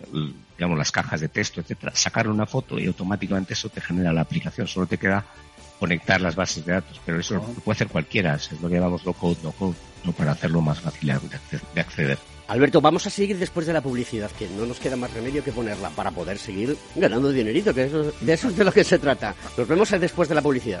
digamos 0.58 0.76
las 0.76 0.92
cajas 0.92 1.22
de 1.22 1.28
texto, 1.28 1.62
etcétera, 1.62 1.92
sacar 1.94 2.28
una 2.28 2.44
foto 2.44 2.78
y 2.78 2.86
automáticamente 2.86 3.54
eso 3.54 3.70
te 3.70 3.80
genera 3.80 4.12
la 4.12 4.20
aplicación. 4.20 4.66
Solo 4.68 4.84
te 4.84 4.98
queda 4.98 5.24
conectar 5.78 6.20
las 6.20 6.34
bases 6.34 6.64
de 6.64 6.72
datos, 6.72 7.00
pero 7.04 7.20
eso 7.20 7.34
lo 7.34 7.42
puede 7.42 7.76
hacer 7.76 7.88
cualquiera, 7.88 8.34
es 8.34 8.52
lo 8.60 8.68
que 8.68 8.74
llamamos 8.74 9.04
low 9.04 9.14
code, 9.14 9.38
no 9.42 9.52
code, 9.52 9.76
¿no? 10.04 10.12
para 10.12 10.32
hacerlo 10.32 10.60
más 10.60 10.80
fácil 10.80 11.12
de 11.74 11.80
acceder. 11.80 12.18
Alberto, 12.48 12.80
vamos 12.80 13.06
a 13.06 13.10
seguir 13.10 13.38
después 13.38 13.66
de 13.66 13.74
la 13.74 13.82
publicidad, 13.82 14.30
que 14.30 14.48
no 14.48 14.64
nos 14.64 14.78
queda 14.80 14.96
más 14.96 15.12
remedio 15.12 15.44
que 15.44 15.52
ponerla 15.52 15.90
para 15.90 16.10
poder 16.10 16.38
seguir 16.38 16.76
ganando 16.96 17.30
dinerito, 17.30 17.74
que 17.74 17.84
eso, 17.84 18.10
de 18.20 18.32
eso 18.32 18.48
es 18.48 18.56
de 18.56 18.64
lo 18.64 18.72
que 18.72 18.84
se 18.84 18.98
trata. 18.98 19.34
Nos 19.56 19.68
vemos 19.68 19.90
después 19.90 20.30
de 20.30 20.34
la 20.34 20.40
publicidad. 20.40 20.80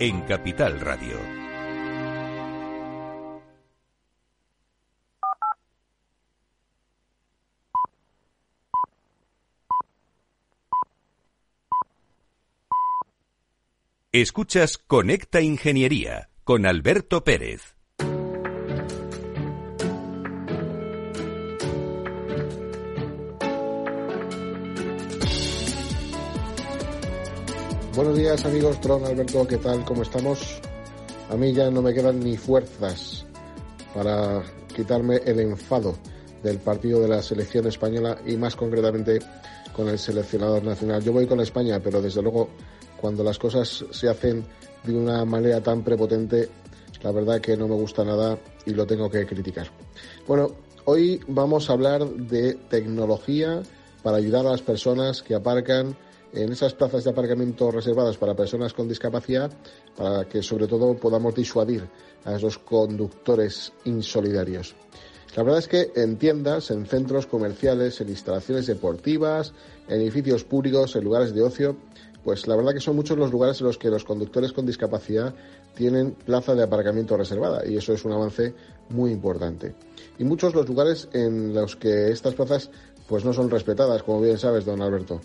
en 0.00 0.22
Capital 0.22 0.80
Radio. 0.80 1.18
Escuchas 14.10 14.78
Conecta 14.78 15.42
Ingeniería 15.42 16.30
con 16.44 16.64
Alberto 16.64 17.22
Pérez. 17.22 17.79
Buenos 27.94 28.16
días 28.16 28.44
amigos, 28.44 28.80
Tron, 28.80 29.04
Alberto, 29.04 29.44
¿qué 29.48 29.56
tal? 29.56 29.84
¿Cómo 29.84 30.02
estamos? 30.02 30.60
A 31.28 31.34
mí 31.34 31.52
ya 31.52 31.72
no 31.72 31.82
me 31.82 31.92
quedan 31.92 32.20
ni 32.20 32.36
fuerzas 32.36 33.26
para 33.92 34.44
quitarme 34.74 35.16
el 35.26 35.40
enfado 35.40 35.96
del 36.40 36.58
partido 36.58 37.00
de 37.00 37.08
la 37.08 37.20
selección 37.20 37.66
española 37.66 38.16
y 38.24 38.36
más 38.36 38.54
concretamente 38.54 39.18
con 39.74 39.88
el 39.88 39.98
seleccionador 39.98 40.62
nacional. 40.62 41.02
Yo 41.02 41.12
voy 41.12 41.26
con 41.26 41.40
España, 41.40 41.80
pero 41.82 42.00
desde 42.00 42.22
luego 42.22 42.50
cuando 43.00 43.24
las 43.24 43.40
cosas 43.40 43.84
se 43.90 44.08
hacen 44.08 44.44
de 44.84 44.94
una 44.94 45.24
manera 45.24 45.60
tan 45.60 45.82
prepotente, 45.82 46.48
la 47.02 47.10
verdad 47.10 47.40
que 47.40 47.56
no 47.56 47.66
me 47.66 47.74
gusta 47.74 48.04
nada 48.04 48.38
y 48.66 48.70
lo 48.70 48.86
tengo 48.86 49.10
que 49.10 49.26
criticar. 49.26 49.68
Bueno, 50.28 50.52
hoy 50.84 51.20
vamos 51.26 51.68
a 51.68 51.72
hablar 51.72 52.06
de 52.06 52.54
tecnología 52.54 53.64
para 54.04 54.18
ayudar 54.18 54.46
a 54.46 54.52
las 54.52 54.62
personas 54.62 55.24
que 55.24 55.34
aparcan 55.34 55.96
en 56.32 56.52
esas 56.52 56.74
plazas 56.74 57.04
de 57.04 57.10
aparcamiento 57.10 57.70
reservadas 57.70 58.16
para 58.16 58.34
personas 58.34 58.72
con 58.72 58.88
discapacidad, 58.88 59.50
para 59.96 60.28
que 60.28 60.42
sobre 60.42 60.66
todo 60.66 60.94
podamos 60.94 61.34
disuadir 61.34 61.88
a 62.24 62.36
esos 62.36 62.58
conductores 62.58 63.72
insolidarios. 63.84 64.74
La 65.36 65.44
verdad 65.44 65.60
es 65.60 65.68
que 65.68 65.92
en 65.94 66.16
tiendas, 66.16 66.70
en 66.70 66.86
centros 66.86 67.26
comerciales, 67.26 68.00
en 68.00 68.08
instalaciones 68.08 68.66
deportivas, 68.66 69.52
en 69.88 70.00
edificios 70.00 70.42
públicos, 70.42 70.96
en 70.96 71.04
lugares 71.04 71.32
de 71.32 71.42
ocio, 71.42 71.76
pues 72.24 72.46
la 72.46 72.56
verdad 72.56 72.74
que 72.74 72.80
son 72.80 72.96
muchos 72.96 73.16
los 73.16 73.30
lugares 73.30 73.60
en 73.60 73.68
los 73.68 73.78
que 73.78 73.88
los 73.88 74.04
conductores 74.04 74.52
con 74.52 74.66
discapacidad 74.66 75.34
tienen 75.74 76.12
plaza 76.12 76.54
de 76.54 76.64
aparcamiento 76.64 77.16
reservada 77.16 77.66
y 77.66 77.76
eso 77.76 77.92
es 77.92 78.04
un 78.04 78.12
avance 78.12 78.54
muy 78.90 79.12
importante. 79.12 79.74
Y 80.18 80.24
muchos 80.24 80.54
los 80.54 80.68
lugares 80.68 81.08
en 81.12 81.54
los 81.54 81.76
que 81.76 82.10
estas 82.10 82.34
plazas 82.34 82.70
pues 83.10 83.24
no 83.24 83.32
son 83.32 83.50
respetadas, 83.50 84.04
como 84.04 84.20
bien 84.20 84.38
sabes, 84.38 84.64
don 84.64 84.80
Alberto. 84.80 85.20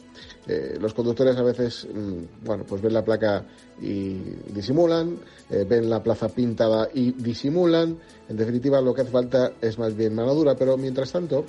Eh, 0.47 0.75
los 0.81 0.95
conductores 0.95 1.37
a 1.37 1.43
veces, 1.43 1.85
mm, 1.85 2.43
bueno, 2.43 2.63
pues 2.67 2.81
ven 2.81 2.91
la 2.91 3.05
placa 3.05 3.45
y 3.79 4.15
disimulan, 4.51 5.19
eh, 5.51 5.67
ven 5.69 5.87
la 5.87 6.01
plaza 6.01 6.27
pintada 6.29 6.89
y 6.91 7.11
disimulan. 7.11 7.95
En 8.27 8.37
definitiva, 8.37 8.81
lo 8.81 8.91
que 8.91 9.01
hace 9.01 9.11
falta 9.11 9.51
es 9.61 9.77
más 9.77 9.95
bien 9.95 10.15
mano 10.15 10.33
dura, 10.33 10.55
pero 10.55 10.77
mientras 10.77 11.11
tanto, 11.11 11.45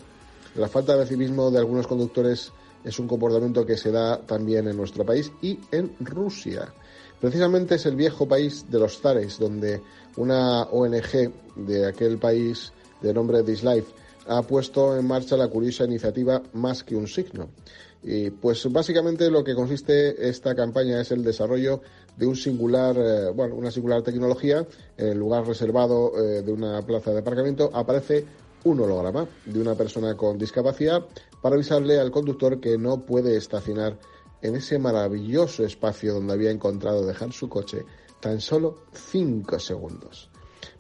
la 0.57 0.69
falta 0.69 0.95
de 0.95 1.07
civismo 1.07 1.51
de 1.51 1.57
algunos 1.57 1.87
conductores 1.87 2.53
es 2.85 2.99
un 2.99 3.09
comportamiento 3.09 3.65
que 3.65 3.79
se 3.79 3.91
da 3.91 4.21
también 4.21 4.69
en 4.69 4.77
nuestro 4.77 5.07
país 5.07 5.33
y 5.41 5.59
en 5.73 5.97
Rusia. 6.01 6.71
Precisamente 7.19 7.77
es 7.77 7.87
el 7.87 7.97
viejo 7.97 8.29
país 8.29 8.71
de 8.71 8.79
los 8.79 9.01
zares, 9.01 9.39
donde 9.39 9.81
una 10.17 10.65
ONG 10.65 11.33
de 11.57 11.87
aquel 11.87 12.19
país 12.19 12.75
de 13.01 13.15
nombre 13.15 13.43
Dislife 13.43 13.95
ha 14.29 14.43
puesto 14.43 14.97
en 14.97 15.07
marcha 15.07 15.37
la 15.37 15.49
curiosa 15.49 15.85
iniciativa 15.85 16.43
Más 16.53 16.83
que 16.85 16.97
un 16.97 17.07
signo. 17.07 17.51
Y 18.03 18.31
pues 18.31 18.71
básicamente 18.73 19.31
lo 19.31 19.43
que 19.43 19.55
consiste 19.55 20.29
esta 20.29 20.55
campaña 20.55 21.01
es 21.01 21.11
el 21.11 21.25
desarrollo 21.25 21.81
de 22.17 22.27
un 22.27 22.37
singular, 22.37 22.97
eh, 22.97 23.31
bueno, 23.35 23.57
una 23.57 23.71
singular 23.71 24.03
tecnología. 24.03 24.67
En 24.97 25.09
el 25.09 25.19
lugar 25.19 25.47
reservado 25.47 26.13
eh, 26.17 26.43
de 26.43 26.53
una 26.53 26.83
plaza 26.83 27.13
de 27.13 27.19
aparcamiento 27.19 27.71
aparece 27.73 28.25
un 28.65 28.81
holograma 28.81 29.27
de 29.45 29.61
una 29.61 29.75
persona 29.75 30.17
con 30.17 30.39
discapacidad 30.39 31.05
para 31.41 31.57
avisarle 31.57 31.99
al 31.99 32.11
conductor 32.11 32.61
que 32.61 32.79
no 32.79 33.05
puede 33.05 33.37
estacionar 33.37 33.99
en 34.43 34.57
ese 34.57 34.79
maravilloso 34.79 35.65
espacio 35.65 36.15
donde 36.15 36.33
había 36.33 36.51
encontrado 36.51 37.07
dejar 37.07 37.33
su 37.33 37.49
coche 37.49 37.85
tan 38.21 38.41
solo 38.41 38.83
cinco 38.93 39.59
segundos. 39.59 40.31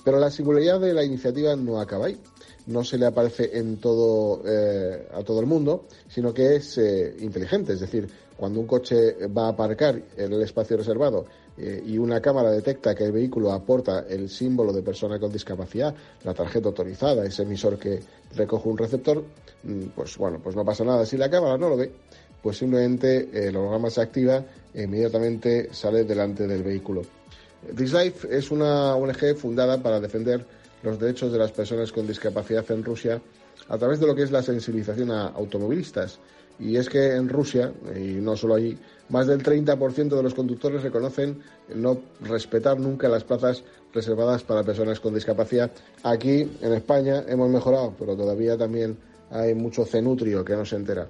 Pero 0.04 0.18
la 0.20 0.30
singularidad 0.30 0.80
de 0.80 0.94
la 0.94 1.04
iniciativa 1.04 1.56
no 1.56 1.80
acaba 1.80 2.06
ahí 2.06 2.20
no 2.66 2.84
se 2.84 2.98
le 2.98 3.06
aparece 3.06 3.56
en 3.58 3.78
todo, 3.78 4.42
eh, 4.44 5.08
a 5.12 5.22
todo 5.22 5.40
el 5.40 5.46
mundo, 5.46 5.86
sino 6.08 6.34
que 6.34 6.56
es 6.56 6.78
eh, 6.78 7.16
inteligente. 7.20 7.74
Es 7.74 7.80
decir, 7.80 8.08
cuando 8.36 8.60
un 8.60 8.66
coche 8.66 9.26
va 9.28 9.46
a 9.46 9.50
aparcar 9.50 10.00
en 10.16 10.32
el 10.32 10.42
espacio 10.42 10.76
reservado 10.76 11.24
eh, 11.56 11.82
y 11.86 11.96
una 11.96 12.20
cámara 12.20 12.50
detecta 12.50 12.94
que 12.94 13.04
el 13.04 13.12
vehículo 13.12 13.52
aporta 13.52 14.04
el 14.08 14.28
símbolo 14.28 14.72
de 14.72 14.82
persona 14.82 15.18
con 15.18 15.32
discapacidad, 15.32 15.94
la 16.24 16.34
tarjeta 16.34 16.68
autorizada, 16.68 17.24
ese 17.24 17.42
emisor 17.42 17.78
que 17.78 18.00
recoge 18.34 18.68
un 18.68 18.76
receptor, 18.76 19.24
mm, 19.62 19.82
pues 19.94 20.18
bueno, 20.18 20.40
pues 20.42 20.54
no 20.54 20.64
pasa 20.64 20.84
nada. 20.84 21.06
Si 21.06 21.16
la 21.16 21.30
cámara 21.30 21.56
no 21.56 21.68
lo 21.68 21.76
ve, 21.76 21.90
pues 22.42 22.58
simplemente 22.58 23.48
el 23.48 23.56
holograma 23.56 23.90
se 23.90 24.00
activa 24.02 24.44
e 24.74 24.82
inmediatamente 24.82 25.72
sale 25.72 26.04
delante 26.04 26.46
del 26.46 26.62
vehículo. 26.62 27.02
This 27.74 27.92
Life 27.92 28.28
es 28.30 28.50
una 28.50 28.94
ONG 28.94 29.34
fundada 29.36 29.82
para 29.82 29.98
defender 29.98 30.44
los 30.86 30.98
derechos 30.98 31.32
de 31.32 31.38
las 31.38 31.52
personas 31.52 31.92
con 31.92 32.06
discapacidad 32.06 32.64
en 32.70 32.84
Rusia 32.84 33.20
a 33.68 33.76
través 33.76 33.98
de 34.00 34.06
lo 34.06 34.14
que 34.14 34.22
es 34.22 34.30
la 34.30 34.42
sensibilización 34.42 35.10
a 35.10 35.26
automovilistas. 35.26 36.18
Y 36.58 36.76
es 36.76 36.88
que 36.88 37.12
en 37.14 37.28
Rusia, 37.28 37.72
y 37.94 38.14
no 38.14 38.36
solo 38.36 38.54
allí, 38.54 38.78
más 39.10 39.26
del 39.26 39.42
30% 39.42 40.16
de 40.16 40.22
los 40.22 40.32
conductores 40.32 40.82
reconocen 40.82 41.38
no 41.74 42.00
respetar 42.22 42.78
nunca 42.78 43.08
las 43.08 43.24
plazas 43.24 43.62
reservadas 43.92 44.42
para 44.42 44.62
personas 44.62 45.00
con 45.00 45.12
discapacidad. 45.12 45.70
Aquí, 46.02 46.50
en 46.62 46.72
España, 46.72 47.24
hemos 47.28 47.50
mejorado, 47.50 47.94
pero 47.98 48.16
todavía 48.16 48.56
también 48.56 48.96
hay 49.30 49.54
mucho 49.54 49.84
cenutrio 49.84 50.44
que 50.44 50.54
no 50.54 50.64
se 50.64 50.76
entera. 50.76 51.08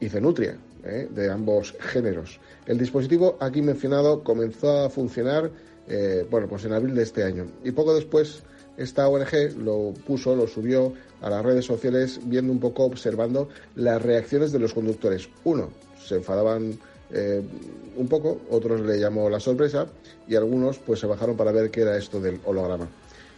Y 0.00 0.08
cenutria, 0.08 0.58
¿eh? 0.82 1.08
de 1.08 1.30
ambos 1.30 1.74
géneros. 1.78 2.40
El 2.66 2.78
dispositivo 2.78 3.36
aquí 3.38 3.62
mencionado 3.62 4.24
comenzó 4.24 4.86
a 4.86 4.90
funcionar 4.90 5.50
eh, 5.86 6.26
bueno, 6.30 6.48
pues 6.48 6.64
en 6.64 6.72
abril 6.72 6.94
de 6.94 7.02
este 7.02 7.22
año. 7.22 7.46
Y 7.62 7.70
poco 7.72 7.94
después 7.94 8.42
esta 8.76 9.08
ONG 9.08 9.56
lo 9.58 9.92
puso, 10.06 10.34
lo 10.34 10.46
subió 10.46 10.92
a 11.20 11.30
las 11.30 11.44
redes 11.44 11.64
sociales 11.64 12.20
viendo 12.24 12.52
un 12.52 12.60
poco, 12.60 12.84
observando 12.84 13.48
las 13.76 14.00
reacciones 14.02 14.52
de 14.52 14.58
los 14.58 14.74
conductores. 14.74 15.28
Uno, 15.44 15.70
se 16.04 16.16
enfadaban 16.16 16.78
eh, 17.10 17.42
un 17.96 18.08
poco, 18.08 18.40
otros 18.50 18.80
le 18.80 18.98
llamó 18.98 19.30
la 19.30 19.40
sorpresa 19.40 19.86
y 20.26 20.34
algunos 20.34 20.78
pues 20.78 21.00
se 21.00 21.06
bajaron 21.06 21.36
para 21.36 21.52
ver 21.52 21.70
qué 21.70 21.82
era 21.82 21.96
esto 21.96 22.20
del 22.20 22.40
holograma. 22.44 22.88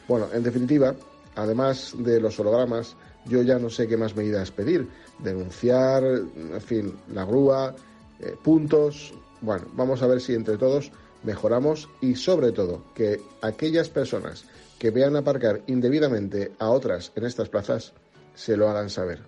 Bueno, 0.09 0.29
en 0.33 0.43
definitiva, 0.43 0.95
además 1.35 1.95
de 1.99 2.21
los 2.21 2.39
hologramas, 2.41 2.97
yo 3.27 3.43
ya 3.43 3.59
no 3.59 3.71
sé 3.71 3.87
qué 3.87 3.97
más 3.97 4.17
medidas 4.17 4.51
pedir. 4.51 4.89
Denunciar, 5.19 6.05
en 6.05 6.61
fin, 6.61 6.95
la 7.13 7.25
grúa, 7.25 7.75
eh, 8.21 8.35
puntos. 8.43 9.13
Bueno, 9.41 9.67
vamos 9.75 10.03
a 10.03 10.07
ver 10.07 10.21
si 10.21 10.35
entre 10.35 10.57
todos 10.57 10.91
mejoramos 11.23 11.89
y 12.01 12.15
sobre 12.15 12.53
todo 12.53 12.83
que 12.95 13.21
aquellas 13.43 13.89
personas 13.89 14.45
que 14.79 14.91
vean 14.91 15.17
aparcar 15.17 15.63
indebidamente 15.67 16.53
a 16.59 16.71
otras 16.71 17.13
en 17.17 17.25
estas 17.25 17.49
plazas 17.49 17.93
se 18.35 18.57
lo 18.57 18.69
hagan 18.69 18.91
saber. 18.91 19.21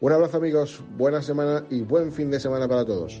Un 0.00 0.12
abrazo 0.12 0.36
amigos, 0.36 0.82
buena 0.96 1.22
semana 1.22 1.64
y 1.70 1.80
buen 1.80 2.12
fin 2.12 2.30
de 2.30 2.40
semana 2.40 2.68
para 2.68 2.84
todos. 2.84 3.20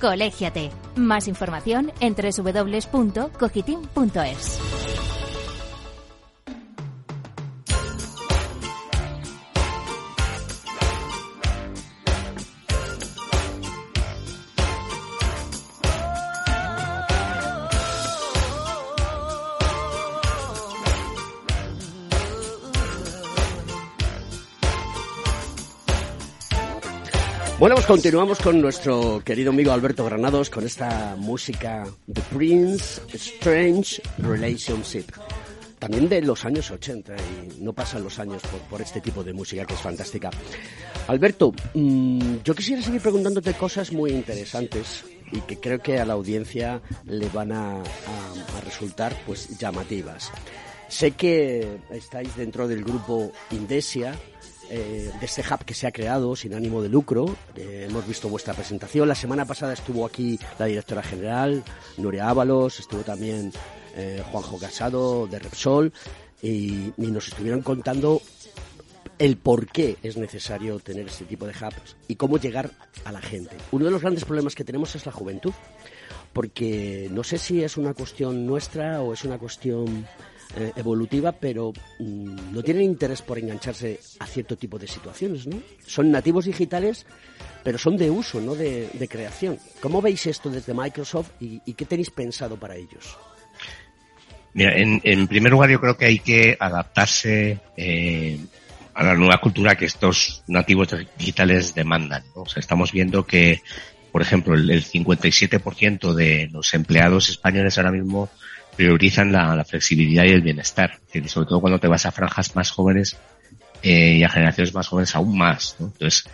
Colégiate. 0.00 0.70
Más 0.96 1.28
información 1.28 1.92
en 2.00 2.14
www.cogitim.es. 2.14 3.20
Bueno, 27.60 27.74
pues 27.74 27.86
continuamos 27.86 28.38
con 28.38 28.58
nuestro 28.58 29.20
querido 29.22 29.50
amigo 29.50 29.70
Alberto 29.70 30.02
Granados 30.06 30.48
con 30.48 30.64
esta 30.64 31.14
música 31.18 31.86
The 32.10 32.22
Prince 32.34 33.02
Strange 33.12 34.00
Relationship. 34.16 35.04
También 35.78 36.08
de 36.08 36.22
los 36.22 36.46
años 36.46 36.70
80 36.70 37.14
y 37.16 37.60
no 37.60 37.74
pasan 37.74 38.02
los 38.02 38.18
años 38.18 38.40
por, 38.70 38.80
este 38.80 39.02
tipo 39.02 39.22
de 39.22 39.34
música 39.34 39.66
que 39.66 39.74
es 39.74 39.80
fantástica. 39.80 40.30
Alberto, 41.06 41.52
mm, 41.74 42.36
yo 42.42 42.54
quisiera 42.54 42.80
seguir 42.80 43.02
preguntándote 43.02 43.52
cosas 43.52 43.92
muy 43.92 44.12
interesantes 44.12 45.04
y 45.30 45.42
que 45.42 45.60
creo 45.60 45.80
que 45.80 46.00
a 46.00 46.06
la 46.06 46.14
audiencia 46.14 46.80
le 47.04 47.28
van 47.28 47.52
a, 47.52 47.74
a 47.82 48.60
resultar 48.64 49.14
pues 49.26 49.58
llamativas. 49.58 50.32
Sé 50.88 51.10
que 51.10 51.78
estáis 51.90 52.34
dentro 52.36 52.66
del 52.66 52.82
grupo 52.82 53.32
Indesia, 53.50 54.18
eh, 54.70 55.10
de 55.18 55.26
este 55.26 55.42
hub 55.42 55.64
que 55.64 55.74
se 55.74 55.86
ha 55.86 55.92
creado 55.92 56.36
sin 56.36 56.54
ánimo 56.54 56.80
de 56.80 56.88
lucro. 56.88 57.36
Eh, 57.56 57.86
hemos 57.88 58.06
visto 58.06 58.28
vuestra 58.28 58.54
presentación. 58.54 59.08
La 59.08 59.14
semana 59.14 59.44
pasada 59.44 59.72
estuvo 59.72 60.06
aquí 60.06 60.38
la 60.58 60.66
directora 60.66 61.02
general, 61.02 61.64
Nuria 61.96 62.28
Ábalos, 62.28 62.78
estuvo 62.78 63.02
también 63.02 63.52
eh, 63.96 64.22
Juanjo 64.30 64.58
Casado 64.58 65.26
de 65.26 65.40
Repsol 65.40 65.92
y, 66.40 66.92
y 66.96 67.06
nos 67.10 67.28
estuvieron 67.28 67.62
contando 67.62 68.22
el 69.18 69.36
por 69.36 69.66
qué 69.66 69.98
es 70.02 70.16
necesario 70.16 70.78
tener 70.78 71.08
este 71.08 71.24
tipo 71.24 71.46
de 71.46 71.52
hubs 71.52 71.96
y 72.08 72.14
cómo 72.14 72.38
llegar 72.38 72.70
a 73.04 73.12
la 73.12 73.20
gente. 73.20 73.56
Uno 73.72 73.84
de 73.84 73.90
los 73.90 74.00
grandes 74.00 74.24
problemas 74.24 74.54
que 74.54 74.64
tenemos 74.64 74.94
es 74.94 75.04
la 75.04 75.12
juventud, 75.12 75.52
porque 76.32 77.08
no 77.10 77.24
sé 77.24 77.38
si 77.38 77.62
es 77.62 77.76
una 77.76 77.92
cuestión 77.92 78.46
nuestra 78.46 79.02
o 79.02 79.12
es 79.12 79.24
una 79.24 79.36
cuestión 79.36 80.06
eh, 80.56 80.72
evolutiva, 80.74 81.30
pero 81.30 81.72
mm, 82.00 82.52
no 82.52 82.62
tienen 82.64 82.82
interés 82.82 83.22
por 83.22 83.38
engancharse 83.38 84.00
a 84.18 84.26
cierto 84.26 84.56
tipo 84.56 84.80
de 84.80 84.88
situaciones, 84.88 85.46
¿no? 85.46 85.62
Son 85.86 86.10
nativos 86.10 86.46
digitales, 86.46 87.06
pero 87.62 87.78
son 87.78 87.96
de 87.96 88.10
uso, 88.10 88.40
no 88.40 88.56
de, 88.56 89.08
creación. 89.08 89.60
¿Cómo 89.80 90.02
veis 90.02 90.26
esto 90.26 90.50
desde 90.50 90.74
Microsoft 90.74 91.30
y, 91.38 91.60
qué 91.74 91.84
tenéis 91.84 92.10
pensado 92.10 92.56
para 92.56 92.74
ellos? 92.74 93.16
En, 94.54 95.28
primer 95.28 95.52
lugar 95.52 95.70
yo 95.70 95.80
creo 95.80 95.96
que 95.96 96.06
hay 96.06 96.18
que 96.18 96.56
adaptarse 96.58 97.60
eh, 97.76 98.40
a 98.94 99.04
la 99.04 99.14
nueva 99.14 99.38
cultura 99.40 99.76
que 99.76 99.84
estos 99.84 100.42
nativos 100.48 100.88
digitales 101.16 101.76
demandan. 101.76 102.24
O 102.34 102.46
sea, 102.46 102.58
estamos 102.58 102.90
viendo 102.90 103.24
que, 103.24 103.62
por 104.10 104.20
ejemplo, 104.20 104.54
el, 104.54 104.68
el 104.68 104.84
57% 104.84 106.12
de 106.12 106.48
los 106.50 106.74
empleados 106.74 107.28
españoles 107.28 107.78
ahora 107.78 107.92
mismo 107.92 108.28
priorizan 108.80 109.30
la, 109.30 109.62
flexibilidad 109.62 110.24
y 110.24 110.30
el 110.30 110.40
bienestar. 110.40 111.00
Sobre 111.26 111.46
todo 111.46 111.60
cuando 111.60 111.78
te 111.78 111.86
vas 111.86 112.06
a 112.06 112.12
franjas 112.12 112.56
más 112.56 112.70
jóvenes 112.70 113.14
eh, 113.82 114.14
y 114.14 114.24
a 114.24 114.30
generaciones 114.30 114.72
más 114.72 114.88
jóvenes 114.88 115.14
aún 115.14 115.36
más. 115.36 115.76
¿no? 115.78 115.88
Entonces, 115.88 116.24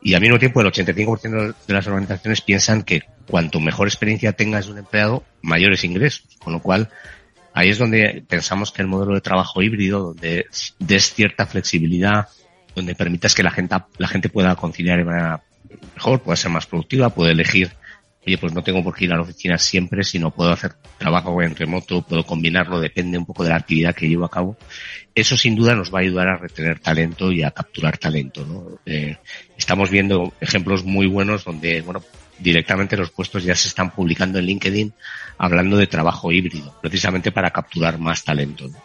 y 0.00 0.14
al 0.14 0.20
mismo 0.20 0.38
tiempo 0.38 0.60
el 0.60 0.68
85% 0.68 1.54
de 1.66 1.74
las 1.74 1.84
organizaciones 1.88 2.42
piensan 2.42 2.84
que 2.84 3.02
cuanto 3.28 3.58
mejor 3.58 3.88
experiencia 3.88 4.34
tengas 4.34 4.68
un 4.68 4.78
empleado, 4.78 5.24
mayores 5.42 5.82
ingresos. 5.82 6.22
Con 6.38 6.52
lo 6.52 6.62
cual, 6.62 6.90
ahí 7.52 7.70
es 7.70 7.78
donde 7.78 8.22
pensamos 8.28 8.70
que 8.70 8.82
el 8.82 8.88
modelo 8.88 9.12
de 9.14 9.20
trabajo 9.20 9.60
híbrido, 9.60 10.14
donde 10.14 10.46
des 10.78 11.12
cierta 11.12 11.44
flexibilidad, 11.44 12.28
donde 12.76 12.94
permitas 12.94 13.34
que 13.34 13.42
la 13.42 13.50
gente, 13.50 13.74
la 13.98 14.06
gente 14.06 14.28
pueda 14.28 14.54
conciliar 14.54 15.04
mejor, 15.04 16.22
pueda 16.22 16.36
ser 16.36 16.52
más 16.52 16.66
productiva, 16.66 17.10
puede 17.10 17.32
elegir 17.32 17.72
oye, 18.26 18.38
pues 18.38 18.52
no 18.52 18.62
tengo 18.62 18.82
por 18.82 18.94
qué 18.94 19.04
ir 19.04 19.12
a 19.12 19.16
la 19.16 19.22
oficina 19.22 19.56
siempre, 19.56 20.02
sino 20.02 20.32
puedo 20.32 20.50
hacer 20.50 20.74
trabajo 20.98 21.40
en 21.42 21.54
remoto, 21.54 22.02
puedo 22.02 22.24
combinarlo, 22.24 22.80
depende 22.80 23.18
un 23.18 23.24
poco 23.24 23.44
de 23.44 23.50
la 23.50 23.56
actividad 23.56 23.94
que 23.94 24.08
llevo 24.08 24.24
a 24.24 24.30
cabo. 24.30 24.56
Eso 25.14 25.36
sin 25.36 25.54
duda 25.54 25.74
nos 25.74 25.94
va 25.94 26.00
a 26.00 26.02
ayudar 26.02 26.28
a 26.28 26.36
retener 26.36 26.80
talento 26.80 27.30
y 27.30 27.42
a 27.42 27.52
capturar 27.52 27.98
talento. 27.98 28.44
¿no? 28.44 28.80
Eh, 28.84 29.16
estamos 29.56 29.90
viendo 29.90 30.32
ejemplos 30.40 30.84
muy 30.84 31.06
buenos 31.06 31.44
donde, 31.44 31.80
bueno, 31.82 32.02
directamente 32.38 32.96
los 32.96 33.10
puestos 33.10 33.44
ya 33.44 33.54
se 33.54 33.68
están 33.68 33.90
publicando 33.92 34.38
en 34.38 34.46
LinkedIn 34.46 34.92
hablando 35.38 35.76
de 35.76 35.86
trabajo 35.86 36.32
híbrido, 36.32 36.74
precisamente 36.82 37.30
para 37.30 37.50
capturar 37.50 37.98
más 37.98 38.24
talento. 38.24 38.68
¿no? 38.68 38.78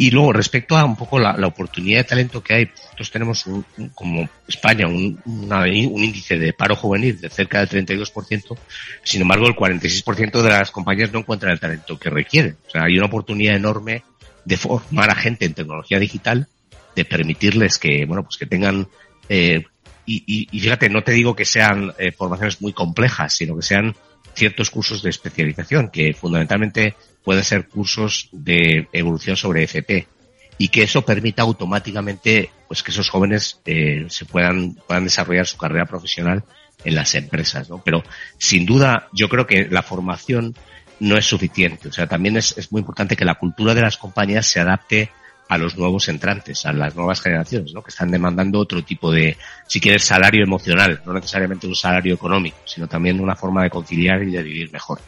Y 0.00 0.12
luego, 0.12 0.32
respecto 0.32 0.76
a 0.76 0.84
un 0.84 0.94
poco 0.94 1.18
la, 1.18 1.36
la 1.36 1.48
oportunidad 1.48 1.98
de 1.98 2.04
talento 2.04 2.40
que 2.40 2.54
hay, 2.54 2.66
nosotros 2.66 3.10
tenemos 3.10 3.46
un, 3.48 3.64
como 3.96 4.28
España 4.46 4.86
un, 4.86 5.20
un, 5.24 6.04
índice 6.04 6.38
de 6.38 6.52
paro 6.52 6.76
juvenil 6.76 7.20
de 7.20 7.28
cerca 7.28 7.66
del 7.66 7.84
32%, 7.84 8.56
sin 9.02 9.22
embargo 9.22 9.48
el 9.48 9.56
46% 9.56 10.40
de 10.40 10.50
las 10.50 10.70
compañías 10.70 11.12
no 11.12 11.18
encuentran 11.18 11.50
el 11.50 11.58
talento 11.58 11.98
que 11.98 12.10
requieren. 12.10 12.56
O 12.68 12.70
sea, 12.70 12.84
hay 12.84 12.96
una 12.96 13.06
oportunidad 13.06 13.56
enorme 13.56 14.04
de 14.44 14.56
formar 14.56 15.10
a 15.10 15.16
gente 15.16 15.46
en 15.46 15.54
tecnología 15.54 15.98
digital, 15.98 16.46
de 16.94 17.04
permitirles 17.04 17.76
que, 17.76 18.04
bueno, 18.06 18.22
pues 18.22 18.36
que 18.36 18.46
tengan, 18.46 18.86
eh, 19.28 19.64
y, 20.06 20.22
y, 20.24 20.48
y, 20.52 20.60
fíjate, 20.60 20.90
no 20.90 21.02
te 21.02 21.10
digo 21.10 21.34
que 21.34 21.44
sean 21.44 21.92
eh, 21.98 22.12
formaciones 22.12 22.62
muy 22.62 22.72
complejas, 22.72 23.34
sino 23.34 23.56
que 23.56 23.62
sean 23.62 23.96
ciertos 24.32 24.70
cursos 24.70 25.02
de 25.02 25.10
especialización, 25.10 25.90
que 25.90 26.14
fundamentalmente 26.14 26.94
pueden 27.28 27.44
ser 27.44 27.68
cursos 27.68 28.30
de 28.32 28.88
evolución 28.90 29.36
sobre 29.36 29.64
FP 29.64 30.08
y 30.56 30.68
que 30.68 30.84
eso 30.84 31.02
permita 31.02 31.42
automáticamente 31.42 32.48
pues 32.66 32.82
que 32.82 32.90
esos 32.90 33.10
jóvenes 33.10 33.60
eh, 33.66 34.06
se 34.08 34.24
puedan, 34.24 34.76
puedan 34.86 35.04
desarrollar 35.04 35.46
su 35.46 35.58
carrera 35.58 35.84
profesional 35.84 36.42
en 36.86 36.94
las 36.94 37.14
empresas, 37.14 37.68
¿no? 37.68 37.82
Pero 37.84 38.02
sin 38.38 38.64
duda 38.64 39.08
yo 39.12 39.28
creo 39.28 39.46
que 39.46 39.68
la 39.68 39.82
formación 39.82 40.54
no 41.00 41.18
es 41.18 41.26
suficiente. 41.26 41.88
O 41.88 41.92
sea, 41.92 42.06
también 42.06 42.38
es, 42.38 42.56
es 42.56 42.72
muy 42.72 42.80
importante 42.80 43.14
que 43.14 43.26
la 43.26 43.34
cultura 43.34 43.74
de 43.74 43.82
las 43.82 43.98
compañías 43.98 44.46
se 44.46 44.60
adapte 44.60 45.10
a 45.50 45.58
los 45.58 45.76
nuevos 45.76 46.08
entrantes, 46.08 46.64
a 46.64 46.72
las 46.72 46.96
nuevas 46.96 47.20
generaciones, 47.20 47.74
¿no? 47.74 47.82
Que 47.82 47.90
están 47.90 48.10
demandando 48.10 48.58
otro 48.58 48.82
tipo 48.82 49.12
de, 49.12 49.36
si 49.66 49.82
quieres, 49.82 50.02
salario 50.02 50.42
emocional, 50.42 51.02
no 51.04 51.12
necesariamente 51.12 51.66
un 51.66 51.74
salario 51.74 52.14
económico, 52.14 52.56
sino 52.64 52.88
también 52.88 53.20
una 53.20 53.36
forma 53.36 53.64
de 53.64 53.68
conciliar 53.68 54.22
y 54.22 54.30
de 54.30 54.42
vivir 54.42 54.72
mejor. 54.72 54.98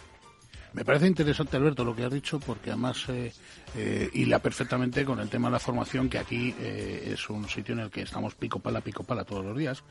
Me 0.73 0.85
parece 0.85 1.09
interesante, 1.09 1.57
Alberto, 1.57 1.85
lo 1.85 1.97
que 1.97 2.05
has 2.05 2.13
dicho, 2.13 2.39
porque 2.39 2.71
además 2.71 3.05
eh, 3.09 3.33
eh, 3.77 4.09
hila 4.15 4.39
perfectamente 4.39 5.05
con 5.05 5.19
el 5.19 5.29
tema 5.29 5.49
de 5.49 5.53
la 5.53 5.59
formación, 5.59 6.09
que 6.09 6.19
aquí 6.19 6.55
eh, 6.61 7.11
es 7.13 7.29
un 7.29 7.49
sitio 7.49 7.75
en 7.75 7.81
el 7.81 7.91
que 7.91 8.03
estamos 8.03 8.37
pico 8.37 8.61
pala, 8.61 8.81
pico 8.81 9.03
pala 9.03 9.25
todos 9.25 9.45
los 9.45 9.59
días, 9.59 9.83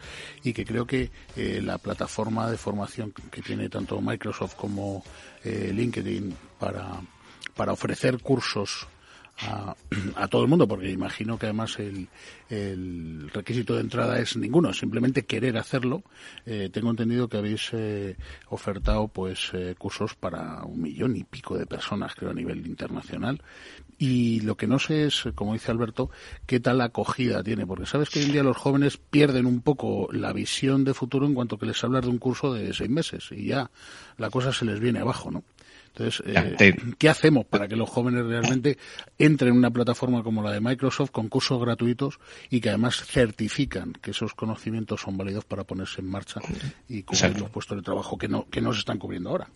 y 0.41 0.53
que 0.53 0.63
creo 0.63 0.87
que 0.87 1.11
eh, 1.35 1.59
la 1.61 1.79
plataforma 1.79 2.49
de 2.49 2.57
formación 2.57 3.11
que 3.11 3.41
tiene 3.41 3.67
tanto 3.67 3.99
Microsoft 3.99 4.55
como 4.55 5.03
eh, 5.43 5.71
LinkedIn 5.73 6.33
para, 6.57 7.01
para 7.55 7.73
ofrecer 7.73 8.19
cursos 8.19 8.87
a, 9.41 9.75
a, 10.15 10.27
todo 10.27 10.43
el 10.43 10.47
mundo, 10.47 10.67
porque 10.67 10.89
imagino 10.89 11.37
que 11.37 11.45
además 11.45 11.79
el, 11.79 12.07
el, 12.49 13.29
requisito 13.33 13.75
de 13.75 13.81
entrada 13.81 14.19
es 14.19 14.35
ninguno, 14.35 14.73
simplemente 14.73 15.25
querer 15.25 15.57
hacerlo. 15.57 16.03
Eh, 16.45 16.69
tengo 16.71 16.89
entendido 16.89 17.27
que 17.27 17.37
habéis 17.37 17.69
eh, 17.73 18.17
ofertado 18.49 19.07
pues 19.07 19.51
eh, 19.53 19.75
cursos 19.77 20.15
para 20.15 20.63
un 20.63 20.81
millón 20.81 21.15
y 21.15 21.23
pico 21.23 21.57
de 21.57 21.65
personas, 21.65 22.15
creo, 22.15 22.31
a 22.31 22.33
nivel 22.33 22.65
internacional. 22.67 23.41
Y 23.97 24.39
lo 24.41 24.55
que 24.55 24.67
no 24.67 24.79
sé 24.79 25.05
es, 25.05 25.25
como 25.35 25.53
dice 25.53 25.71
Alberto, 25.71 26.09
qué 26.45 26.59
tal 26.59 26.81
acogida 26.81 27.43
tiene, 27.43 27.65
porque 27.67 27.85
sabes 27.85 28.09
que 28.09 28.19
hoy 28.19 28.25
en 28.25 28.31
día 28.31 28.43
los 28.43 28.57
jóvenes 28.57 28.97
pierden 28.97 29.45
un 29.45 29.61
poco 29.61 30.09
la 30.11 30.31
visión 30.31 30.83
de 30.83 30.93
futuro 30.93 31.25
en 31.25 31.33
cuanto 31.33 31.57
que 31.57 31.65
les 31.65 31.83
hablas 31.83 32.03
de 32.03 32.09
un 32.09 32.17
curso 32.17 32.53
de 32.53 32.73
seis 32.73 32.89
meses 32.89 33.27
y 33.31 33.47
ya 33.47 33.69
la 34.17 34.29
cosa 34.29 34.53
se 34.53 34.65
les 34.65 34.79
viene 34.79 34.99
abajo, 34.99 35.31
¿no? 35.31 35.43
Entonces, 35.95 36.23
eh, 36.25 36.75
¿qué 36.97 37.09
hacemos 37.09 37.45
para 37.45 37.67
que 37.67 37.75
los 37.75 37.89
jóvenes 37.89 38.25
realmente 38.25 38.77
entren 39.17 39.51
en 39.51 39.57
una 39.57 39.71
plataforma 39.71 40.23
como 40.23 40.41
la 40.41 40.51
de 40.51 40.61
Microsoft 40.61 41.11
con 41.11 41.27
cursos 41.27 41.59
gratuitos 41.61 42.19
y 42.49 42.61
que 42.61 42.69
además 42.69 43.03
certifican 43.05 43.93
que 43.93 44.11
esos 44.11 44.33
conocimientos 44.33 45.01
son 45.01 45.17
válidos 45.17 45.45
para 45.45 45.63
ponerse 45.63 46.01
en 46.01 46.07
marcha 46.07 46.39
y 46.87 47.03
cubrir 47.03 47.39
los 47.39 47.49
puestos 47.49 47.77
de 47.77 47.83
trabajo 47.83 48.17
que 48.17 48.27
no, 48.27 48.47
que 48.49 48.61
no 48.61 48.73
se 48.73 48.79
están 48.79 48.97
cubriendo 48.97 49.29
ahora? 49.29 49.49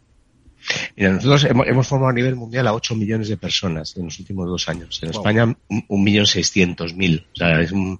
Mira, 0.95 1.11
nosotros 1.11 1.43
hemos, 1.45 1.67
hemos, 1.67 1.87
formado 1.87 2.09
a 2.09 2.13
nivel 2.13 2.35
mundial 2.35 2.67
a 2.67 2.73
8 2.73 2.95
millones 2.95 3.27
de 3.27 3.37
personas 3.37 3.97
en 3.97 4.05
los 4.05 4.19
últimos 4.19 4.47
dos 4.47 4.69
años. 4.69 5.01
En 5.03 5.11
wow. 5.11 5.19
España, 5.19 5.57
un 5.87 6.03
millón 6.03 6.25
seiscientos 6.25 6.93
mil. 6.93 7.25
O 7.33 7.35
sea, 7.35 7.59
es 7.59 7.71
un, 7.71 7.99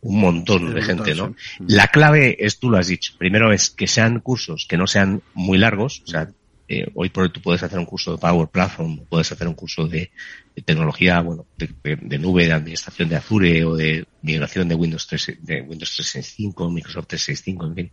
un 0.00 0.20
montón 0.20 0.68
de, 0.68 0.74
de 0.74 0.82
gente, 0.82 1.14
¿no? 1.14 1.34
Sí. 1.38 1.64
La 1.68 1.88
clave 1.88 2.36
es, 2.44 2.58
tú 2.58 2.70
lo 2.70 2.78
has 2.78 2.88
dicho, 2.88 3.14
primero 3.18 3.52
es 3.52 3.70
que 3.70 3.86
sean 3.86 4.20
cursos 4.20 4.66
que 4.68 4.76
no 4.76 4.86
sean 4.86 5.22
muy 5.34 5.58
largos, 5.58 6.02
o 6.04 6.08
sea, 6.08 6.28
eh, 6.68 6.86
hoy 6.94 7.08
por 7.10 7.24
hoy 7.24 7.30
tú 7.30 7.40
puedes 7.40 7.62
hacer 7.62 7.78
un 7.78 7.84
curso 7.84 8.12
de 8.12 8.18
Power 8.18 8.48
Platform, 8.48 9.04
puedes 9.08 9.30
hacer 9.32 9.48
un 9.48 9.54
curso 9.54 9.86
de, 9.86 10.10
de 10.54 10.62
tecnología, 10.62 11.20
bueno, 11.20 11.46
de, 11.56 11.68
de, 11.82 11.96
de, 11.96 12.18
nube, 12.18 12.46
de 12.46 12.52
administración 12.52 13.08
de 13.08 13.16
Azure 13.16 13.64
o 13.64 13.76
de 13.76 14.06
migración 14.22 14.68
de 14.68 14.74
Windows 14.74 15.06
3, 15.06 15.38
de 15.40 15.60
Windows 15.60 15.94
365, 15.94 16.70
Microsoft 16.70 17.08
365, 17.08 17.66
en 17.66 17.74
fin, 17.74 17.90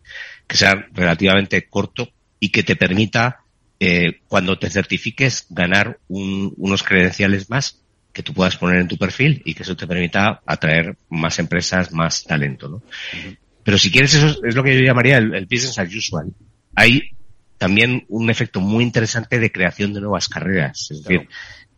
que 0.47 0.57
sea 0.57 0.88
relativamente 0.93 1.67
corto 1.67 2.09
y 2.39 2.49
que 2.49 2.63
te 2.63 2.76
permita, 2.76 3.41
eh, 3.80 4.22
cuando 4.28 4.57
te 4.57 4.70
certifiques, 4.70 5.47
ganar 5.49 5.99
un, 6.07 6.53
unos 6.57 6.84
credenciales 6.84 7.49
más 7.49 7.82
que 8.13 8.24
tú 8.24 8.34
puedas 8.34 8.57
poner 8.57 8.80
en 8.82 8.88
tu 8.88 8.97
perfil 8.97 9.41
y 9.45 9.53
que 9.53 9.63
eso 9.63 9.76
te 9.76 9.88
permita 9.88 10.41
atraer 10.45 10.97
más 11.09 11.38
empresas, 11.39 11.91
más 11.91 12.24
talento, 12.24 12.67
¿no? 12.67 12.76
Uh 12.78 12.82
-huh. 12.82 13.38
Pero 13.63 13.78
si 13.78 13.91
quieres, 13.91 14.13
eso 14.15 14.43
es 14.43 14.55
lo 14.55 14.63
que 14.63 14.76
yo 14.76 14.82
llamaría 14.84 15.17
el, 15.17 15.34
el 15.36 15.45
business 15.45 15.78
as 15.78 15.93
usual. 15.93 16.34
Hay 16.76 17.11
también 17.60 18.05
un 18.07 18.32
efecto 18.32 18.62
muy 18.62 18.84
interesante 18.84 19.38
de 19.38 19.51
creación 19.51 19.93
de 19.93 20.01
nuevas 20.01 20.30
carreras. 20.30 20.89
Es 20.89 21.03
decir, 21.03 21.28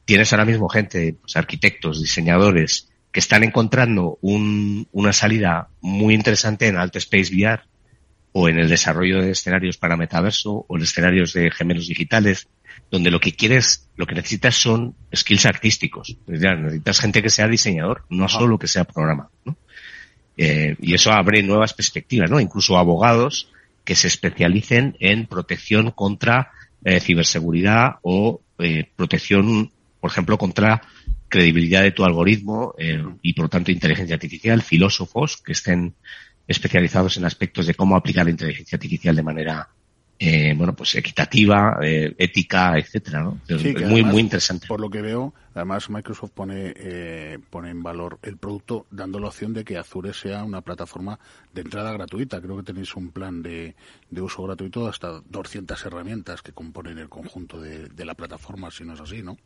tienes 0.06 0.32
ahora 0.32 0.46
mismo 0.46 0.70
gente, 0.70 1.18
pues, 1.20 1.36
arquitectos, 1.36 2.00
diseñadores, 2.00 2.90
que 3.12 3.20
están 3.20 3.44
encontrando 3.44 4.20
un, 4.22 4.88
una 4.92 5.12
salida 5.12 5.70
muy 5.82 6.14
interesante 6.14 6.68
en 6.68 6.78
Alt 6.78 6.96
Space 6.98 7.36
VR 7.36 7.64
o 8.32 8.48
en 8.48 8.60
el 8.60 8.70
desarrollo 8.70 9.22
de 9.22 9.32
escenarios 9.32 9.78
para 9.78 9.98
metaverso 9.98 10.66
o 10.70 10.78
en 10.78 10.84
escenarios 10.84 11.34
de 11.34 11.50
gemelos 11.52 11.88
digitales, 11.88 12.48
donde 12.92 13.10
lo 13.10 13.20
que 13.20 13.34
quieres, 13.34 13.90
lo 13.96 14.06
que 14.06 14.16
necesitas 14.16 14.56
son 14.56 14.96
skills 15.14 15.48
artísticos. 15.48 16.16
Ya, 16.28 16.54
necesitas 16.54 17.00
gente 17.00 17.24
que 17.24 17.32
sea 17.32 17.48
diseñador, 17.48 18.06
no 18.10 18.26
Ajá. 18.26 18.38
solo 18.38 18.60
que 18.60 18.68
sea 18.68 18.84
programa. 18.84 19.30
¿no? 19.44 19.58
Eh, 20.38 20.76
y 20.80 20.94
eso 20.94 21.12
abre 21.12 21.42
nuevas 21.42 21.74
perspectivas, 21.74 22.30
¿no? 22.30 22.40
Incluso 22.40 22.78
abogados 22.78 23.52
que 23.84 23.96
se 23.96 24.08
especialicen 24.08 24.96
en 25.00 25.26
protección 25.26 25.92
contra 25.92 26.52
eh, 26.84 27.00
ciberseguridad 27.00 27.96
o 28.02 28.42
eh, 28.60 28.90
protección, 28.96 29.72
por 30.00 30.12
ejemplo, 30.12 30.38
contra 30.38 30.82
credibilidad 31.28 31.84
de 31.84 31.92
tu 31.92 32.04
algoritmo 32.04 32.76
eh, 32.78 33.04
y 33.22 33.34
por 33.34 33.46
lo 33.46 33.50
tanto 33.50 33.72
inteligencia 33.72 34.16
artificial, 34.16 34.62
filósofos 34.62 35.38
que 35.38 35.54
estén 35.54 35.96
especializados 36.48 37.18
en 37.18 37.26
aspectos 37.26 37.68
de 37.68 37.74
cómo 37.74 37.96
aplicar 37.96 38.26
la 38.26 38.32
inteligencia 38.32 38.76
artificial 38.76 39.16
de 39.16 39.24
manera 39.24 39.70
eh, 40.24 40.54
bueno, 40.56 40.76
pues 40.76 40.94
equitativa, 40.94 41.80
eh, 41.82 42.14
ética, 42.16 42.78
etcétera, 42.78 43.24
¿no? 43.24 43.40
Sí, 43.48 43.56
muy, 43.74 43.84
además, 43.84 44.14
muy 44.14 44.22
interesante. 44.22 44.68
Por 44.68 44.80
lo 44.80 44.88
que 44.88 45.02
veo, 45.02 45.34
además 45.56 45.90
Microsoft 45.90 46.30
pone, 46.30 46.74
eh, 46.76 47.40
pone 47.50 47.72
en 47.72 47.82
valor 47.82 48.20
el 48.22 48.38
producto 48.38 48.86
dando 48.92 49.18
la 49.18 49.30
opción 49.30 49.52
de 49.52 49.64
que 49.64 49.80
Azure 49.80 50.14
sea 50.14 50.44
una 50.44 50.62
plataforma 50.62 51.20
de 51.52 51.62
entrada 51.62 51.92
gratuita. 51.94 52.40
Creo 52.40 52.56
que 52.58 52.62
tenéis 52.62 52.96
un 52.96 53.10
plan 53.10 53.42
de, 53.42 53.76
de 54.12 54.22
uso 54.22 54.44
gratuito 54.44 54.84
de 54.84 54.92
hasta 54.92 55.22
200 55.28 55.84
herramientas 55.88 56.44
que 56.44 56.52
componen 56.54 57.00
el 57.00 57.10
conjunto 57.10 57.60
de, 57.60 57.88
de 57.88 58.06
la 58.06 58.14
plataforma, 58.14 58.70
si 58.70 58.84
no 58.84 58.94
es 58.94 59.02
así, 59.02 59.24
¿no? 59.24 59.38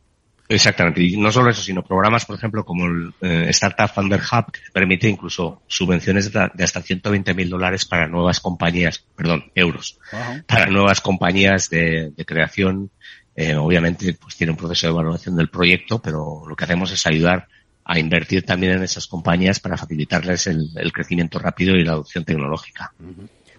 Exactamente. 0.48 1.02
Y 1.02 1.16
no 1.16 1.32
solo 1.32 1.50
eso, 1.50 1.62
sino 1.62 1.82
programas, 1.82 2.24
por 2.24 2.36
ejemplo, 2.36 2.64
como 2.64 2.86
el 2.86 3.14
eh, 3.20 3.46
Startup 3.50 3.88
Funder 3.88 4.20
Hub, 4.20 4.52
que 4.52 4.60
te 4.60 4.70
permite 4.72 5.08
incluso 5.08 5.62
subvenciones 5.66 6.32
de, 6.32 6.50
de 6.54 6.64
hasta 6.64 6.82
120 6.82 7.34
mil 7.34 7.50
dólares 7.50 7.84
para 7.84 8.06
nuevas 8.06 8.40
compañías, 8.40 9.04
perdón, 9.16 9.50
euros, 9.54 9.98
para 10.46 10.66
nuevas 10.66 11.00
compañías 11.00 11.68
de, 11.70 12.12
de 12.16 12.24
creación. 12.24 12.90
Eh, 13.34 13.54
obviamente, 13.54 14.14
pues 14.14 14.36
tiene 14.36 14.52
un 14.52 14.56
proceso 14.56 14.86
de 14.86 14.92
evaluación 14.92 15.36
del 15.36 15.50
proyecto, 15.50 16.00
pero 16.00 16.44
lo 16.48 16.56
que 16.56 16.64
hacemos 16.64 16.90
es 16.92 17.06
ayudar 17.06 17.48
a 17.84 17.98
invertir 17.98 18.44
también 18.44 18.72
en 18.72 18.82
esas 18.82 19.06
compañías 19.06 19.60
para 19.60 19.76
facilitarles 19.76 20.46
el, 20.46 20.70
el 20.74 20.92
crecimiento 20.92 21.38
rápido 21.38 21.76
y 21.76 21.84
la 21.84 21.92
adopción 21.92 22.24
tecnológica. 22.24 22.92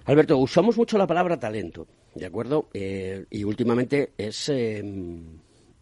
Alberto, 0.06 0.38
usamos 0.38 0.78
mucho 0.78 0.98
la 0.98 1.06
palabra 1.06 1.40
talento, 1.40 1.86
¿de 2.16 2.26
acuerdo? 2.26 2.70
Eh, 2.74 3.26
y 3.30 3.44
últimamente 3.44 4.12
es 4.18 4.50
eh, 4.50 4.84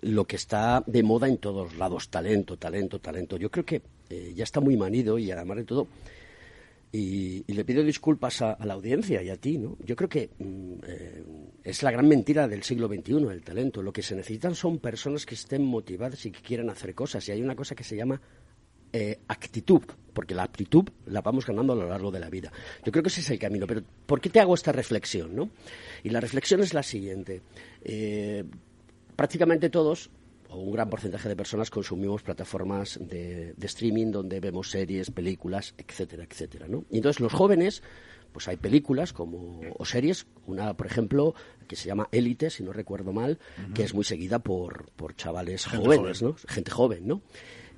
lo 0.06 0.26
que 0.26 0.36
está 0.36 0.84
de 0.86 1.02
moda 1.02 1.28
en 1.28 1.38
todos 1.38 1.76
lados, 1.78 2.10
talento, 2.10 2.58
talento, 2.58 3.00
talento. 3.00 3.38
Yo 3.38 3.50
creo 3.50 3.66
que 3.66 3.82
eh, 4.10 4.34
ya 4.36 4.44
está 4.44 4.60
muy 4.60 4.78
manido 4.78 5.18
y 5.18 5.32
además 5.32 5.58
de 5.58 5.64
todo, 5.64 5.88
y, 6.92 7.44
le 7.52 7.66
pido 7.66 7.84
disculpas 7.84 8.42
a, 8.42 8.58
la 8.64 8.76
audiencia 8.76 9.22
y 9.24 9.30
a 9.30 9.36
ti, 9.36 9.58
¿no? 9.58 9.78
Yo 9.84 9.96
creo 9.96 10.08
que 10.08 10.30
mm, 10.38 10.74
eh, 10.88 11.24
es 11.64 11.82
la 11.82 11.92
gran 11.92 12.08
mentira 12.08 12.48
del 12.48 12.62
siglo 12.62 12.88
XXI, 12.88 13.14
el 13.32 13.42
talento. 13.42 13.82
Lo 13.82 13.92
que 13.92 14.04
se 14.04 14.16
necesitan 14.16 14.54
son 14.54 14.78
personas 14.78 15.26
que 15.26 15.34
estén 15.34 15.66
motivadas 15.66 16.24
y 16.26 16.32
que 16.32 16.42
quieran 16.42 16.70
hacer 16.70 16.94
cosas. 16.94 17.28
Y 17.28 17.32
hay 17.32 17.42
una 17.42 17.56
cosa 17.56 17.74
que 17.74 17.84
se 17.84 17.98
llama 17.98 18.22
eh, 18.94 19.20
actitud, 19.28 19.82
porque 20.14 20.36
la 20.36 20.44
aptitud 20.44 20.88
la 21.08 21.22
vamos 21.22 21.48
ganando 21.48 21.74
a 21.74 21.76
lo 21.76 21.90
largo 21.90 22.12
de 22.12 22.20
la 22.20 22.30
vida. 22.30 22.52
Yo 22.86 22.92
creo 22.92 23.02
que 23.02 23.10
ese 23.10 23.22
es 23.22 23.30
el 23.32 23.40
camino. 23.40 23.66
Pero 23.66 23.82
¿por 24.06 24.22
qué 24.22 24.30
te 24.30 24.40
hago 24.40 24.54
esta 24.54 24.72
reflexión? 24.72 25.36
¿no? 25.36 25.50
Y 26.04 26.12
la 26.12 26.22
reflexión 26.22 26.62
es 26.62 26.76
la 26.76 26.84
siguiente. 26.84 27.42
Prácticamente 29.16 29.70
todos, 29.70 30.10
o 30.50 30.58
un 30.58 30.72
gran 30.72 30.90
porcentaje 30.90 31.30
de 31.30 31.36
personas, 31.36 31.70
consumimos 31.70 32.22
plataformas 32.22 33.00
de, 33.02 33.54
de 33.54 33.66
streaming 33.68 34.12
donde 34.12 34.40
vemos 34.40 34.70
series, 34.70 35.12
películas, 35.12 35.74
etcétera, 35.78 36.24
etcétera. 36.24 36.68
¿no? 36.68 36.86
Y 36.90 36.98
entonces 36.98 37.20
los 37.20 37.34
jóvenes 37.34 37.82
pues 38.36 38.50
hay 38.50 38.58
películas 38.58 39.14
como 39.14 39.62
o 39.78 39.86
series, 39.86 40.28
una 40.46 40.76
por 40.76 40.88
ejemplo 40.88 41.34
que 41.70 41.78
se 41.78 41.88
llama 41.88 42.10
Élite, 42.12 42.50
si 42.50 42.64
no 42.64 42.74
recuerdo 42.74 43.14
mal, 43.14 43.40
que 43.74 43.84
es 43.84 43.94
muy 43.94 44.04
seguida 44.04 44.40
por, 44.40 44.92
por 44.98 45.16
chavales 45.16 45.66
Gente 45.66 45.86
jóvenes, 45.86 46.20
joven. 46.20 46.36
¿no? 46.44 46.54
Gente 46.54 46.72
joven, 46.72 47.08
¿no? 47.08 47.22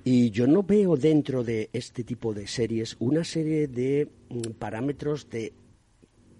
Y 0.03 0.31
yo 0.31 0.47
no 0.47 0.63
veo 0.63 0.97
dentro 0.97 1.43
de 1.43 1.69
este 1.73 2.03
tipo 2.03 2.33
de 2.33 2.47
series 2.47 2.95
una 2.97 3.23
serie 3.23 3.67
de 3.67 4.09
mm, 4.29 4.53
parámetros 4.57 5.29
de 5.29 5.53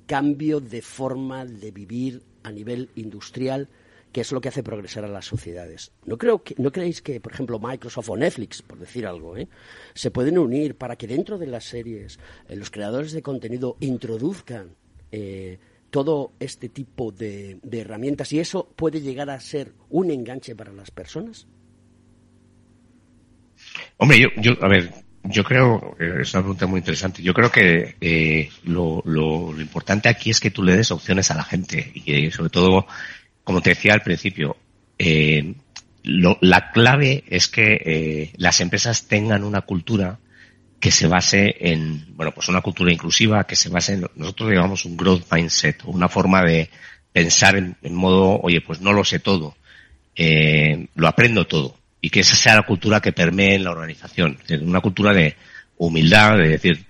cambio 0.07 0.61
de 0.61 0.81
forma 0.81 1.45
de 1.45 1.69
vivir 1.69 2.23
a 2.41 2.51
nivel 2.51 2.89
industrial 2.95 3.69
que 4.11 4.21
es 4.21 4.31
lo 4.31 4.41
que 4.41 4.49
hace 4.49 4.63
progresar 4.63 5.05
a 5.05 5.07
las 5.07 5.25
sociedades. 5.25 5.91
¿No, 6.05 6.17
creo 6.17 6.43
que, 6.43 6.55
¿No 6.57 6.71
creéis 6.71 7.01
que, 7.01 7.19
por 7.19 7.33
ejemplo, 7.33 7.59
Microsoft 7.59 8.09
o 8.09 8.17
Netflix, 8.17 8.61
por 8.61 8.79
decir 8.79 9.05
algo, 9.05 9.37
¿eh? 9.37 9.47
se 9.93 10.11
pueden 10.11 10.37
unir 10.37 10.75
para 10.75 10.95
que 10.95 11.07
dentro 11.07 11.37
de 11.37 11.47
las 11.47 11.65
series 11.65 12.19
eh, 12.47 12.55
los 12.55 12.71
creadores 12.71 13.11
de 13.11 13.21
contenido 13.21 13.77
introduzcan 13.79 14.75
eh, 15.11 15.59
todo 15.89 16.33
este 16.39 16.69
tipo 16.69 17.11
de, 17.11 17.59
herramientas 17.71 18.31
y 18.33 18.39
eso 18.39 18.67
puede 18.75 19.01
llegar 19.01 19.29
a 19.29 19.39
ser 19.39 19.73
un 19.89 20.11
enganche 20.11 20.55
para 20.55 20.71
las 20.71 20.91
personas? 20.91 21.47
Hombre, 23.97 24.19
yo, 24.19 24.27
yo, 24.37 24.53
a 24.61 24.67
ver, 24.67 24.91
yo 25.23 25.43
creo, 25.43 25.95
es 25.99 26.33
una 26.33 26.43
pregunta 26.43 26.67
muy 26.67 26.79
interesante. 26.79 27.21
Yo 27.23 27.33
creo 27.33 27.51
que 27.51 28.49
lo 28.63 29.59
importante 29.59 30.09
aquí 30.09 30.29
es 30.29 30.39
que 30.39 30.51
tú 30.51 30.63
le 30.63 30.75
des 30.75 30.91
opciones 30.91 31.31
a 31.31 31.35
la 31.35 31.43
gente 31.43 31.91
y 31.93 32.01
que, 32.01 32.31
sobre 32.31 32.49
todo, 32.49 32.85
como 33.47 33.61
te 33.61 33.69
decía 33.69 33.93
al 33.93 34.01
principio, 34.01 34.57
eh, 34.99 35.53
la 36.03 36.69
clave 36.73 37.23
es 37.29 37.47
que 37.47 37.81
eh, 37.85 38.33
las 38.35 38.59
empresas 38.59 39.07
tengan 39.07 39.45
una 39.45 39.61
cultura 39.61 40.19
que 40.81 40.91
se 40.91 41.07
base 41.07 41.55
en, 41.57 42.07
bueno, 42.17 42.33
pues 42.33 42.49
una 42.49 42.59
cultura 42.59 42.91
inclusiva, 42.91 43.45
que 43.45 43.55
se 43.55 43.69
base 43.69 43.93
en, 43.93 44.05
nosotros 44.15 44.51
llamamos 44.51 44.83
un 44.83 44.97
growth 44.97 45.31
mindset, 45.31 45.81
una 45.85 46.09
forma 46.09 46.43
de 46.43 46.69
pensar 47.13 47.55
en, 47.55 47.77
modo, 47.95 48.37
oye, 48.41 48.59
pues 48.59 48.81
no 48.81 48.91
lo 48.91 49.05
sé 49.05 49.19
todo, 49.19 49.55
eh, 50.13 50.87
lo 50.95 51.07
aprendo 51.07 51.47
todo, 51.47 51.77
y 52.01 52.09
que 52.09 52.19
esa 52.19 52.35
sea 52.35 52.57
la 52.57 52.63
cultura 52.63 52.99
que 52.99 53.13
permee 53.13 53.55
en 53.55 53.63
la 53.63 53.71
organización, 53.71 54.37
una 54.59 54.81
cultura 54.81 55.13
de 55.13 55.37
humildad, 55.77 56.35
de 56.35 56.49
decir, 56.49 56.85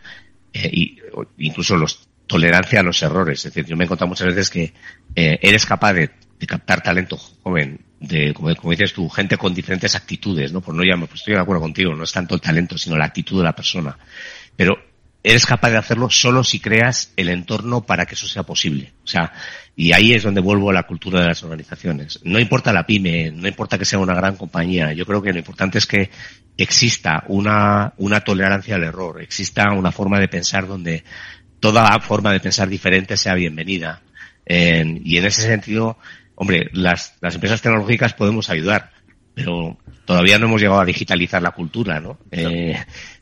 incluso 1.37 1.77
los, 1.77 2.09
tolerancia 2.25 2.79
a 2.79 2.83
los 2.83 2.99
errores. 3.03 3.45
Es 3.45 3.53
decir, 3.53 3.69
yo 3.69 3.77
me 3.77 3.83
he 3.83 3.85
encontrado 3.85 4.09
muchas 4.09 4.27
veces 4.27 4.49
que 4.49 4.73
eres 5.15 5.67
capaz 5.67 5.93
de, 5.93 6.09
de 6.39 6.47
captar 6.47 6.81
talento 6.81 7.17
joven, 7.17 7.79
de, 7.99 8.33
como, 8.33 8.71
dices 8.71 8.93
tú, 8.93 9.09
gente 9.09 9.37
con 9.37 9.53
diferentes 9.53 9.95
actitudes, 9.95 10.53
¿no? 10.53 10.61
Pues 10.61 10.77
no 10.77 10.83
ya, 10.83 10.95
pues 10.97 11.21
estoy 11.21 11.33
de 11.33 11.41
acuerdo 11.41 11.61
contigo, 11.61 11.95
no 11.95 12.03
es 12.03 12.11
tanto 12.11 12.35
el 12.35 12.41
talento, 12.41 12.77
sino 12.77 12.97
la 12.97 13.05
actitud 13.05 13.39
de 13.39 13.43
la 13.43 13.55
persona. 13.55 13.97
Pero 14.55 14.77
eres 15.23 15.45
capaz 15.45 15.71
de 15.71 15.77
hacerlo 15.77 16.09
solo 16.09 16.43
si 16.43 16.59
creas 16.59 17.11
el 17.17 17.29
entorno 17.29 17.85
para 17.85 18.05
que 18.05 18.15
eso 18.15 18.27
sea 18.27 18.43
posible. 18.43 18.93
O 19.03 19.07
sea, 19.07 19.33
y 19.75 19.91
ahí 19.91 20.13
es 20.13 20.23
donde 20.23 20.41
vuelvo 20.41 20.69
a 20.69 20.73
la 20.73 20.83
cultura 20.83 21.21
de 21.21 21.27
las 21.27 21.43
organizaciones. 21.43 22.19
No 22.23 22.39
importa 22.39 22.71
la 22.71 22.85
pyme, 22.85 23.31
no 23.31 23.47
importa 23.47 23.77
que 23.77 23.85
sea 23.85 23.99
una 23.99 24.13
gran 24.13 24.37
compañía, 24.37 24.93
yo 24.93 25.05
creo 25.05 25.21
que 25.21 25.33
lo 25.33 25.39
importante 25.39 25.79
es 25.79 25.85
que 25.85 26.09
exista 26.55 27.23
una, 27.27 27.93
una 27.97 28.21
tolerancia 28.21 28.75
al 28.75 28.83
error, 28.83 29.21
exista 29.21 29.71
una 29.73 29.91
forma 29.91 30.19
de 30.19 30.27
pensar 30.27 30.67
donde 30.67 31.03
toda 31.59 31.99
forma 31.99 32.31
de 32.31 32.39
pensar 32.39 32.69
diferente 32.69 33.17
sea 33.17 33.33
bienvenida. 33.33 34.01
Eh, 34.45 35.01
y 35.03 35.17
en 35.17 35.25
ese 35.25 35.41
sentido, 35.41 35.97
hombre, 36.37 36.69
las, 36.71 37.17
las 37.19 37.35
empresas 37.35 37.61
tecnológicas 37.61 38.13
podemos 38.13 38.49
ayudar, 38.49 38.91
pero 39.33 39.77
todavía 40.07 40.39
no 40.39 40.47
hemos 40.47 40.61
llegado 40.61 40.79
a 40.79 40.85
digitalizar 40.85 41.41
la 41.43 41.51
cultura, 41.51 41.99
¿no? 41.99 42.17
Eh, 42.31 42.75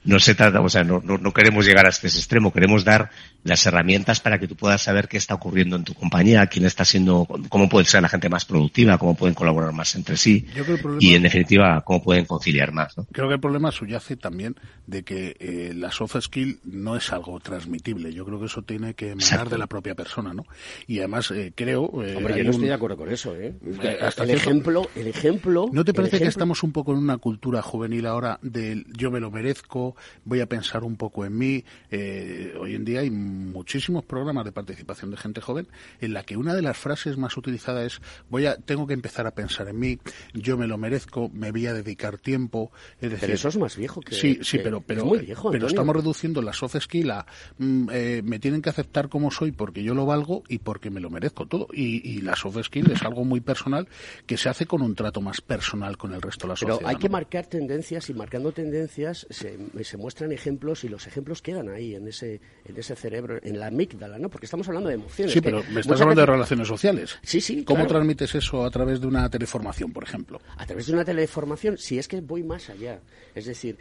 no 0.05 0.19
se 0.19 0.35
trata, 0.35 0.61
o 0.61 0.69
sea, 0.69 0.83
no, 0.83 1.01
no, 1.03 1.17
no 1.17 1.33
queremos 1.33 1.65
llegar 1.65 1.87
a 1.87 1.89
este 1.89 2.07
extremo, 2.07 2.53
queremos 2.53 2.85
dar 2.85 3.09
las 3.43 3.65
herramientas 3.65 4.19
para 4.19 4.39
que 4.39 4.47
tú 4.47 4.55
puedas 4.55 4.83
saber 4.83 5.07
qué 5.07 5.17
está 5.17 5.33
ocurriendo 5.33 5.75
en 5.75 5.83
tu 5.83 5.95
compañía, 5.95 6.45
quién 6.47 6.63
está 6.65 6.85
siendo, 6.85 7.27
cómo 7.49 7.67
puede 7.69 7.85
ser 7.87 8.03
la 8.03 8.09
gente 8.09 8.29
más 8.29 8.45
productiva, 8.45 8.97
cómo 8.99 9.15
pueden 9.15 9.33
colaborar 9.33 9.71
más 9.73 9.95
entre 9.95 10.15
sí 10.15 10.45
Yo 10.55 10.63
creo 10.63 10.65
que 10.65 10.71
el 10.73 10.79
problema- 10.79 11.03
y 11.03 11.15
en 11.15 11.23
definitiva 11.23 11.81
cómo 11.83 12.03
pueden 12.03 12.25
conciliar 12.25 12.71
más, 12.71 12.95
¿no? 12.97 13.05
Creo 13.11 13.27
que 13.27 13.33
el 13.35 13.39
problema 13.39 13.71
subyace 13.71 14.15
también 14.15 14.55
de 14.85 15.03
que 15.03 15.35
eh, 15.39 15.73
la 15.75 15.91
soft 15.91 16.17
skill 16.21 16.59
no 16.65 16.95
es 16.95 17.11
algo 17.11 17.39
transmitible. 17.39 18.13
Yo 18.13 18.25
creo 18.25 18.39
que 18.39 18.45
eso 18.45 18.61
tiene 18.61 18.93
que 18.93 19.07
emanar 19.07 19.23
Exacto. 19.23 19.49
de 19.49 19.57
la 19.57 19.67
propia 19.67 19.95
persona, 19.95 20.33
¿no? 20.35 20.45
Y 20.87 20.99
además 20.99 21.31
eh, 21.31 21.51
creo... 21.55 22.03
eh, 22.03 22.15
Hombre, 22.15 22.37
yo 22.37 22.43
no 22.43 22.49
un- 22.49 22.55
estoy 22.55 22.67
de 22.67 22.73
acuerdo 22.73 22.97
con 22.97 23.11
eso, 23.11 23.35
¿eh? 23.35 23.55
Eh, 23.81 23.97
hasta 24.01 24.23
el 24.23 24.29
ejemplo, 24.31 24.87
el 24.95 25.07
ejemplo. 25.07 25.65
¿No 25.71 25.83
te 25.83 25.93
parece 25.95 26.19
que 26.19 26.27
estamos 26.27 26.61
un 26.61 26.71
poco 26.75 26.91
en 26.91 26.97
una 26.97 27.17
cultura 27.19 27.61
juvenil 27.61 28.05
ahora 28.05 28.37
del 28.41 28.85
yo 28.97 29.09
me 29.09 29.21
lo 29.21 29.31
merezco, 29.31 29.95
voy 30.25 30.41
a 30.41 30.45
pensar 30.45 30.83
un 30.83 30.97
poco 30.97 31.23
en 31.23 31.37
mí? 31.37 31.63
Eh, 31.89 32.53
hoy 32.59 32.75
en 32.75 32.83
día 32.83 32.99
hay 32.99 33.09
muchísimos 33.09 34.03
programas 34.03 34.43
de 34.43 34.51
participación 34.51 35.09
de 35.09 35.15
gente 35.15 35.39
joven 35.39 35.69
en 36.01 36.13
la 36.13 36.23
que 36.23 36.35
una 36.35 36.53
de 36.53 36.61
las 36.61 36.77
frases 36.77 37.17
más 37.17 37.37
utilizadas 37.37 37.85
es 37.93 38.01
voy 38.29 38.45
a 38.45 38.57
tengo 38.57 38.85
que 38.87 38.93
empezar 38.93 39.25
a 39.25 39.31
pensar 39.31 39.69
en 39.69 39.79
mí, 39.79 39.99
yo 40.33 40.57
me 40.57 40.67
lo 40.67 40.77
merezco, 40.77 41.29
me 41.33 41.53
voy 41.53 41.65
a 41.67 41.73
dedicar 41.73 42.17
tiempo. 42.17 42.73
Es 42.99 43.09
decir, 43.09 43.21
Pero 43.21 43.33
eso 43.35 43.47
es 43.47 43.57
más 43.57 43.77
viejo 43.77 44.01
que. 44.01 44.13
Sí, 44.13 44.39
sí, 44.41 44.57
que- 44.57 44.63
pero, 44.65 44.81
pero, 44.81 45.03
es 45.03 45.07
muy 45.07 45.19
viejo, 45.19 45.51
pero 45.51 45.67
estamos 45.67 45.95
reduciendo 45.95 46.41
la 46.41 46.51
soft 46.51 46.75
skill 46.81 47.11
a 47.11 47.25
mm, 47.57 47.89
eh, 47.93 48.21
me 48.21 48.39
tienen 48.39 48.61
que 48.61 48.69
aceptar 48.69 49.07
como 49.07 49.31
soy 49.31 49.53
porque 49.53 49.81
yo 49.81 49.93
lo 49.95 50.05
valgo 50.05 50.43
y 50.49 50.57
porque 50.59 50.89
me 50.89 50.99
lo 50.99 51.09
merezco 51.09 51.45
todo. 51.45 51.69
Y, 51.71 52.05
y 52.05 52.19
la 52.19 52.35
soft 52.35 52.61
skill 52.63 52.91
es 52.91 53.01
algo 53.03 53.23
muy 53.23 53.39
personal 53.39 53.87
que 54.25 54.35
se 54.35 54.49
hace 54.49 54.65
con 54.65 54.81
un 54.81 54.93
trato 54.93 55.21
más 55.21 55.39
personal 55.39 55.97
con 55.97 56.13
el 56.13 56.21
resto 56.21 56.47
de 56.47 56.53
la 56.53 56.55
Pero 56.65 56.87
hay 56.87 56.95
que 56.97 57.09
marcar 57.09 57.45
tendencias 57.45 58.09
y 58.09 58.13
marcando 58.13 58.51
tendencias 58.51 59.27
se, 59.29 59.57
se 59.83 59.97
muestran 59.97 60.31
ejemplos 60.31 60.83
y 60.83 60.89
los 60.89 61.07
ejemplos 61.07 61.41
quedan 61.41 61.69
ahí 61.69 61.95
en 61.95 62.07
ese 62.07 62.41
en 62.65 62.77
ese 62.77 62.95
cerebro, 62.95 63.39
en 63.41 63.59
la 63.59 63.67
amígdala, 63.67 64.17
¿no? 64.17 64.29
Porque 64.29 64.45
estamos 64.45 64.67
hablando 64.67 64.89
de 64.89 64.95
emociones. 64.95 65.33
Sí, 65.33 65.41
pero 65.41 65.63
me 65.71 65.81
estás 65.81 66.01
hablando 66.01 66.21
de 66.21 66.27
relaciones 66.27 66.67
sociales. 66.67 67.17
Sí, 67.23 67.41
sí. 67.41 67.63
¿Cómo 67.63 67.77
claro. 67.77 67.89
transmites 67.89 68.35
eso 68.35 68.65
a 68.65 68.71
través 68.71 68.99
de 68.99 69.07
una 69.07 69.29
teleformación, 69.29 69.91
por 69.91 70.03
ejemplo? 70.03 70.39
a 70.57 70.65
través 70.65 70.87
de 70.87 70.93
una 70.93 71.05
teleformación, 71.05 71.77
si 71.77 71.97
es 71.97 72.07
que 72.07 72.21
voy 72.21 72.43
más 72.43 72.69
allá. 72.69 72.99
Es 73.33 73.45
decir, 73.45 73.77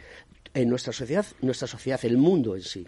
en 0.53 0.69
nuestra 0.69 0.93
sociedad, 0.93 1.25
nuestra 1.41 1.67
sociedad, 1.67 1.99
el 2.03 2.17
mundo 2.17 2.55
en 2.55 2.61
sí, 2.61 2.87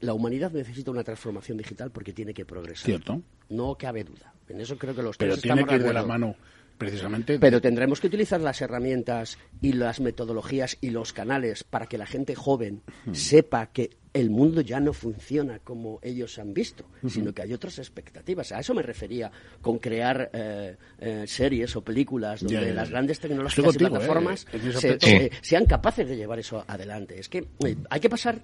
la 0.00 0.14
humanidad 0.14 0.50
necesita 0.52 0.90
una 0.90 1.04
transformación 1.04 1.58
digital 1.58 1.90
porque 1.90 2.12
tiene 2.12 2.32
que 2.32 2.46
progresar. 2.46 2.86
Cierto. 2.86 3.20
No 3.50 3.74
cabe 3.74 4.02
duda. 4.02 4.32
En 4.48 4.60
eso 4.60 4.78
creo 4.78 4.94
que 4.94 5.02
los 5.02 5.16
Pero 5.18 5.32
tres 5.34 5.42
tiene 5.42 5.60
estamos 5.60 5.78
que 5.78 5.82
ir 5.82 5.86
de 5.86 5.92
la 5.92 6.06
mano 6.06 6.34
precisamente. 6.78 7.38
Pero 7.38 7.60
tendremos 7.60 8.00
que 8.00 8.06
utilizar 8.06 8.40
las 8.40 8.60
herramientas 8.62 9.36
y 9.60 9.72
las 9.72 10.00
metodologías 10.00 10.78
y 10.80 10.90
los 10.90 11.12
canales 11.12 11.64
para 11.64 11.86
que 11.86 11.98
la 11.98 12.06
gente 12.06 12.34
joven 12.34 12.82
sepa 13.12 13.66
que 13.72 13.98
el 14.14 14.30
mundo 14.30 14.62
ya 14.62 14.80
no 14.80 14.92
funciona 14.92 15.58
como 15.60 15.98
ellos 16.02 16.38
han 16.38 16.54
visto, 16.54 16.88
sino 17.08 17.32
que 17.34 17.42
hay 17.42 17.52
otras 17.52 17.78
expectativas. 17.78 18.50
A 18.52 18.60
eso 18.60 18.74
me 18.74 18.82
refería 18.82 19.30
con 19.60 19.78
crear 19.78 20.30
eh, 20.32 20.76
eh, 20.98 21.24
series 21.26 21.76
o 21.76 21.82
películas 21.84 22.40
donde 22.40 22.54
Ya, 22.54 22.60
ya, 22.62 22.68
ya. 22.68 22.74
las 22.74 22.90
grandes 22.90 23.20
tecnologías 23.20 23.64
contigo, 23.66 23.86
y 23.86 23.90
plataformas 23.90 24.46
eh, 24.52 24.72
se- 24.72 24.98
se- 24.98 25.30
sean 25.42 25.66
capaces 25.66 26.08
de 26.08 26.16
llevar 26.16 26.38
eso 26.38 26.64
adelante. 26.66 27.20
Es 27.20 27.28
que 27.28 27.46
eh, 27.64 27.76
hay 27.90 28.00
que 28.00 28.08
pasar, 28.08 28.40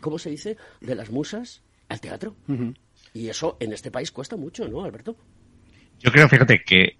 ¿cómo 0.00 0.18
se 0.18 0.30
dice?, 0.30 0.56
de 0.80 0.94
las 0.94 1.10
musas 1.10 1.62
al 1.88 2.00
teatro. 2.00 2.34
Y 3.14 3.28
eso 3.28 3.56
en 3.60 3.72
este 3.72 3.90
país 3.90 4.10
cuesta 4.10 4.36
mucho, 4.36 4.68
¿no, 4.68 4.84
Alberto? 4.84 5.16
Yo 6.00 6.10
creo, 6.10 6.28
fíjate, 6.28 6.62
que 6.66 6.98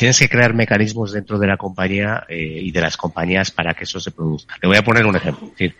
tienes 0.00 0.18
que 0.18 0.30
crear 0.30 0.54
mecanismos 0.54 1.12
dentro 1.12 1.38
de 1.38 1.46
la 1.46 1.58
compañía 1.58 2.24
eh, 2.26 2.60
y 2.62 2.70
de 2.70 2.80
las 2.80 2.96
compañías 2.96 3.50
para 3.50 3.74
que 3.74 3.84
eso 3.84 4.00
se 4.00 4.10
produzca. 4.10 4.56
Te 4.58 4.66
voy 4.66 4.78
a 4.78 4.82
poner 4.82 5.04
un 5.04 5.14
ejemplo. 5.14 5.48
Es 5.48 5.52
decir, 5.52 5.76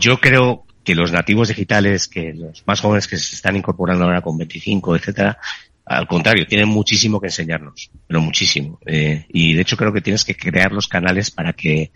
yo 0.00 0.18
creo 0.18 0.64
que 0.82 0.96
los 0.96 1.12
nativos 1.12 1.46
digitales, 1.46 2.08
que 2.08 2.34
los 2.34 2.66
más 2.66 2.80
jóvenes 2.80 3.06
que 3.06 3.16
se 3.16 3.36
están 3.36 3.54
incorporando 3.54 4.06
ahora 4.06 4.22
con 4.22 4.36
25, 4.36 4.96
etcétera, 4.96 5.38
al 5.86 6.08
contrario, 6.08 6.48
tienen 6.48 6.66
muchísimo 6.68 7.20
que 7.20 7.28
enseñarnos, 7.28 7.92
pero 8.08 8.20
muchísimo. 8.20 8.80
Eh, 8.86 9.24
y 9.28 9.54
de 9.54 9.62
hecho 9.62 9.76
creo 9.76 9.92
que 9.92 10.00
tienes 10.00 10.24
que 10.24 10.34
crear 10.34 10.72
los 10.72 10.88
canales 10.88 11.30
para 11.30 11.52
que 11.52 11.92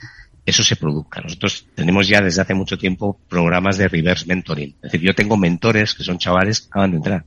eso 0.47 0.63
se 0.63 0.77
produzca. 0.77 1.21
Nosotros 1.23 1.67
tenemos 1.75 2.07
ya 2.07 2.21
desde 2.21 2.41
hace 2.41 2.55
mucho 2.55 2.79
tiempo 2.79 3.19
programas 3.29 3.79
de 3.79 3.89
reverse 3.89 4.27
mentoring. 4.27 4.77
Es 4.77 4.93
decir, 4.93 5.01
yo 5.01 5.13
tengo 5.13 5.37
mentores 5.37 5.93
que 5.93 6.05
son 6.05 6.19
chavales 6.19 6.61
que 6.61 6.69
acaban 6.69 6.93
de 6.93 6.97
entrar. 6.99 7.25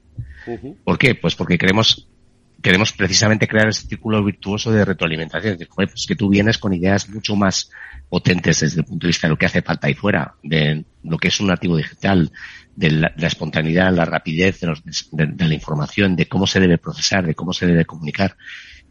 ¿Por 0.85 0.97
qué? 0.97 1.15
Pues 1.15 1.35
porque 1.35 1.57
queremos 1.57 2.07
queremos 2.61 2.91
precisamente 2.93 3.47
crear 3.47 3.67
ese 3.69 3.87
círculo 3.87 4.23
virtuoso 4.23 4.71
de 4.71 4.85
retroalimentación. 4.85 5.53
Es 5.53 5.59
decir, 5.59 5.73
pues 5.73 6.05
que 6.07 6.15
tú 6.15 6.29
vienes 6.29 6.57
con 6.57 6.73
ideas 6.73 7.09
mucho 7.09 7.35
más 7.35 7.69
potentes 8.09 8.59
desde 8.59 8.81
el 8.81 8.85
punto 8.85 9.05
de 9.05 9.09
vista 9.09 9.27
de 9.27 9.31
lo 9.31 9.37
que 9.37 9.45
hace 9.45 9.61
falta 9.61 9.87
ahí 9.87 9.93
fuera, 9.93 10.35
de 10.43 10.85
lo 11.03 11.17
que 11.17 11.29
es 11.29 11.39
un 11.39 11.47
nativo 11.47 11.77
digital, 11.77 12.31
de 12.75 12.91
la, 12.91 13.13
espontaneidad, 13.17 13.93
la 13.93 14.05
rapidez 14.05 14.59
de, 14.59 14.67
los- 14.67 14.83
de 15.11 15.47
la 15.47 15.53
información, 15.53 16.15
de 16.15 16.27
cómo 16.27 16.47
se 16.47 16.59
debe 16.59 16.77
procesar, 16.77 17.25
de 17.25 17.35
cómo 17.35 17.53
se 17.53 17.65
debe 17.67 17.85
comunicar. 17.85 18.35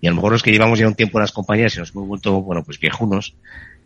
Y 0.01 0.07
a 0.07 0.11
lo 0.11 0.17
mejor 0.17 0.33
los 0.33 0.43
que 0.43 0.51
llevamos 0.53 0.79
ya 0.79 0.89
un 0.89 0.95
tiempo 0.95 1.19
en 1.19 1.23
las 1.23 1.33
compañías 1.33 1.77
y 1.77 1.79
nos 1.79 1.91
hemos 1.95 2.09
vuelto, 2.09 2.41
bueno, 2.43 2.63
pues 2.65 2.79
viejunos, 2.81 3.37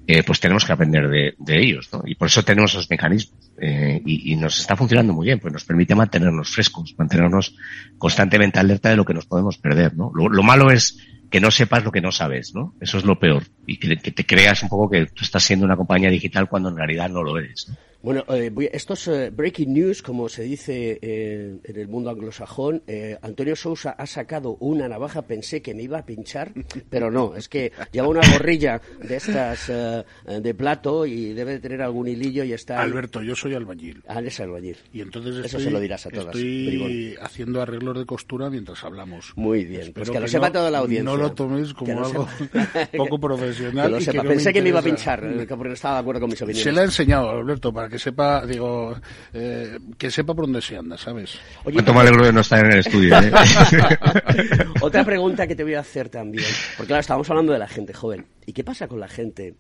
eh, 0.07 0.23
pues 0.23 0.41
tenemos 0.41 0.65
que 0.65 0.73
aprender 0.73 1.09
de, 1.09 1.35
ellos, 1.59 1.89
¿no? 1.93 2.03
Y 2.05 2.15
por 2.15 2.29
eso 2.29 2.43
tenemos 2.43 2.73
esos 2.73 2.91
mecanismos. 2.91 3.51
eh, 3.61 4.03
y, 4.05 4.37
nos 4.37 4.59
está 4.59 4.77
funcionando 4.77 5.13
muy 5.13 5.27
bien, 5.27 5.39
pues 5.39 5.53
nos 5.53 5.65
permite 5.65 5.95
mantenernos 5.95 6.51
frescos, 6.51 6.95
mantenernos 6.99 7.57
constantemente 7.99 8.59
alerta 8.59 8.91
de 8.91 8.97
lo 8.97 9.05
que 9.05 9.15
nos 9.15 9.27
podemos 9.27 9.59
perder, 9.59 9.97
¿no? 9.97 10.11
Lo, 10.15 10.29
lo 10.29 10.43
malo 10.43 10.71
es 10.71 10.99
que 11.35 11.41
no 11.41 11.51
sepas 11.51 11.83
lo 11.83 11.91
que 11.91 12.01
no 12.01 12.13
sabes, 12.13 12.55
¿no? 12.55 12.75
Eso 12.81 12.97
es 12.97 13.05
lo 13.05 13.19
peor. 13.19 13.43
Y 13.67 13.79
que, 13.79 13.97
te 13.97 14.25
creas 14.25 14.63
un 14.63 14.69
poco 14.69 14.89
que 14.89 15.07
tú 15.07 15.25
estás 15.25 15.43
siendo 15.43 15.67
una 15.67 15.77
compañía 15.77 16.09
digital 16.09 16.49
cuando 16.49 16.69
en 16.69 16.77
realidad 16.77 17.09
no 17.09 17.25
lo 17.25 17.37
eres. 17.37 17.73
Bueno, 18.05 18.23
eh, 18.29 18.51
voy- 18.53 18.69
estos 18.71 19.09
eh, 19.09 19.31
breaking 19.31 19.73
news, 19.73 20.03
como 20.03 20.29
se 20.29 20.43
dice 20.43 20.99
eh, 21.01 21.57
en 21.65 21.77
el 21.81 21.89
mundo 21.89 22.11
anglosajón, 22.11 22.83
eh, 22.87 23.17
Antonio 23.23 23.57
Sousa 23.57 23.93
ha 23.97 24.07
sacado 24.07 24.59
una 24.61 24.87
navaja, 24.87 25.23
pensé 25.23 25.63
que 25.63 25.73
me 25.73 25.85
iba 25.85 26.01
a 26.01 26.05
pinchar, 26.05 26.53
pero 26.91 27.11
no, 27.11 27.35
es 27.35 27.49
que 27.49 27.73
lleva 27.93 28.07
una 28.09 28.21
gorrilla 28.31 28.79
de 29.03 29.17
estas 29.17 29.71
eh, 29.71 30.05
de 30.39 30.55
plato 30.55 31.07
y 31.07 31.33
debe 31.33 31.53
de 31.53 31.61
tener 31.61 31.81
algún 31.81 32.07
hilillo 32.07 32.45
y 32.45 32.53
está... 32.53 32.83
Alberto, 32.83 33.23
yo 33.23 33.35
soy 33.35 33.55
albañil. 33.55 34.03
Ah, 34.07 34.19
eres 34.19 34.39
albañil. 34.39 34.77
Y 34.93 35.01
entonces 35.01 35.37
Eso 35.37 35.45
estoy, 35.47 35.63
se 35.65 35.71
lo 35.71 35.81
dirás 35.81 36.05
a 36.05 36.11
todas, 36.11 36.27
estoy 36.27 37.17
haciendo 37.23 37.63
arreglos 37.63 37.97
de 37.99 38.05
costura 38.05 38.51
mientras 38.51 38.85
hablamos. 38.85 39.33
Muy 39.35 39.65
bien, 39.65 39.81
Espero 39.81 39.95
pues 40.05 40.11
que 40.11 40.21
lo 40.21 40.29
sepa 40.29 40.49
no- 40.49 40.53
toda 40.53 40.71
la 40.71 40.79
audiencia. 40.81 41.05
No 41.11 41.17
lo 41.17 41.33
toméis 41.33 41.73
como 41.73 41.87
Que 41.87 41.93
algo 42.07 42.29
poco 42.99 43.19
profesional. 43.19 43.87
Que 43.87 43.93
lo 43.95 44.01
sepa. 44.03 44.23
no 44.25 44.29
Pensé 44.29 44.53
que 44.53 44.61
me 44.61 44.69
iba 44.69 44.81
a 44.81 44.83
pinchar, 44.83 45.21
porque 45.49 45.69
no 45.69 45.73
estaba 45.73 45.95
de 45.95 46.01
acuerdo 46.03 46.21
con 46.21 46.29
mis 46.31 46.43
opiniones. 46.43 46.63
Se 46.65 46.71
le 46.71 46.81
ha 46.83 46.85
enseñado, 46.85 47.31
Alberto, 47.31 47.73
para 47.73 47.89
que 47.89 47.94
sepa, 47.99 48.47
digo, 48.47 48.97
eh, 49.33 49.79
que 49.99 50.11
sepa 50.11 50.35
por 50.35 50.47
dónde 50.47 50.63
se 50.63 50.77
anda, 50.77 50.97
¿sabes? 50.97 51.39
Oye, 51.65 51.75
Cuánto 51.75 51.95
me 51.95 52.01
alegro 52.01 52.27
de 52.27 52.33
no 52.33 52.41
estar 52.41 52.65
en 52.65 52.73
el 52.73 52.79
estudio, 52.79 53.19
¿eh? 53.19 53.33
Otra 54.81 55.05
pregunta 55.05 55.47
que 55.47 55.55
te 55.55 55.65
voy 55.65 55.75
a 55.75 55.81
hacer 55.81 56.09
también, 56.09 56.45
porque 56.77 56.89
claro, 56.89 57.01
estábamos 57.01 57.29
hablando 57.31 57.53
de 57.53 57.59
la 57.59 57.69
gente 57.69 57.93
joven. 57.93 58.27
¿Y 58.47 58.53
qué 58.53 58.65
pasa 58.65 58.89
con 58.89 59.01
la 59.01 59.09
gente 59.09 59.55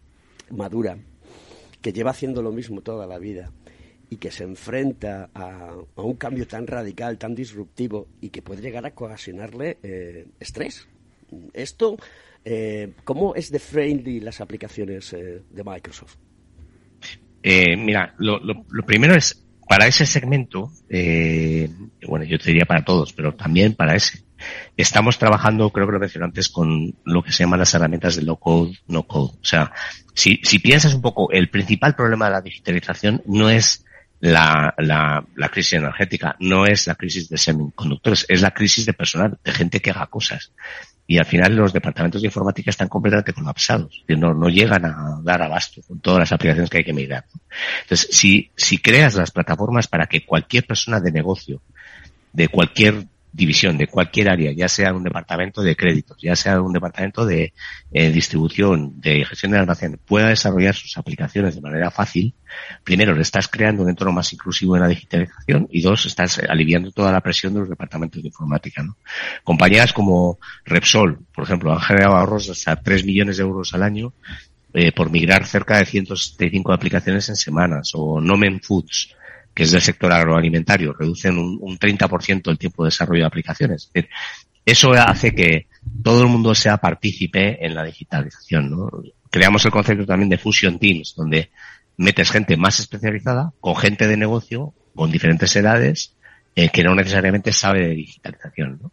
madura 0.51 0.97
que 1.81 1.93
lleva 1.93 2.11
haciendo 2.11 2.43
lo 2.43 2.53
mismo 2.53 2.81
toda 2.81 3.07
la 3.07 3.19
vida 3.19 3.51
y 4.11 4.17
que 4.17 4.31
se 4.31 4.45
enfrenta 4.45 5.31
a, 5.35 5.75
a 5.97 6.03
un 6.03 6.15
cambio 6.15 6.47
tan 6.47 6.67
radical, 6.67 7.19
tan 7.19 7.35
disruptivo 7.35 8.09
y 8.21 8.31
que 8.31 8.43
puede 8.43 8.63
llegar 8.63 8.85
a 8.87 8.89
ocasionarle 8.89 9.79
eh, 9.83 10.27
estrés? 10.41 10.89
Esto, 11.53 11.97
eh, 12.45 12.93
¿cómo 13.05 13.35
es 13.35 13.51
de 13.51 13.59
friendly 13.59 14.21
las 14.21 14.41
aplicaciones 14.41 15.13
eh, 15.13 15.43
de 15.51 15.65
Microsoft? 15.65 16.17
Eh, 17.47 17.77
mira, 17.77 18.15
lo, 18.19 18.39
lo- 18.41 18.65
lo 18.71 18.87
primero 18.87 19.15
es, 19.15 19.45
para 19.69 19.87
ese 19.87 20.07
segmento, 20.07 20.73
eh, 20.89 21.69
bueno, 22.09 22.25
yo 22.25 22.39
te 22.39 22.47
diría 22.51 22.65
para 22.65 22.85
todos, 22.85 23.13
pero 23.13 23.35
también 23.35 23.75
para 23.75 23.95
ese, 23.95 24.25
estamos 24.77 25.19
trabajando, 25.19 25.71
creo 25.71 25.87
que 25.87 25.93
lo 25.93 25.99
mencioné 26.01 26.25
antes, 26.27 26.49
con 26.49 26.95
lo 27.05 27.23
que 27.23 27.33
se 27.33 27.43
llaman 27.45 27.61
las 27.61 27.75
herramientas 27.75 28.17
de 28.17 28.23
low 28.23 28.39
code, 28.39 28.79
no 28.89 29.03
code. 29.05 29.33
O 29.41 29.45
sea, 29.45 29.73
si, 30.15 30.41
si 30.43 30.59
piensas 30.59 30.95
un 30.95 31.03
poco, 31.03 31.31
el 31.33 31.51
principal 31.51 31.95
problema 31.95 32.27
de 32.27 32.33
la 32.33 32.41
digitalización 32.41 33.23
no 33.27 33.51
es 33.51 33.85
la, 34.21 34.73
la, 34.79 35.23
la 35.37 35.49
crisis 35.51 35.75
energética, 35.75 36.37
no 36.41 36.65
es 36.67 36.87
la 36.87 36.95
crisis 36.95 37.29
de 37.29 37.37
semiconductores, 37.37 38.25
es 38.29 38.41
la 38.41 38.53
crisis 38.53 38.87
de 38.87 38.95
personal, 38.95 39.39
de 39.45 39.53
gente 39.53 39.81
que 39.81 39.91
haga 39.91 40.07
cosas. 40.07 40.53
Y 41.07 41.19
al 41.19 41.27
final 41.27 41.55
los 41.55 41.73
departamentos 41.73 42.23
de 42.23 42.29
informática 42.29 42.71
están 42.71 42.89
completamente 42.89 43.35
colapsados, 43.35 44.03
no, 44.09 44.33
no 44.33 44.49
llegan 44.49 44.87
a 44.87 45.21
dar 45.23 45.43
abasto 45.43 45.83
con 45.87 46.01
todas 46.01 46.21
las 46.21 46.33
aplicaciones 46.33 46.71
que 46.71 46.79
hay 46.79 46.85
que 46.85 46.95
migrar. 46.95 47.25
Entonces, 47.83 48.09
si, 48.11 48.51
si 48.57 48.79
creas 48.79 49.15
las 49.15 49.31
plataformas 49.31 49.87
para 49.87 50.07
que 50.07 50.25
cualquier 50.25 50.67
persona 50.67 51.01
de 51.01 51.13
negocio, 51.13 51.61
de 52.33 52.49
cualquier 52.49 53.07
división, 53.35 53.77
de 53.77 53.89
cualquier 53.89 54.29
área, 54.29 54.53
ya 54.53 54.69
sea 54.69 54.95
un 54.95 55.03
departamento 55.03 55.61
de 55.61 55.75
créditos, 55.75 56.17
ya 56.23 56.37
sea 56.37 56.61
un 56.61 56.73
departamento 56.73 57.27
de 57.27 57.53
eh, 57.91 58.11
distribución, 58.11 59.01
de 59.01 59.25
gestión 59.25 59.53
de 59.53 59.59
almacén, 59.59 59.99
pueda 60.07 60.29
desarrollar 60.29 60.75
sus 60.77 60.97
aplicaciones 60.97 61.57
de 61.57 61.61
manera 61.61 61.91
fácil, 61.91 62.35
primero 62.85 63.13
le 63.13 63.23
estás 63.23 63.49
creando 63.49 63.83
un 63.83 63.91
entorno 63.91 64.13
más 64.13 64.33
inclusivo 64.33 64.77
en 64.77 64.83
la 64.83 64.89
digitalización 64.89 65.67
y 65.69 65.83
dos, 65.83 66.07
estás 66.07 66.39
aliviando 66.39 66.93
toda 66.93 67.11
la 67.11 67.21
presión 67.21 67.53
de 67.55 67.61
los 67.61 67.69
departamentos 67.69 68.23
de 68.23 68.29
informática. 68.29 68.85
¿no? 68.85 68.97
Compañías 69.43 69.93
como 69.93 70.39
Repsol, 70.65 71.19
por 71.35 71.45
ejemplo, 71.45 71.73
han 71.73 71.81
generado 71.81 72.15
ahorros 72.15 72.49
hasta 72.51 72.77
3 72.77 73.05
millones 73.05 73.39
de 73.39 73.43
euros 73.43 73.75
al 73.75 73.83
año 73.83 74.13
eh, 74.73 74.93
por 74.93 75.11
migrar 75.11 75.45
cerca 75.45 75.79
de 75.79 75.87
175 75.87 76.73
aplicaciones 76.73 77.29
en 77.29 77.37
semanas, 77.37 77.91
o 77.95 78.21
Nomen 78.21 78.61
Foods, 78.61 79.17
que 79.55 79.63
es 79.63 79.71
del 79.71 79.81
sector 79.81 80.13
agroalimentario, 80.13 80.93
reducen 80.93 81.39
un, 81.39 81.59
un 81.61 81.79
30% 81.79 82.51
el 82.51 82.59
tiempo 82.59 82.83
de 82.83 82.89
desarrollo 82.89 83.23
de 83.23 83.27
aplicaciones. 83.27 83.91
Eso 84.67 84.93
hace 84.93 85.35
que 85.35 85.67
todo 86.03 86.23
el 86.23 86.29
mundo 86.29 86.55
sea 86.55 86.79
partícipe 86.79 87.65
en 87.65 87.75
la 87.75 87.85
digitalización. 87.85 88.71
¿no? 88.71 88.91
Creamos 89.31 89.65
el 89.65 89.71
concepto 89.71 90.07
también 90.07 90.31
de 90.31 90.39
Fusion 90.39 90.79
Teams, 90.79 91.15
donde 91.17 91.51
metes 91.97 92.31
gente 92.31 92.57
más 92.57 92.81
especializada, 92.81 93.53
con 93.61 93.77
gente 93.77 94.09
de 94.09 94.17
negocio, 94.17 94.73
con 94.95 95.11
diferentes 95.11 95.55
edades, 95.55 96.15
eh, 96.57 96.71
que 96.71 96.83
no 96.83 96.95
necesariamente 96.95 97.53
sabe 97.53 97.89
de 97.89 97.95
digitalización. 97.95 98.79
¿no? 98.83 98.93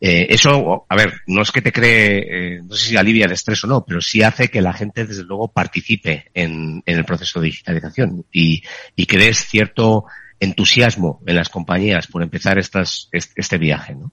Eh, 0.00 0.26
eso, 0.28 0.84
a 0.88 0.96
ver, 0.96 1.12
no 1.26 1.42
es 1.42 1.50
que 1.50 1.62
te 1.62 1.72
cree, 1.72 2.56
eh, 2.56 2.62
no 2.62 2.74
sé 2.74 2.90
si 2.90 2.96
alivia 2.96 3.24
el 3.24 3.32
estrés 3.32 3.64
o 3.64 3.66
no, 3.66 3.84
pero 3.84 4.00
sí 4.00 4.22
hace 4.22 4.48
que 4.48 4.60
la 4.60 4.74
gente, 4.74 5.06
desde 5.06 5.24
luego, 5.24 5.48
participe 5.48 6.26
en, 6.34 6.82
en 6.84 6.98
el 6.98 7.04
proceso 7.04 7.40
de 7.40 7.46
digitalización 7.46 8.26
y, 8.30 8.62
y 8.94 9.06
crees 9.06 9.46
cierto 9.46 10.04
entusiasmo 10.38 11.22
en 11.26 11.36
las 11.36 11.48
compañías 11.48 12.06
por 12.06 12.22
empezar 12.22 12.58
estas, 12.58 13.08
este, 13.12 13.58
viaje, 13.58 13.94
¿no? 13.94 14.12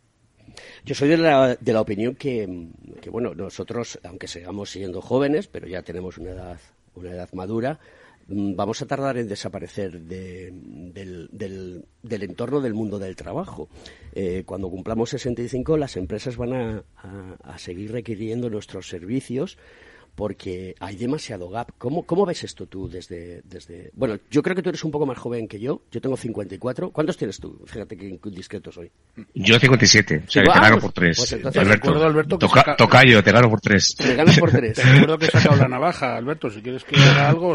Yo 0.85 0.95
soy 0.95 1.09
de 1.09 1.17
la, 1.17 1.55
de 1.55 1.73
la 1.73 1.81
opinión 1.81 2.15
que, 2.15 2.67
que, 3.01 3.09
bueno, 3.09 3.33
nosotros, 3.33 3.99
aunque 4.03 4.27
sigamos 4.27 4.69
siendo 4.69 5.01
jóvenes, 5.01 5.47
pero 5.47 5.67
ya 5.67 5.81
tenemos 5.81 6.17
una 6.17 6.31
edad, 6.31 6.59
una 6.95 7.11
edad 7.11 7.29
madura, 7.33 7.79
vamos 8.27 8.81
a 8.81 8.85
tardar 8.85 9.17
en 9.17 9.27
desaparecer 9.27 9.99
de- 10.01 10.51
del, 10.53 11.29
del- 11.31 11.85
del 12.01 12.23
entorno 12.23 12.61
del 12.61 12.73
mundo 12.73 12.99
del 12.99 13.15
trabajo. 13.15 13.69
Eh, 14.13 14.43
cuando 14.45 14.69
cumplamos 14.69 15.09
65, 15.09 15.77
las 15.77 15.97
empresas 15.97 16.37
van 16.37 16.53
a 16.53 17.57
seguir 17.57 17.91
requiriendo 17.91 18.49
nuestros 18.49 18.87
servicios 18.87 19.57
porque 20.15 20.75
hay 20.79 20.95
demasiado 20.95 21.49
gap. 21.49 21.71
¿Cómo, 21.77 22.03
cómo 22.03 22.25
ves 22.25 22.43
esto 22.43 22.65
tú 22.67 22.87
desde, 22.89 23.41
desde... 23.45 23.89
Bueno, 23.93 24.19
yo 24.29 24.43
creo 24.43 24.55
que 24.55 24.61
tú 24.61 24.69
eres 24.69 24.83
un 24.83 24.91
poco 24.91 25.05
más 25.05 25.17
joven 25.17 25.47
que 25.47 25.59
yo. 25.59 25.81
Yo 25.91 26.01
tengo 26.01 26.15
54. 26.17 26.91
¿Cuántos 26.91 27.17
tienes 27.17 27.39
tú? 27.39 27.59
Fíjate 27.65 27.97
que 27.97 28.19
discreto 28.25 28.71
soy. 28.71 28.91
Yo 29.33 29.57
57. 29.59 30.23
O 30.27 30.29
sea, 30.31 30.43
que 30.43 30.49
te 30.51 30.59
gano 30.59 30.79
por 30.79 30.91
tres. 30.93 31.17
Pues 31.17 31.31
entonces- 31.33 31.61
Alberto, 31.61 31.87
Recuerdo, 31.87 32.05
Alberto, 32.07 32.37
que 32.39 32.45
Toca- 32.47 32.59
saca- 32.61 32.75
Tocayo, 32.75 33.23
te 33.23 33.31
gano 33.31 33.49
por 33.49 33.61
tres. 33.61 33.95
Me 34.05 34.15
ganas 34.15 34.39
por 34.39 34.51
tres. 34.51 34.73
Te 34.77 34.83
recuerdo 34.83 35.17
que 35.17 35.25
he 35.25 35.31
sacado 35.31 35.55
la 35.55 35.67
navaja, 35.67 36.15
Alberto. 36.17 36.49
Si 36.49 36.61
quieres 36.61 36.83
que 36.83 36.95
haga 36.95 37.29
algo, 37.29 37.53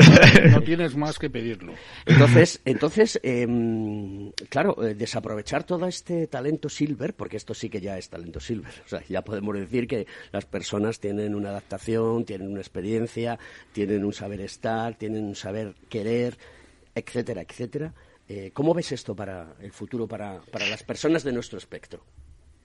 no, 0.50 0.60
tienes 0.62 0.96
más 0.96 1.18
que 1.18 1.30
pedirlo. 1.30 1.72
Entonces, 2.06 2.60
entonces 2.64 3.20
em, 3.22 4.30
claro, 4.48 4.82
eh, 4.84 4.94
desaprovechar 4.94 5.64
todo 5.64 5.86
este 5.86 6.26
talento 6.26 6.68
silver, 6.68 7.14
porque 7.14 7.36
esto 7.36 7.54
sí 7.54 7.68
que 7.68 7.80
ya 7.80 7.96
es 7.98 8.08
talento 8.08 8.40
silver. 8.40 8.72
O 8.84 8.88
sea, 8.88 9.02
ya 9.08 9.22
podemos 9.22 9.54
decir 9.56 9.86
que 9.86 10.06
las 10.32 10.44
personas 10.46 11.00
tienen 11.00 11.34
una 11.34 11.50
adaptación, 11.50 12.24
tienen 12.24 12.47
una 12.50 12.60
experiencia, 12.60 13.38
tienen 13.72 14.04
un 14.04 14.12
saber 14.12 14.40
estar, 14.40 14.94
tienen 14.94 15.24
un 15.24 15.34
saber 15.34 15.74
querer, 15.88 16.36
etcétera, 16.94 17.42
etcétera. 17.42 17.92
Eh, 18.28 18.50
¿Cómo 18.52 18.74
ves 18.74 18.92
esto 18.92 19.14
para 19.14 19.54
el 19.60 19.72
futuro, 19.72 20.06
para, 20.06 20.40
para 20.52 20.66
las 20.66 20.82
personas 20.82 21.24
de 21.24 21.32
nuestro 21.32 21.58
espectro? 21.58 22.04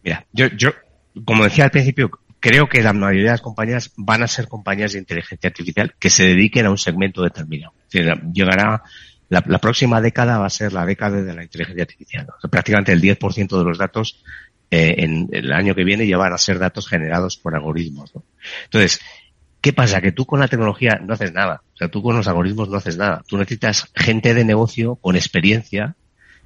Mira, 0.03 0.25
yo, 0.33 0.47
yo, 0.47 0.71
como 1.23 1.45
decía 1.45 1.63
al 1.63 1.71
principio, 1.71 2.11
creo 2.43 2.67
que 2.67 2.83
la 2.83 2.91
mayoría 2.91 3.27
de 3.27 3.31
las 3.31 3.41
compañías 3.41 3.93
van 3.95 4.21
a 4.21 4.27
ser 4.27 4.49
compañías 4.49 4.91
de 4.91 4.99
inteligencia 4.99 5.47
artificial 5.47 5.95
que 5.97 6.09
se 6.09 6.23
dediquen 6.23 6.65
a 6.65 6.71
un 6.71 6.77
segmento 6.77 7.23
determinado. 7.23 7.73
Llegará, 7.89 8.83
la, 9.29 9.41
próxima 9.59 10.01
década 10.01 10.39
va 10.39 10.47
a 10.47 10.49
ser 10.49 10.73
la 10.73 10.85
década 10.85 11.21
de 11.21 11.33
la 11.33 11.43
inteligencia 11.43 11.83
artificial. 11.83 12.27
Prácticamente 12.51 12.91
el 12.91 13.01
10% 13.01 13.57
de 13.57 13.63
los 13.63 13.77
datos 13.77 14.21
eh, 14.69 14.95
en 14.97 15.29
el 15.31 15.53
año 15.53 15.73
que 15.73 15.85
viene 15.85 16.05
ya 16.05 16.17
van 16.17 16.33
a 16.33 16.37
ser 16.37 16.59
datos 16.59 16.89
generados 16.89 17.37
por 17.37 17.55
algoritmos. 17.55 18.13
¿no? 18.13 18.25
Entonces, 18.65 18.99
¿qué 19.63 19.71
pasa? 19.73 20.01
Que 20.01 20.11
tú 20.11 20.25
con 20.25 20.41
la 20.41 20.47
tecnología 20.49 20.99
no 21.01 21.13
haces 21.13 21.31
nada. 21.33 21.63
O 21.73 21.77
sea, 21.77 21.87
tú 21.87 22.03
con 22.03 22.17
los 22.17 22.27
algoritmos 22.27 22.67
no 22.69 22.75
haces 22.77 22.97
nada. 22.97 23.23
Tú 23.27 23.37
necesitas 23.37 23.89
gente 23.95 24.33
de 24.33 24.43
negocio 24.43 24.95
con 24.97 25.15
experiencia 25.15 25.95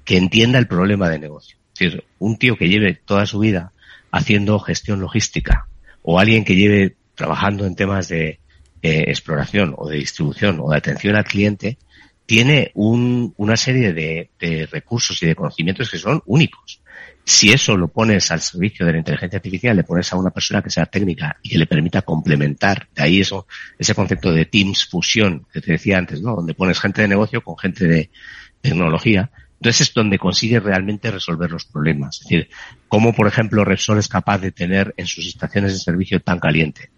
que 0.06 0.18
entienda 0.18 0.60
el 0.60 0.68
problema 0.68 1.10
de 1.10 1.18
negocio. 1.20 1.58
Es 1.74 1.80
decir, 1.92 2.04
un 2.20 2.38
tío 2.38 2.56
que 2.58 2.70
lleve 2.70 2.94
toda 2.94 3.26
su 3.26 3.40
vida 3.40 3.72
haciendo 4.12 4.60
gestión 4.60 5.02
logística 5.02 5.68
o 6.04 6.20
alguien 6.20 6.46
que 6.46 6.56
lleve 6.56 6.96
trabajando 7.16 7.66
en 7.66 7.76
temas 7.76 8.08
de 8.08 8.40
eh, 8.84 9.06
exploración 9.08 9.74
o 9.76 9.90
de 9.90 9.98
distribución 9.98 10.60
o 10.62 10.70
de 10.70 10.78
atención 10.78 11.16
al 11.16 11.26
cliente 11.26 11.80
tiene 12.28 12.72
un- 12.76 13.34
una 13.38 13.58
serie 13.58 13.94
de, 13.94 14.30
de 14.40 14.68
recursos 14.68 15.22
y 15.24 15.26
de 15.26 15.36
conocimientos 15.36 15.90
que 15.90 15.98
son 15.98 16.22
únicos. 16.28 16.82
Si 17.30 17.52
eso 17.52 17.76
lo 17.76 17.90
pones 17.90 18.32
al 18.32 18.40
servicio 18.40 18.86
de 18.86 18.94
la 18.94 19.00
inteligencia 19.00 19.36
artificial, 19.36 19.76
le 19.76 19.84
pones 19.84 20.14
a 20.14 20.16
una 20.16 20.30
persona 20.30 20.62
que 20.62 20.70
sea 20.70 20.86
técnica 20.86 21.36
y 21.44 21.50
que 21.50 21.58
le 21.58 21.66
permita 21.68 22.02
complementar, 22.02 22.88
de 22.96 23.04
ahí 23.04 23.20
eso, 23.20 23.48
ese 23.78 23.94
concepto 23.94 24.32
de 24.32 24.46
Teams 24.46 24.86
fusión 24.86 25.46
que 25.52 25.60
te 25.60 25.74
decía 25.74 25.98
antes, 25.98 26.22
¿no? 26.22 26.38
Donde 26.38 26.54
pones 26.54 26.80
gente 26.80 27.02
de 27.02 27.10
negocio 27.10 27.42
con 27.42 27.58
gente 27.58 27.86
de 27.86 28.10
tecnología, 28.62 29.30
entonces 29.60 29.90
es 29.90 29.94
donde 29.94 30.18
consigue 30.18 30.62
realmente 30.62 31.12
resolver 31.12 31.52
los 31.52 31.66
problemas. 31.66 32.16
Es 32.22 32.30
decir, 32.30 32.50
cómo, 32.88 33.14
por 33.14 33.28
ejemplo, 33.28 33.66
Repsol 33.66 33.98
es 34.00 34.08
capaz 34.08 34.38
de 34.38 34.54
tener 34.54 34.94
en 34.96 35.06
sus 35.06 35.28
estaciones 35.28 35.74
de 35.74 35.80
servicio 35.80 36.22
tan 36.22 36.40
caliente, 36.40 36.92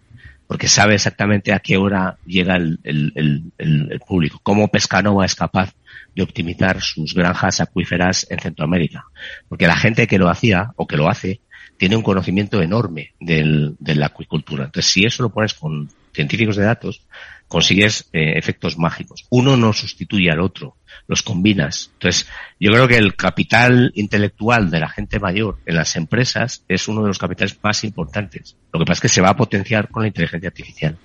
porque 0.46 0.68
sabe 0.68 0.94
exactamente 0.94 1.52
a 1.52 1.58
qué 1.58 1.76
hora 1.76 2.18
llega 2.24 2.54
el, 2.54 2.78
el- 2.84 4.00
público. 4.06 4.38
Cómo 4.44 4.68
Pescanova 4.68 5.26
es 5.26 5.34
capaz 5.34 5.74
de 6.14 6.22
optimizar 6.22 6.80
sus 6.80 7.14
granjas 7.14 7.60
acuíferas 7.60 8.26
en 8.30 8.38
Centroamérica. 8.38 9.04
Porque 9.48 9.66
la 9.66 9.76
gente 9.76 10.06
que 10.06 10.18
lo 10.18 10.28
hacía 10.28 10.72
o 10.76 10.86
que 10.86 10.96
lo 10.96 11.08
hace 11.08 11.40
tiene 11.76 11.96
un 11.96 12.02
conocimiento 12.02 12.60
enorme 12.60 13.14
del- 13.20 13.74
de 13.78 13.94
la 13.94 14.06
acuicultura. 14.06 14.64
Entonces, 14.64 14.92
si 14.92 15.04
eso 15.04 15.22
lo 15.22 15.30
pones 15.30 15.54
con 15.54 15.88
científicos 16.12 16.56
de 16.56 16.64
datos, 16.64 17.06
consigues 17.48 18.08
eh, 18.12 18.34
efectos 18.36 18.78
mágicos. 18.78 19.26
Uno 19.30 19.56
no 19.56 19.72
sustituye 19.72 20.30
al 20.30 20.40
otro, 20.40 20.76
los 21.08 21.22
combinas. 21.22 21.90
Entonces, 21.94 22.28
yo 22.60 22.70
creo 22.70 22.86
que 22.86 22.96
el 22.96 23.16
capital 23.16 23.90
intelectual 23.94 24.70
de 24.70 24.78
la 24.80 24.88
gente 24.88 25.18
mayor 25.18 25.58
en 25.66 25.76
las 25.76 25.96
empresas 25.96 26.64
es 26.68 26.86
uno 26.86 27.02
de 27.02 27.08
los 27.08 27.18
capitales 27.18 27.58
más 27.62 27.82
importantes. 27.82 28.56
Lo 28.72 28.78
que 28.78 28.84
pasa 28.84 28.98
es 28.98 29.00
que 29.00 29.08
se 29.08 29.20
va 29.20 29.30
a 29.30 29.36
potenciar 29.36 29.88
con 29.88 30.02
la 30.02 30.08
inteligencia 30.08 30.48
artificial. 30.48 30.96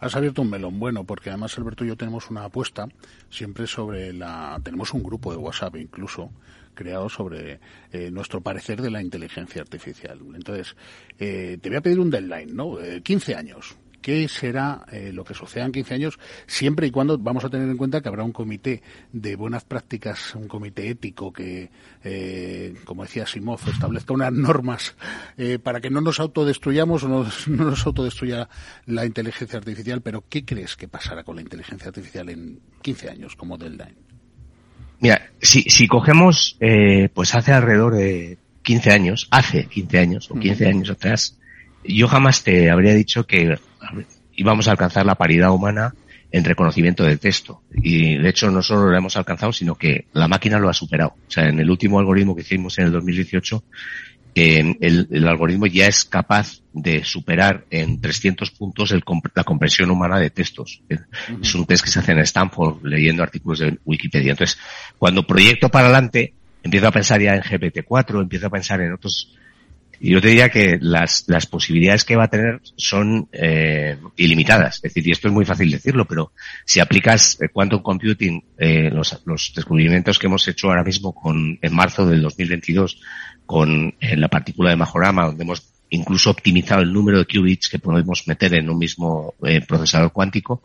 Has 0.00 0.14
abierto 0.14 0.42
un 0.42 0.50
melón 0.50 0.78
bueno, 0.78 1.04
porque 1.04 1.30
además 1.30 1.58
Alberto 1.58 1.84
y 1.84 1.88
yo 1.88 1.96
tenemos 1.96 2.30
una 2.30 2.44
apuesta 2.44 2.86
siempre 3.30 3.66
sobre 3.66 4.12
la... 4.12 4.60
Tenemos 4.62 4.94
un 4.94 5.02
grupo 5.02 5.32
de 5.32 5.38
WhatsApp 5.38 5.76
incluso 5.76 6.30
creado 6.74 7.08
sobre 7.08 7.58
eh, 7.90 8.10
nuestro 8.12 8.40
parecer 8.40 8.80
de 8.80 8.90
la 8.90 9.02
inteligencia 9.02 9.60
artificial. 9.60 10.20
Entonces, 10.34 10.76
eh, 11.18 11.58
te 11.60 11.68
voy 11.68 11.78
a 11.78 11.80
pedir 11.80 11.98
un 11.98 12.10
deadline, 12.10 12.54
¿no? 12.54 12.80
Eh, 12.80 13.02
15 13.02 13.34
años. 13.34 13.76
¿Qué 14.00 14.28
será 14.28 14.86
eh, 14.92 15.10
lo 15.12 15.24
que 15.24 15.34
suceda 15.34 15.64
en 15.66 15.72
15 15.72 15.94
años? 15.94 16.18
Siempre 16.46 16.86
y 16.86 16.90
cuando 16.90 17.18
vamos 17.18 17.44
a 17.44 17.50
tener 17.50 17.68
en 17.68 17.76
cuenta 17.76 18.00
que 18.00 18.08
habrá 18.08 18.22
un 18.22 18.32
comité 18.32 18.80
de 19.12 19.34
buenas 19.36 19.64
prácticas, 19.64 20.34
un 20.36 20.46
comité 20.48 20.88
ético 20.88 21.32
que, 21.32 21.70
eh, 22.04 22.74
como 22.84 23.02
decía 23.02 23.26
Simov, 23.26 23.60
establezca 23.68 24.14
unas 24.14 24.32
normas 24.32 24.94
eh, 25.36 25.58
para 25.58 25.80
que 25.80 25.90
no 25.90 26.00
nos 26.00 26.20
autodestruyamos 26.20 27.02
o 27.02 27.08
nos- 27.08 27.48
no 27.48 27.64
nos 27.64 27.84
autodestruya 27.86 28.48
la 28.86 29.04
inteligencia 29.04 29.58
artificial. 29.58 30.00
Pero, 30.00 30.24
¿qué 30.28 30.44
crees 30.44 30.76
que 30.76 30.88
pasará 30.88 31.24
con 31.24 31.36
la 31.36 31.42
inteligencia 31.42 31.88
artificial 31.88 32.28
en 32.30 32.60
15 32.82 33.10
años 33.10 33.34
como 33.36 33.58
deadline? 33.58 33.96
Mira, 35.00 35.28
si, 35.40 35.62
si 35.62 35.86
cogemos, 35.86 36.56
eh, 36.60 37.08
pues 37.12 37.34
hace 37.34 37.52
alrededor 37.52 37.94
de 37.94 38.38
15 38.62 38.90
años, 38.90 39.28
hace 39.30 39.66
15 39.66 39.98
años 39.98 40.30
o 40.30 40.34
15 40.38 40.64
Ujú. 40.64 40.70
años 40.76 40.90
atrás, 40.90 41.38
yo 41.84 42.08
jamás 42.08 42.42
te 42.42 42.70
habría 42.70 42.94
dicho 42.94 43.26
que 43.26 43.58
íbamos 44.34 44.68
a 44.68 44.72
alcanzar 44.72 45.06
la 45.06 45.14
paridad 45.14 45.52
humana 45.52 45.94
en 46.30 46.44
reconocimiento 46.44 47.04
de 47.04 47.16
texto. 47.16 47.62
Y 47.74 48.16
de 48.18 48.28
hecho 48.28 48.50
no 48.50 48.62
solo 48.62 48.90
lo 48.90 48.96
hemos 48.96 49.16
alcanzado, 49.16 49.52
sino 49.52 49.74
que 49.74 50.06
la 50.12 50.28
máquina 50.28 50.58
lo 50.58 50.68
ha 50.68 50.74
superado. 50.74 51.14
O 51.26 51.30
sea, 51.30 51.48
en 51.48 51.58
el 51.58 51.70
último 51.70 51.98
algoritmo 51.98 52.34
que 52.34 52.42
hicimos 52.42 52.78
en 52.78 52.86
el 52.86 52.92
2018, 52.92 53.64
eh, 54.34 54.76
el, 54.80 55.08
el 55.10 55.26
algoritmo 55.26 55.66
ya 55.66 55.86
es 55.86 56.04
capaz 56.04 56.60
de 56.72 57.02
superar 57.02 57.64
en 57.70 58.00
300 58.00 58.50
puntos 58.52 58.92
el 58.92 59.02
la 59.34 59.44
comprensión 59.44 59.90
humana 59.90 60.18
de 60.20 60.30
textos. 60.30 60.82
Es 61.42 61.54
un 61.54 61.66
test 61.66 61.84
que 61.84 61.90
se 61.90 61.98
hace 61.98 62.12
en 62.12 62.18
Stanford 62.20 62.84
leyendo 62.84 63.22
artículos 63.22 63.58
de 63.60 63.78
Wikipedia. 63.84 64.32
Entonces, 64.32 64.58
cuando 64.98 65.26
proyecto 65.26 65.70
para 65.70 65.86
adelante, 65.86 66.34
empiezo 66.62 66.88
a 66.88 66.92
pensar 66.92 67.20
ya 67.20 67.34
en 67.34 67.42
GPT-4, 67.42 68.22
empiezo 68.22 68.46
a 68.46 68.50
pensar 68.50 68.80
en 68.80 68.92
otros 68.92 69.34
yo 70.00 70.20
te 70.20 70.28
diría 70.28 70.48
que 70.48 70.78
las, 70.80 71.24
las 71.26 71.46
posibilidades 71.46 72.04
que 72.04 72.16
va 72.16 72.24
a 72.24 72.28
tener 72.28 72.60
son 72.76 73.28
eh, 73.32 73.96
ilimitadas. 74.16 74.76
Es 74.76 74.82
decir, 74.82 75.06
y 75.08 75.12
esto 75.12 75.28
es 75.28 75.34
muy 75.34 75.44
fácil 75.44 75.70
decirlo, 75.70 76.04
pero 76.04 76.32
si 76.64 76.80
aplicas 76.80 77.38
eh, 77.40 77.48
quantum 77.48 77.82
computing, 77.82 78.44
eh, 78.58 78.90
los, 78.90 79.20
los 79.24 79.52
descubrimientos 79.54 80.18
que 80.18 80.26
hemos 80.26 80.46
hecho 80.48 80.68
ahora 80.68 80.84
mismo 80.84 81.14
con, 81.14 81.58
en 81.60 81.74
marzo 81.74 82.06
del 82.06 82.22
2022 82.22 83.00
con 83.46 83.94
eh, 84.00 84.16
la 84.16 84.28
partícula 84.28 84.70
de 84.70 84.76
Majorama, 84.76 85.26
donde 85.26 85.42
hemos 85.44 85.62
incluso 85.90 86.30
optimizado 86.30 86.82
el 86.82 86.92
número 86.92 87.18
de 87.18 87.24
qubits 87.24 87.68
que 87.68 87.78
podemos 87.78 88.28
meter 88.28 88.54
en 88.54 88.68
un 88.68 88.78
mismo 88.78 89.34
eh, 89.42 89.62
procesador 89.66 90.12
cuántico, 90.12 90.62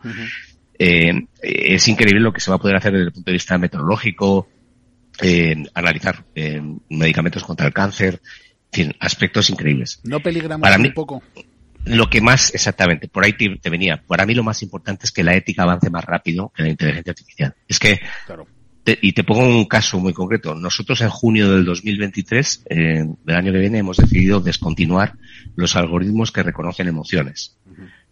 eh, 0.78 1.28
es 1.42 1.88
increíble 1.88 2.20
lo 2.20 2.34
que 2.34 2.42
se 2.42 2.52
va 2.52 2.58
a 2.58 2.60
poder 2.60 2.76
hacer 2.76 2.92
desde 2.92 3.06
el 3.06 3.12
punto 3.14 3.32
de 3.32 3.36
vista 3.36 3.58
meteorológico, 3.58 4.50
eh, 5.22 5.64
analizar 5.74 6.26
eh, 6.36 6.62
medicamentos 6.90 7.44
contra 7.44 7.68
el 7.68 7.74
cáncer, 7.74 8.20
aspectos 9.00 9.50
increíbles. 9.50 10.00
¿No 10.04 10.20
peligramos 10.20 10.62
Para 10.64 10.78
mí- 10.78 10.90
un 10.90 10.94
poco? 10.94 11.22
Lo 11.86 12.10
que 12.10 12.22
más, 12.22 12.54
exactamente, 12.56 13.10
por 13.10 13.26
ahí 13.26 13.34
te, 13.34 13.58
te 13.62 13.70
venía. 13.70 14.02
Para 14.08 14.26
mí 14.26 14.34
lo 14.34 14.44
más 14.44 14.62
importante 14.64 15.06
es 15.06 15.12
que 15.12 15.24
la 15.24 15.36
ética 15.36 15.64
avance 15.64 15.90
más 15.90 16.06
rápido 16.06 16.52
que 16.56 16.64
la 16.64 16.70
inteligencia 16.70 17.12
artificial. 17.12 17.56
Es 17.68 17.78
que, 17.78 18.00
Claro. 18.26 18.48
te- 18.86 18.98
y 19.02 19.12
te 19.12 19.26
pongo 19.26 19.46
un 19.46 19.66
caso 19.66 20.00
muy 20.00 20.14
concreto. 20.14 20.56
Nosotros 20.56 21.02
en 21.02 21.10
junio 21.10 21.52
del 21.52 21.66
2023, 21.66 22.64
eh, 22.70 23.04
del 23.26 23.36
año 23.36 23.52
que 23.52 23.60
viene, 23.60 23.80
hemos 23.80 23.98
decidido 23.98 24.40
descontinuar 24.40 25.16
los 25.58 25.76
algoritmos 25.76 26.32
que 26.32 26.44
reconocen 26.44 26.88
emociones. 26.88 27.58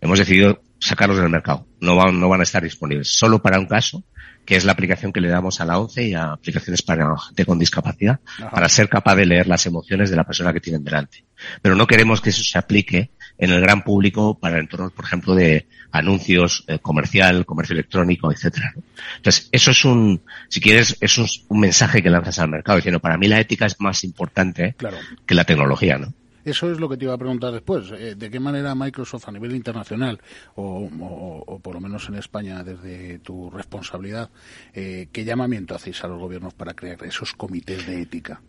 Hemos 0.01 0.19
decidido 0.19 0.61
sacarlos 0.79 1.19
del 1.19 1.29
mercado. 1.29 1.65
No 1.79 1.95
van, 1.95 2.19
no 2.19 2.27
van 2.27 2.41
a 2.41 2.43
estar 2.43 2.61
disponibles. 2.63 3.09
Solo 3.17 3.41
para 3.41 3.57
un 3.59 3.67
caso, 3.67 4.03
que 4.45 4.55
es 4.55 4.65
la 4.65 4.71
aplicación 4.73 5.11
que 5.13 5.21
le 5.21 5.29
damos 5.29 5.61
a 5.61 5.65
la 5.65 5.79
ONCE 5.79 6.07
y 6.09 6.13
a 6.13 6.33
aplicaciones 6.33 6.81
para 6.81 7.17
gente 7.17 7.45
con 7.45 7.59
discapacidad, 7.59 8.19
Ajá. 8.39 8.49
para 8.51 8.69
ser 8.69 8.89
capaz 8.89 9.15
de 9.15 9.25
leer 9.25 9.47
las 9.47 9.65
emociones 9.65 10.09
de 10.09 10.15
la 10.15 10.23
persona 10.23 10.51
que 10.53 10.59
tienen 10.59 10.83
delante. 10.83 11.23
Pero 11.61 11.75
no 11.75 11.87
queremos 11.87 12.21
que 12.21 12.29
eso 12.31 12.43
se 12.43 12.57
aplique 12.57 13.11
en 13.37 13.51
el 13.51 13.61
gran 13.61 13.83
público 13.83 14.37
para 14.37 14.59
entornos, 14.59 14.91
por 14.93 15.05
ejemplo, 15.05 15.33
de 15.33 15.67
anuncios 15.91 16.63
eh, 16.67 16.79
comercial, 16.79 17.45
comercio 17.45 17.73
electrónico, 17.73 18.31
etcétera. 18.31 18.73
¿no? 18.75 18.83
Entonces, 19.17 19.49
eso 19.51 19.71
es 19.71 19.83
un, 19.85 20.21
si 20.49 20.61
quieres, 20.61 20.97
es 21.01 21.17
un, 21.17 21.27
un 21.49 21.59
mensaje 21.59 22.01
que 22.03 22.09
lanzas 22.09 22.39
al 22.39 22.49
mercado 22.49 22.77
diciendo, 22.77 22.99
para 22.99 23.17
mí 23.17 23.27
la 23.27 23.39
ética 23.39 23.65
es 23.65 23.79
más 23.79 24.03
importante 24.03 24.75
Claro. 24.77 24.97
que 25.25 25.35
la 25.35 25.43
tecnología, 25.43 25.97
¿no? 25.97 26.13
Eso 26.43 26.71
es 26.71 26.79
lo 26.79 26.89
que 26.89 26.97
te 26.97 27.05
iba 27.05 27.13
a 27.13 27.17
preguntar 27.17 27.51
después. 27.51 27.91
Eh, 27.91 28.15
¿De 28.15 28.29
qué 28.29 28.39
manera 28.39 28.75
Microsoft 28.75 29.27
a 29.27 29.31
nivel 29.31 29.55
internacional, 29.55 30.19
o, 30.55 31.59
por 31.61 31.75
lo 31.75 31.81
menos 31.81 32.07
en 32.09 32.15
España 32.15 32.63
desde 32.63 33.19
tu 33.19 33.49
responsabilidad, 33.49 34.29
eh, 34.73 35.07
qué 35.11 35.23
llamamiento 35.23 35.75
hacéis 35.75 36.03
a 36.03 36.07
los 36.07 36.19
gobiernos 36.19 36.53
para 36.53 36.73
crear 36.73 37.03
esos 37.03 37.33
comités 37.33 37.85
de 37.85 38.01
ética? 38.01 38.41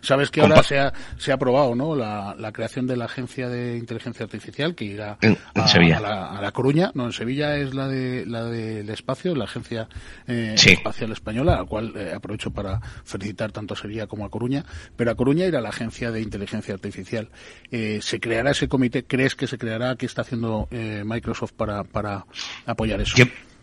Sabes 0.00 0.30
que 0.30 0.40
ahora 0.40 0.62
se 0.62 0.78
ha, 0.78 0.92
se 1.16 1.30
ha 1.30 1.34
aprobado 1.34 1.74
¿no? 1.74 1.94
La, 1.94 2.34
la, 2.38 2.52
creación 2.52 2.86
de 2.86 2.96
la 2.96 3.06
Agencia 3.06 3.48
de 3.48 3.76
Inteligencia 3.76 4.24
Artificial 4.24 4.74
que 4.74 4.84
irá 4.84 5.18
en, 5.20 5.36
en 5.54 5.62
a, 5.62 5.68
Sevilla. 5.68 5.98
A, 5.98 6.00
la, 6.00 6.26
a, 6.38 6.42
la, 6.42 6.52
Coruña. 6.52 6.90
No, 6.94 7.06
en 7.06 7.12
Sevilla 7.12 7.56
es 7.56 7.74
la 7.74 7.88
de 7.88 8.26
la 8.26 8.44
del 8.44 8.88
espacio, 8.90 9.34
la 9.34 9.44
Agencia 9.44 9.88
eh, 10.26 10.54
sí. 10.56 10.70
Espacial 10.70 11.12
Española, 11.12 11.54
a 11.54 11.58
la 11.58 11.64
cual 11.64 11.92
eh, 11.96 12.12
aprovecho 12.14 12.50
para 12.50 12.80
felicitar 13.04 13.52
tanto 13.52 13.74
a 13.74 13.76
Sevilla 13.76 14.06
como 14.06 14.24
a 14.24 14.30
Coruña. 14.30 14.64
Pero 14.96 15.10
a 15.10 15.14
Coruña 15.14 15.46
irá 15.46 15.60
la 15.60 15.70
Agencia 15.70 16.10
de 16.10 16.20
Inteligencia 16.20 16.74
Artificial. 16.74 17.28
Eh, 17.70 18.00
¿Se 18.02 18.20
creará 18.20 18.50
ese 18.52 18.68
comité? 18.68 19.04
¿Crees 19.04 19.34
que 19.34 19.46
se 19.46 19.58
creará? 19.58 19.96
¿Qué 19.96 20.06
está 20.06 20.22
haciendo 20.22 20.68
eh, 20.70 21.02
Microsoft 21.04 21.52
para, 21.52 21.84
para 21.84 22.24
apoyar 22.66 23.00
eso? 23.00 23.16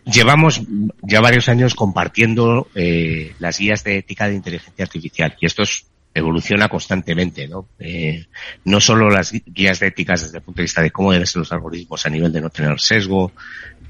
Llevamos 0.05 0.61
ya 1.01 1.19
varios 1.19 1.49
años 1.49 1.73
compartiendo 1.73 2.67
eh, 2.75 3.33
las 3.39 3.57
guías 3.57 3.83
de 3.83 3.97
ética 3.97 4.27
de 4.27 4.35
inteligencia 4.35 4.85
artificial 4.85 5.35
y 5.39 5.47
esto 5.47 5.63
es, 5.63 5.87
evoluciona 6.15 6.69
constantemente, 6.69 7.47
¿no? 7.47 7.67
Eh, 7.77 8.25
no 8.63 8.79
solo 8.79 9.09
las 9.09 9.33
guías 9.45 9.81
de 9.81 9.87
éticas 9.87 10.23
desde 10.23 10.37
el 10.37 10.43
punto 10.43 10.59
de 10.59 10.63
vista 10.63 10.81
de 10.81 10.89
cómo 10.89 11.11
deben 11.11 11.27
ser 11.27 11.39
los 11.39 11.51
algoritmos 11.51 12.05
a 12.05 12.09
nivel 12.09 12.31
de 12.31 12.39
no 12.41 12.49
tener 12.49 12.79
sesgo, 12.79 13.33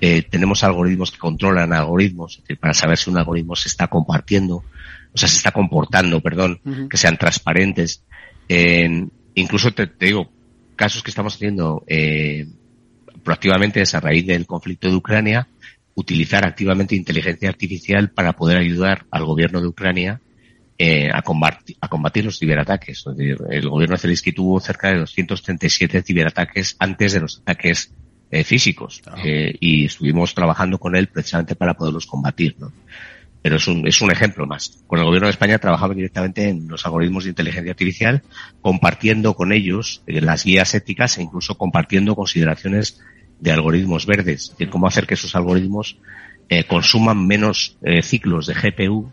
eh, 0.01 0.23
tenemos 0.23 0.63
algoritmos 0.63 1.11
que 1.11 1.19
controlan 1.19 1.71
algoritmos, 1.71 2.33
es 2.33 2.41
decir, 2.41 2.57
para 2.57 2.73
saber 2.73 2.97
si 2.97 3.11
un 3.11 3.19
algoritmo 3.19 3.55
se 3.55 3.69
está 3.69 3.87
compartiendo, 3.87 4.63
o 5.13 5.17
sea, 5.17 5.29
se 5.29 5.37
está 5.37 5.51
comportando, 5.51 6.19
perdón, 6.19 6.59
uh 6.65 6.69
-huh. 6.69 6.89
que 6.89 6.97
sean 6.97 7.15
transparentes. 7.17 8.03
incluso 9.35 9.71
te, 9.71 9.87
te, 9.87 10.07
digo, 10.07 10.31
casos 10.75 11.03
que 11.03 11.11
estamos 11.11 11.35
haciendo 11.35 11.83
eh, 11.87 12.47
proactivamente 13.23 13.81
es 13.81 13.93
a 13.95 13.99
raíz 13.99 14.25
del 14.25 14.45
conflicto 14.45 14.89
de 14.89 14.95
Ucrania, 14.95 15.47
utilizar 15.93 16.45
activamente 16.45 16.95
inteligencia 16.95 17.49
artificial 17.49 18.09
para 18.09 18.33
poder 18.33 18.57
ayudar 18.57 19.05
al 19.11 19.25
gobierno 19.25 19.61
de 19.61 19.67
Ucrania 19.67 20.21
eh, 20.77 21.09
a, 21.13 21.21
combatir, 21.21 21.77
a 21.79 21.87
combatir 21.87 22.25
los 22.25 22.39
ciberataques. 22.39 23.05
Es 23.07 23.17
decir, 23.17 23.37
el 23.49 23.69
gobierno 23.69 23.95
de 23.95 24.01
Zelensky 24.01 24.31
tuvo 24.31 24.59
cerca 24.59 24.89
de 24.89 24.99
237 24.99 26.01
ciberataques 26.03 26.75
antes 26.79 27.13
de 27.13 27.19
los 27.21 27.39
ataques 27.39 27.93
eh, 28.31 28.43
físicos 28.43 29.01
ah. 29.07 29.15
eh, 29.23 29.55
y 29.59 29.85
estuvimos 29.85 30.33
trabajando 30.33 30.77
con 30.77 30.95
él 30.95 31.07
precisamente 31.07 31.55
para 31.55 31.75
poderlos 31.75 32.05
combatir. 32.05 32.55
¿no? 32.59 32.71
Pero 33.41 33.57
es 33.57 33.67
un, 33.67 33.87
es 33.87 34.01
un 34.01 34.11
ejemplo 34.11 34.47
más. 34.47 34.83
Con 34.87 34.97
el 34.97 35.05
gobierno 35.05 35.27
de 35.27 35.31
España 35.31 35.59
trabajamos 35.59 35.95
directamente 35.95 36.49
en 36.49 36.67
los 36.67 36.83
algoritmos 36.85 37.25
de 37.25 37.29
inteligencia 37.29 37.71
artificial, 37.73 38.23
compartiendo 38.59 39.35
con 39.35 39.53
ellos 39.53 40.01
eh, 40.07 40.19
las 40.19 40.43
guías 40.43 40.73
éticas 40.73 41.17
e 41.17 41.21
incluso 41.21 41.55
compartiendo 41.55 42.15
consideraciones 42.15 42.99
de 43.39 43.51
algoritmos 43.51 44.05
verdes, 44.07 44.45
es 44.45 44.49
decir, 44.51 44.69
cómo 44.69 44.87
hacer 44.87 45.05
que 45.05 45.13
esos 45.13 45.35
algoritmos 45.35 45.99
eh, 46.49 46.63
consuman 46.63 47.27
menos 47.27 47.77
eh, 47.83 48.01
ciclos 48.01 48.47
de 48.47 48.53
GPU. 48.55 49.11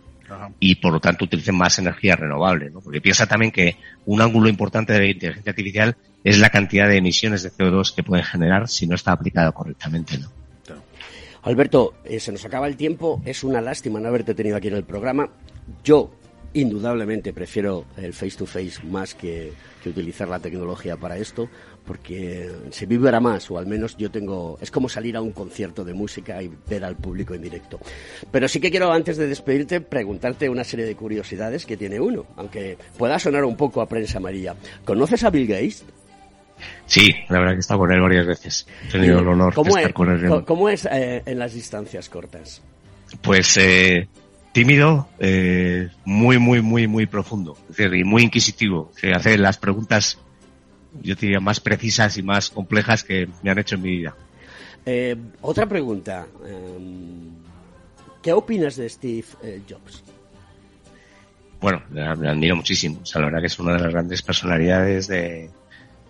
Y 0.64 0.76
por 0.76 0.92
lo 0.92 1.00
tanto 1.00 1.24
utilicen 1.24 1.56
más 1.56 1.76
energía 1.80 2.14
renovable, 2.14 2.70
¿no? 2.70 2.80
Porque 2.80 3.00
piensa 3.00 3.26
también 3.26 3.50
que 3.50 3.78
un 4.06 4.22
ángulo 4.22 4.48
importante 4.48 4.92
de 4.92 5.00
la 5.00 5.06
inteligencia 5.06 5.50
artificial 5.50 5.96
es 6.22 6.38
la 6.38 6.50
cantidad 6.50 6.86
de 6.86 6.98
emisiones 6.98 7.42
de 7.42 7.50
CO2 7.50 7.92
que 7.92 8.04
pueden 8.04 8.24
generar 8.24 8.68
si 8.68 8.86
no 8.86 8.94
está 8.94 9.10
aplicado 9.10 9.52
correctamente, 9.52 10.18
¿no? 10.18 10.30
Alberto, 11.42 11.94
eh, 12.04 12.20
se 12.20 12.30
nos 12.30 12.44
acaba 12.44 12.68
el 12.68 12.76
tiempo, 12.76 13.20
es 13.24 13.42
una 13.42 13.60
lástima 13.60 13.98
no 13.98 14.06
haberte 14.06 14.36
tenido 14.36 14.56
aquí 14.56 14.68
en 14.68 14.76
el 14.76 14.84
programa. 14.84 15.30
Yo, 15.82 16.12
indudablemente, 16.52 17.32
prefiero 17.32 17.86
el 17.96 18.12
face 18.12 18.36
to 18.36 18.46
face 18.46 18.80
más 18.84 19.16
que, 19.16 19.52
que 19.82 19.88
utilizar 19.88 20.28
la 20.28 20.38
tecnología 20.38 20.96
para 20.96 21.18
esto, 21.18 21.48
porque 21.86 22.50
se 22.70 22.86
vibra 22.86 23.20
más, 23.20 23.50
o 23.50 23.58
al 23.58 23.66
menos 23.66 23.96
yo 23.96 24.10
tengo. 24.10 24.58
Es 24.60 24.70
como 24.70 24.88
salir 24.88 25.16
a 25.16 25.20
un 25.20 25.32
concierto 25.32 25.84
de 25.84 25.94
música 25.94 26.42
y 26.42 26.50
ver 26.68 26.84
al 26.84 26.96
público 26.96 27.34
en 27.34 27.42
directo. 27.42 27.78
Pero 28.30 28.48
sí 28.48 28.60
que 28.60 28.70
quiero, 28.70 28.92
antes 28.92 29.16
de 29.16 29.26
despedirte, 29.26 29.80
preguntarte 29.80 30.48
una 30.48 30.64
serie 30.64 30.86
de 30.86 30.94
curiosidades 30.94 31.66
que 31.66 31.76
tiene 31.76 32.00
uno, 32.00 32.26
aunque 32.36 32.78
pueda 32.96 33.18
sonar 33.18 33.44
un 33.44 33.56
poco 33.56 33.80
a 33.80 33.88
prensa 33.88 34.18
amarilla. 34.18 34.54
¿Conoces 34.84 35.24
a 35.24 35.30
Bill 35.30 35.46
Gates? 35.46 35.84
Sí, 36.86 37.14
la 37.28 37.38
verdad 37.38 37.52
que 37.52 37.56
he 37.56 37.60
estado 37.60 37.80
con 37.80 37.92
él 37.92 38.00
varias 38.00 38.26
veces. 38.26 38.66
He 38.88 38.92
tenido 38.92 39.20
el 39.20 39.28
honor 39.28 39.54
de 39.54 39.62
estar 39.62 39.86
es, 39.86 39.92
con 39.92 40.10
él. 40.10 40.28
¿Cómo, 40.28 40.44
cómo 40.44 40.68
es 40.68 40.86
eh, 40.86 41.22
en 41.26 41.38
las 41.38 41.54
distancias 41.54 42.08
cortas? 42.08 42.62
Pues 43.20 43.56
eh, 43.56 44.08
tímido, 44.52 45.08
eh, 45.18 45.88
muy, 46.04 46.38
muy, 46.38 46.60
muy, 46.60 46.86
muy 46.86 47.06
profundo. 47.06 47.56
Es 47.70 47.76
decir, 47.76 47.94
y 47.94 48.04
muy 48.04 48.22
inquisitivo. 48.22 48.92
Se 48.94 49.12
hace 49.12 49.38
las 49.38 49.58
preguntas, 49.58 50.18
yo 51.00 51.14
diría, 51.14 51.40
más 51.40 51.60
precisas 51.60 52.16
y 52.18 52.22
más 52.22 52.50
complejas 52.50 53.04
que 53.04 53.28
me 53.42 53.50
han 53.50 53.58
hecho 53.58 53.76
en 53.76 53.82
mi 53.82 53.90
vida. 53.90 54.14
Eh, 54.84 55.16
otra 55.40 55.66
pregunta. 55.66 56.26
¿Qué 58.22 58.32
opinas 58.32 58.76
de 58.76 58.88
Steve 58.88 59.24
eh, 59.42 59.62
Jobs? 59.68 60.02
Bueno, 61.60 61.82
le 61.92 62.02
admiro 62.02 62.56
muchísimo. 62.56 63.00
O 63.02 63.06
sea, 63.06 63.20
la 63.20 63.26
verdad 63.26 63.40
que 63.40 63.46
es 63.46 63.58
una 63.58 63.74
de 63.74 63.80
las 63.80 63.92
grandes 63.92 64.22
personalidades 64.22 65.06
de, 65.06 65.50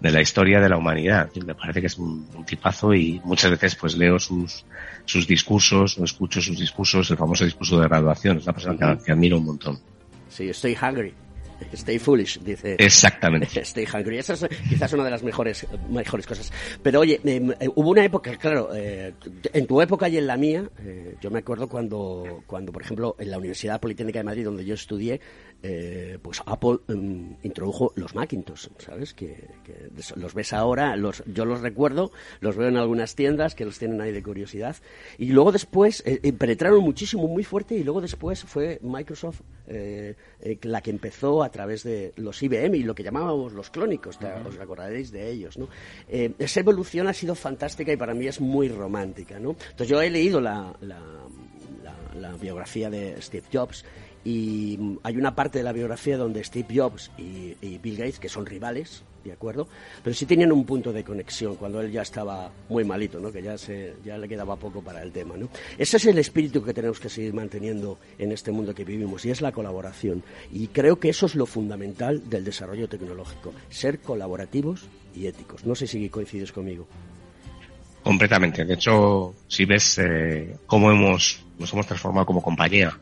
de 0.00 0.10
la 0.10 0.20
historia 0.20 0.60
de 0.60 0.68
la 0.68 0.76
humanidad. 0.76 1.30
Me 1.46 1.54
parece 1.54 1.80
que 1.80 1.86
es 1.86 1.98
un, 1.98 2.26
un, 2.34 2.44
tipazo 2.44 2.92
y 2.94 3.20
muchas 3.24 3.50
veces 3.52 3.76
pues 3.76 3.96
leo 3.96 4.18
sus, 4.18 4.64
sus 5.04 5.26
discursos 5.26 5.98
o 5.98 6.04
escucho 6.04 6.40
sus 6.40 6.58
discursos, 6.58 7.10
el 7.10 7.16
famoso 7.16 7.44
discurso 7.44 7.78
de 7.78 7.86
graduación. 7.86 8.38
Es 8.38 8.44
una 8.44 8.52
persona 8.52 8.74
uh 8.74 8.78
-huh. 8.78 8.98
que, 8.98 9.04
que, 9.04 9.12
admiro 9.12 9.38
un 9.38 9.44
montón. 9.44 9.78
Sí, 10.28 10.48
estoy 10.48 10.76
hungry. 10.80 11.14
Stay 11.72 11.98
foolish, 11.98 12.38
dice. 12.40 12.76
Exactamente. 12.78 13.60
Stay 13.64 13.86
hungry. 13.92 14.18
Esa 14.18 14.34
es 14.34 14.46
quizás 14.68 14.92
una 14.92 15.04
de 15.04 15.10
las 15.10 15.22
mejores, 15.22 15.66
mejores 15.88 16.26
cosas. 16.26 16.52
Pero 16.82 17.00
oye, 17.00 17.20
eh, 17.24 17.68
hubo 17.74 17.90
una 17.90 18.04
época, 18.04 18.36
claro, 18.36 18.70
eh, 18.74 19.12
en 19.52 19.66
tu 19.66 19.80
época 19.80 20.08
y 20.08 20.18
en 20.18 20.26
la 20.26 20.36
mía, 20.36 20.68
eh, 20.84 21.16
yo 21.20 21.30
me 21.30 21.40
acuerdo 21.40 21.68
cuando, 21.68 22.42
cuando, 22.46 22.72
por 22.72 22.82
ejemplo, 22.82 23.16
en 23.18 23.30
la 23.30 23.38
Universidad 23.38 23.80
Politécnica 23.80 24.20
de 24.20 24.24
Madrid, 24.24 24.44
donde 24.44 24.64
yo 24.64 24.74
estudié, 24.74 25.20
eh, 25.64 26.18
pues 26.20 26.42
Apple 26.44 26.78
um, 26.88 27.36
introdujo 27.42 27.92
los 27.94 28.14
Macintosh, 28.14 28.66
¿sabes? 28.78 29.14
Que, 29.14 29.48
que, 29.64 29.90
los 30.16 30.34
ves 30.34 30.52
ahora, 30.52 30.96
los, 30.96 31.22
yo 31.26 31.44
los 31.44 31.60
recuerdo, 31.60 32.10
los 32.40 32.56
veo 32.56 32.68
en 32.68 32.76
algunas 32.76 33.14
tiendas 33.14 33.54
que 33.54 33.64
los 33.64 33.78
tienen 33.78 34.00
ahí 34.00 34.10
de 34.10 34.22
curiosidad. 34.22 34.76
Y 35.18 35.26
luego 35.26 35.52
después 35.52 36.02
eh, 36.04 36.32
penetraron 36.32 36.82
muchísimo, 36.82 37.28
muy 37.28 37.44
fuerte, 37.44 37.76
y 37.76 37.84
luego 37.84 38.00
después 38.00 38.42
fue 38.42 38.80
Microsoft 38.82 39.42
eh, 39.68 40.16
la 40.62 40.80
que 40.80 40.90
empezó 40.90 41.44
a 41.44 41.50
través 41.50 41.84
de 41.84 42.12
los 42.16 42.42
IBM 42.42 42.74
y 42.74 42.82
lo 42.82 42.94
que 42.94 43.04
llamábamos 43.04 43.52
los 43.52 43.70
clónicos, 43.70 44.16
uh 44.16 44.24
-huh. 44.24 44.46
os 44.48 44.58
acordaréis 44.58 45.12
de 45.12 45.30
ellos, 45.30 45.56
¿no? 45.58 45.68
esa 46.08 46.60
evolución 46.60 47.06
ha 47.06 47.12
sido 47.12 47.34
fantástica 47.34 47.92
y 47.92 47.96
para 47.96 48.14
mí 48.14 48.26
es 48.26 48.40
muy 48.40 48.68
romántica, 48.68 49.38
¿no? 49.38 49.50
Entonces 49.50 49.88
yo 49.88 50.02
he 50.02 50.10
leído 50.10 50.40
la, 50.40 50.74
la, 50.80 51.00
la, 51.82 51.94
la 52.14 52.36
biografía 52.36 52.90
de 52.90 53.20
Steve 53.22 53.46
Jobs 53.52 53.84
y 54.24 54.98
hay 55.02 55.16
una 55.16 55.34
parte 55.34 55.58
de 55.58 55.64
la 55.64 55.72
biografía 55.72 56.16
donde 56.16 56.44
Steve 56.44 56.68
Jobs 56.74 57.10
y, 57.18 57.54
Bill 57.78 57.96
Gates, 57.96 58.20
que 58.20 58.28
son 58.28 58.46
rivales, 58.46 59.02
¿de 59.24 59.32
acuerdo? 59.32 59.66
Pero 60.02 60.14
sí 60.14 60.26
tenían 60.26 60.52
un 60.52 60.64
punto 60.64 60.92
de 60.92 61.02
conexión 61.02 61.56
cuando 61.56 61.80
él 61.80 61.90
ya 61.90 62.02
estaba 62.02 62.50
muy 62.68 62.84
malito, 62.84 63.18
¿no? 63.18 63.32
Que 63.32 63.42
ya, 63.42 63.58
se, 63.58 63.94
ya 64.04 64.16
le 64.18 64.28
quedaba 64.28 64.56
poco 64.56 64.80
para 64.80 65.02
el 65.02 65.10
tema, 65.10 65.36
¿no? 65.36 65.48
Ese 65.76 65.96
es 65.96 66.06
el 66.06 66.18
espíritu 66.18 66.62
que 66.62 66.72
tenemos 66.72 67.00
que 67.00 67.08
seguir 67.08 67.34
manteniendo 67.34 67.98
en 68.18 68.30
este 68.30 68.52
mundo 68.52 68.74
que 68.74 68.84
vivimos 68.84 69.24
y 69.24 69.30
es 69.30 69.40
la 69.40 69.50
colaboración. 69.50 70.22
Y 70.52 70.68
creo 70.68 71.00
que 71.00 71.08
eso 71.08 71.26
es 71.26 71.34
lo 71.34 71.46
fundamental 71.46 72.28
del 72.30 72.44
desarrollo 72.44 72.88
tecnológico, 72.88 73.52
ser 73.70 73.98
colaborativos 73.98 74.86
y 75.16 75.26
éticos. 75.26 75.64
No 75.66 75.74
sé 75.74 75.88
si 75.88 76.08
coincides 76.08 76.52
conmigo. 76.52 76.86
Completamente. 78.04 78.64
De 78.64 78.74
hecho, 78.74 79.34
si 79.46 79.64
ves 79.64 79.98
eh, 79.98 80.56
cómo 80.66 80.90
hemos, 80.90 81.44
nos 81.58 81.72
hemos 81.72 81.86
transformado 81.86 82.26
como 82.26 82.42
compañía 82.42 82.98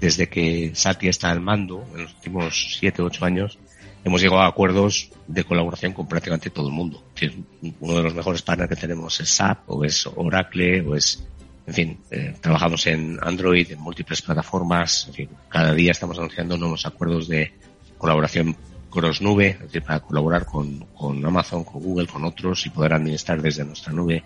desde 0.00 0.28
que 0.28 0.72
Satya 0.74 1.10
está 1.10 1.30
al 1.30 1.40
mando, 1.40 1.84
en 1.94 2.02
los 2.02 2.14
últimos 2.14 2.76
siete 2.78 3.02
o 3.02 3.06
ocho 3.06 3.24
años, 3.24 3.58
hemos 4.04 4.20
llegado 4.20 4.42
a 4.42 4.46
acuerdos 4.46 5.10
de 5.26 5.44
colaboración 5.44 5.92
con 5.92 6.06
prácticamente 6.06 6.50
todo 6.50 6.68
el 6.68 6.74
mundo. 6.74 7.02
Uno 7.80 7.96
de 7.96 8.02
los 8.02 8.14
mejores 8.14 8.42
partners 8.42 8.70
que 8.70 8.76
tenemos 8.76 9.20
es 9.20 9.28
SAP, 9.28 9.68
o 9.68 9.84
es 9.84 10.06
Oracle, 10.06 10.82
o 10.82 10.94
es, 10.94 11.24
en 11.66 11.74
fin, 11.74 11.98
eh, 12.10 12.34
trabajamos 12.40 12.86
en 12.86 13.18
Android, 13.20 13.70
en 13.70 13.80
múltiples 13.80 14.22
plataformas, 14.22 15.06
en 15.08 15.14
fin, 15.14 15.28
cada 15.48 15.74
día 15.74 15.90
estamos 15.90 16.18
anunciando 16.18 16.56
nuevos 16.56 16.86
acuerdos 16.86 17.28
de 17.28 17.52
colaboración 17.98 18.56
cross 18.90 19.20
nube, 19.20 19.48
es 19.48 19.60
decir, 19.60 19.82
para 19.82 20.00
colaborar 20.00 20.46
con, 20.46 20.78
con 20.96 21.24
Amazon, 21.24 21.64
con 21.64 21.82
Google, 21.82 22.06
con 22.06 22.24
otros 22.24 22.64
y 22.66 22.70
poder 22.70 22.94
administrar 22.94 23.42
desde 23.42 23.64
nuestra 23.64 23.92
nube 23.92 24.22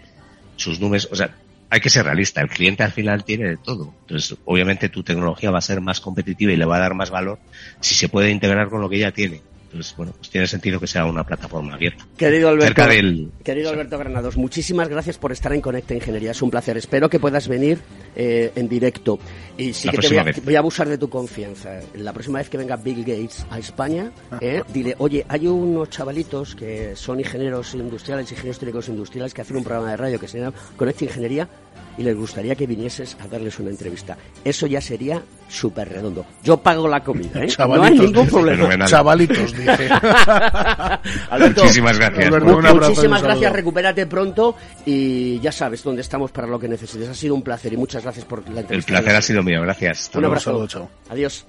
sus 0.57 0.79
nubes. 0.81 1.09
O 1.11 1.17
sea, 1.17 1.35
hay 1.73 1.81
que 1.81 1.89
ser 1.89 2.05
realista. 2.05 2.43
El 2.43 2.51
cliente 2.51 2.83
al 2.83 2.93
final 2.93 3.25
tiene 3.25 3.49
de 3.49 3.57
todo. 3.57 3.95
Entonces, 4.03 4.37
obviamente 4.45 4.91
tu 4.91 5.03
tecnología 5.03 5.51
va 5.51 5.57
a 5.57 5.63
ser 5.63 5.81
más 5.81 6.01
competitiva 6.01 6.53
y 6.53 6.57
le 6.59 6.67
va 6.67 6.77
a 6.77 6.81
dar 6.81 6.93
más 6.93 7.09
valor 7.11 7.39
si 7.81 7.95
se 7.95 8.11
puede 8.11 8.29
integrar 8.29 8.69
con 8.69 8.83
lo 8.83 8.91
que 8.91 8.99
ya 8.99 9.11
tiene. 9.11 9.41
Entonces, 9.73 9.97
bueno, 9.97 10.13
pues 10.19 10.29
tiene 10.29 10.47
sentido 10.47 10.79
que 10.79 10.87
sea 10.87 11.07
una 11.07 11.25
plataforma 11.25 11.75
abierta. 11.75 12.07
Querido 12.17 12.51
Alberto, 12.51 12.67
Cerca 12.67 12.87
del... 12.89 13.31
querido 13.43 13.71
Alberto 13.71 13.99
Granados, 13.99 14.37
muchísimas 14.37 14.87
gracias 14.89 15.17
por 15.17 15.33
estar 15.33 15.51
en 15.55 15.63
Conecta 15.63 15.95
Ingeniería. 15.95 16.33
Es 16.33 16.43
un 16.43 16.51
placer. 16.51 16.77
Espero 16.77 17.09
que 17.09 17.19
puedas 17.19 17.49
venir 17.49 17.79
eh, 18.15 18.53
en 18.55 18.69
directo. 18.69 19.19
Y 19.57 19.73
sí 19.73 19.87
La 19.87 19.93
que 19.93 19.99
te 19.99 20.09
voy 20.09 20.19
a, 20.19 20.35
voy 20.45 20.57
a, 20.57 20.59
abusar 20.59 20.91
de 20.91 20.99
tu 20.99 21.09
confianza. 21.09 21.81
La 21.95 22.13
próxima 22.13 22.39
vez 22.39 22.51
que 22.51 22.59
venga 22.59 22.77
Bill 22.77 23.03
Gates 23.03 23.47
a 23.49 23.59
España, 23.59 24.13
eh, 24.43 24.63
dile, 24.73 24.95
oye, 24.99 25.25
hay 25.27 25.47
unos 25.47 25.89
chavalitos 25.89 26.55
que 26.55 26.95
son 26.95 27.21
ingenieros 27.21 27.75
industriales, 27.75 28.31
ingenieros 28.31 28.59
técnicos 28.59 28.89
industriales, 28.91 29.33
que 29.33 29.41
hacen 29.41 29.57
un 29.57 29.65
programa 29.65 29.91
de 29.91 29.97
radio 29.97 30.21
que 30.21 30.29
se 30.29 30.39
llama 30.39 30.55
Conecta 30.77 31.05
Ingeniería 31.05 31.49
y 31.99 32.03
les 32.03 32.17
gustaría 32.17 32.55
que 32.55 32.67
vinieses 32.67 33.17
a 33.21 33.29
darles 33.29 33.59
una 33.59 33.71
entrevista. 33.71 34.17
Eso 34.45 34.67
ya 34.67 34.81
sería 34.81 35.23
súper 35.49 35.89
redondo. 35.89 36.25
Yo 36.43 36.57
pago 36.57 36.89
la 36.89 37.03
comida, 37.05 37.45
¿eh? 37.45 37.49
no 37.59 37.83
hay 37.83 37.99
ningún 37.99 38.27
problema. 38.27 38.57
Fenomenal. 38.57 38.89
Chavalitos. 38.89 39.55
Alberto, 41.31 41.63
Muchísimas 41.63 41.99
gracias. 41.99 42.27
Alberto, 42.27 42.57
un 42.57 42.67
abrazo 42.67 42.91
muchísimas 42.91 43.21
saludo. 43.21 43.35
gracias, 43.35 43.53
recupérate 43.53 44.07
pronto 44.07 44.57
y 44.87 45.39
ya 45.41 45.53
sabes 45.53 45.83
dónde 45.83 46.01
estamos 46.03 46.31
para 46.33 46.47
lo 46.47 46.59
que 46.59 46.69
necesites. 46.69 47.09
Ha 47.09 47.15
sido 47.15 47.35
un 47.35 47.43
placer 47.43 47.73
y 47.73 47.77
muchas 47.77 48.03
gracias 48.03 48.25
por 48.25 48.41
la 48.51 48.61
entrevista. 48.61 48.75
El 48.75 48.85
placer 48.85 49.17
ha 49.17 49.23
sido 49.23 49.43
mío, 49.43 49.61
gracias. 49.63 50.01
Hasta 50.03 50.19
Un 50.19 50.25
abrazo. 50.27 50.45
Saludo, 50.51 50.67
chao. 50.67 50.91
Adiós. 51.11 51.47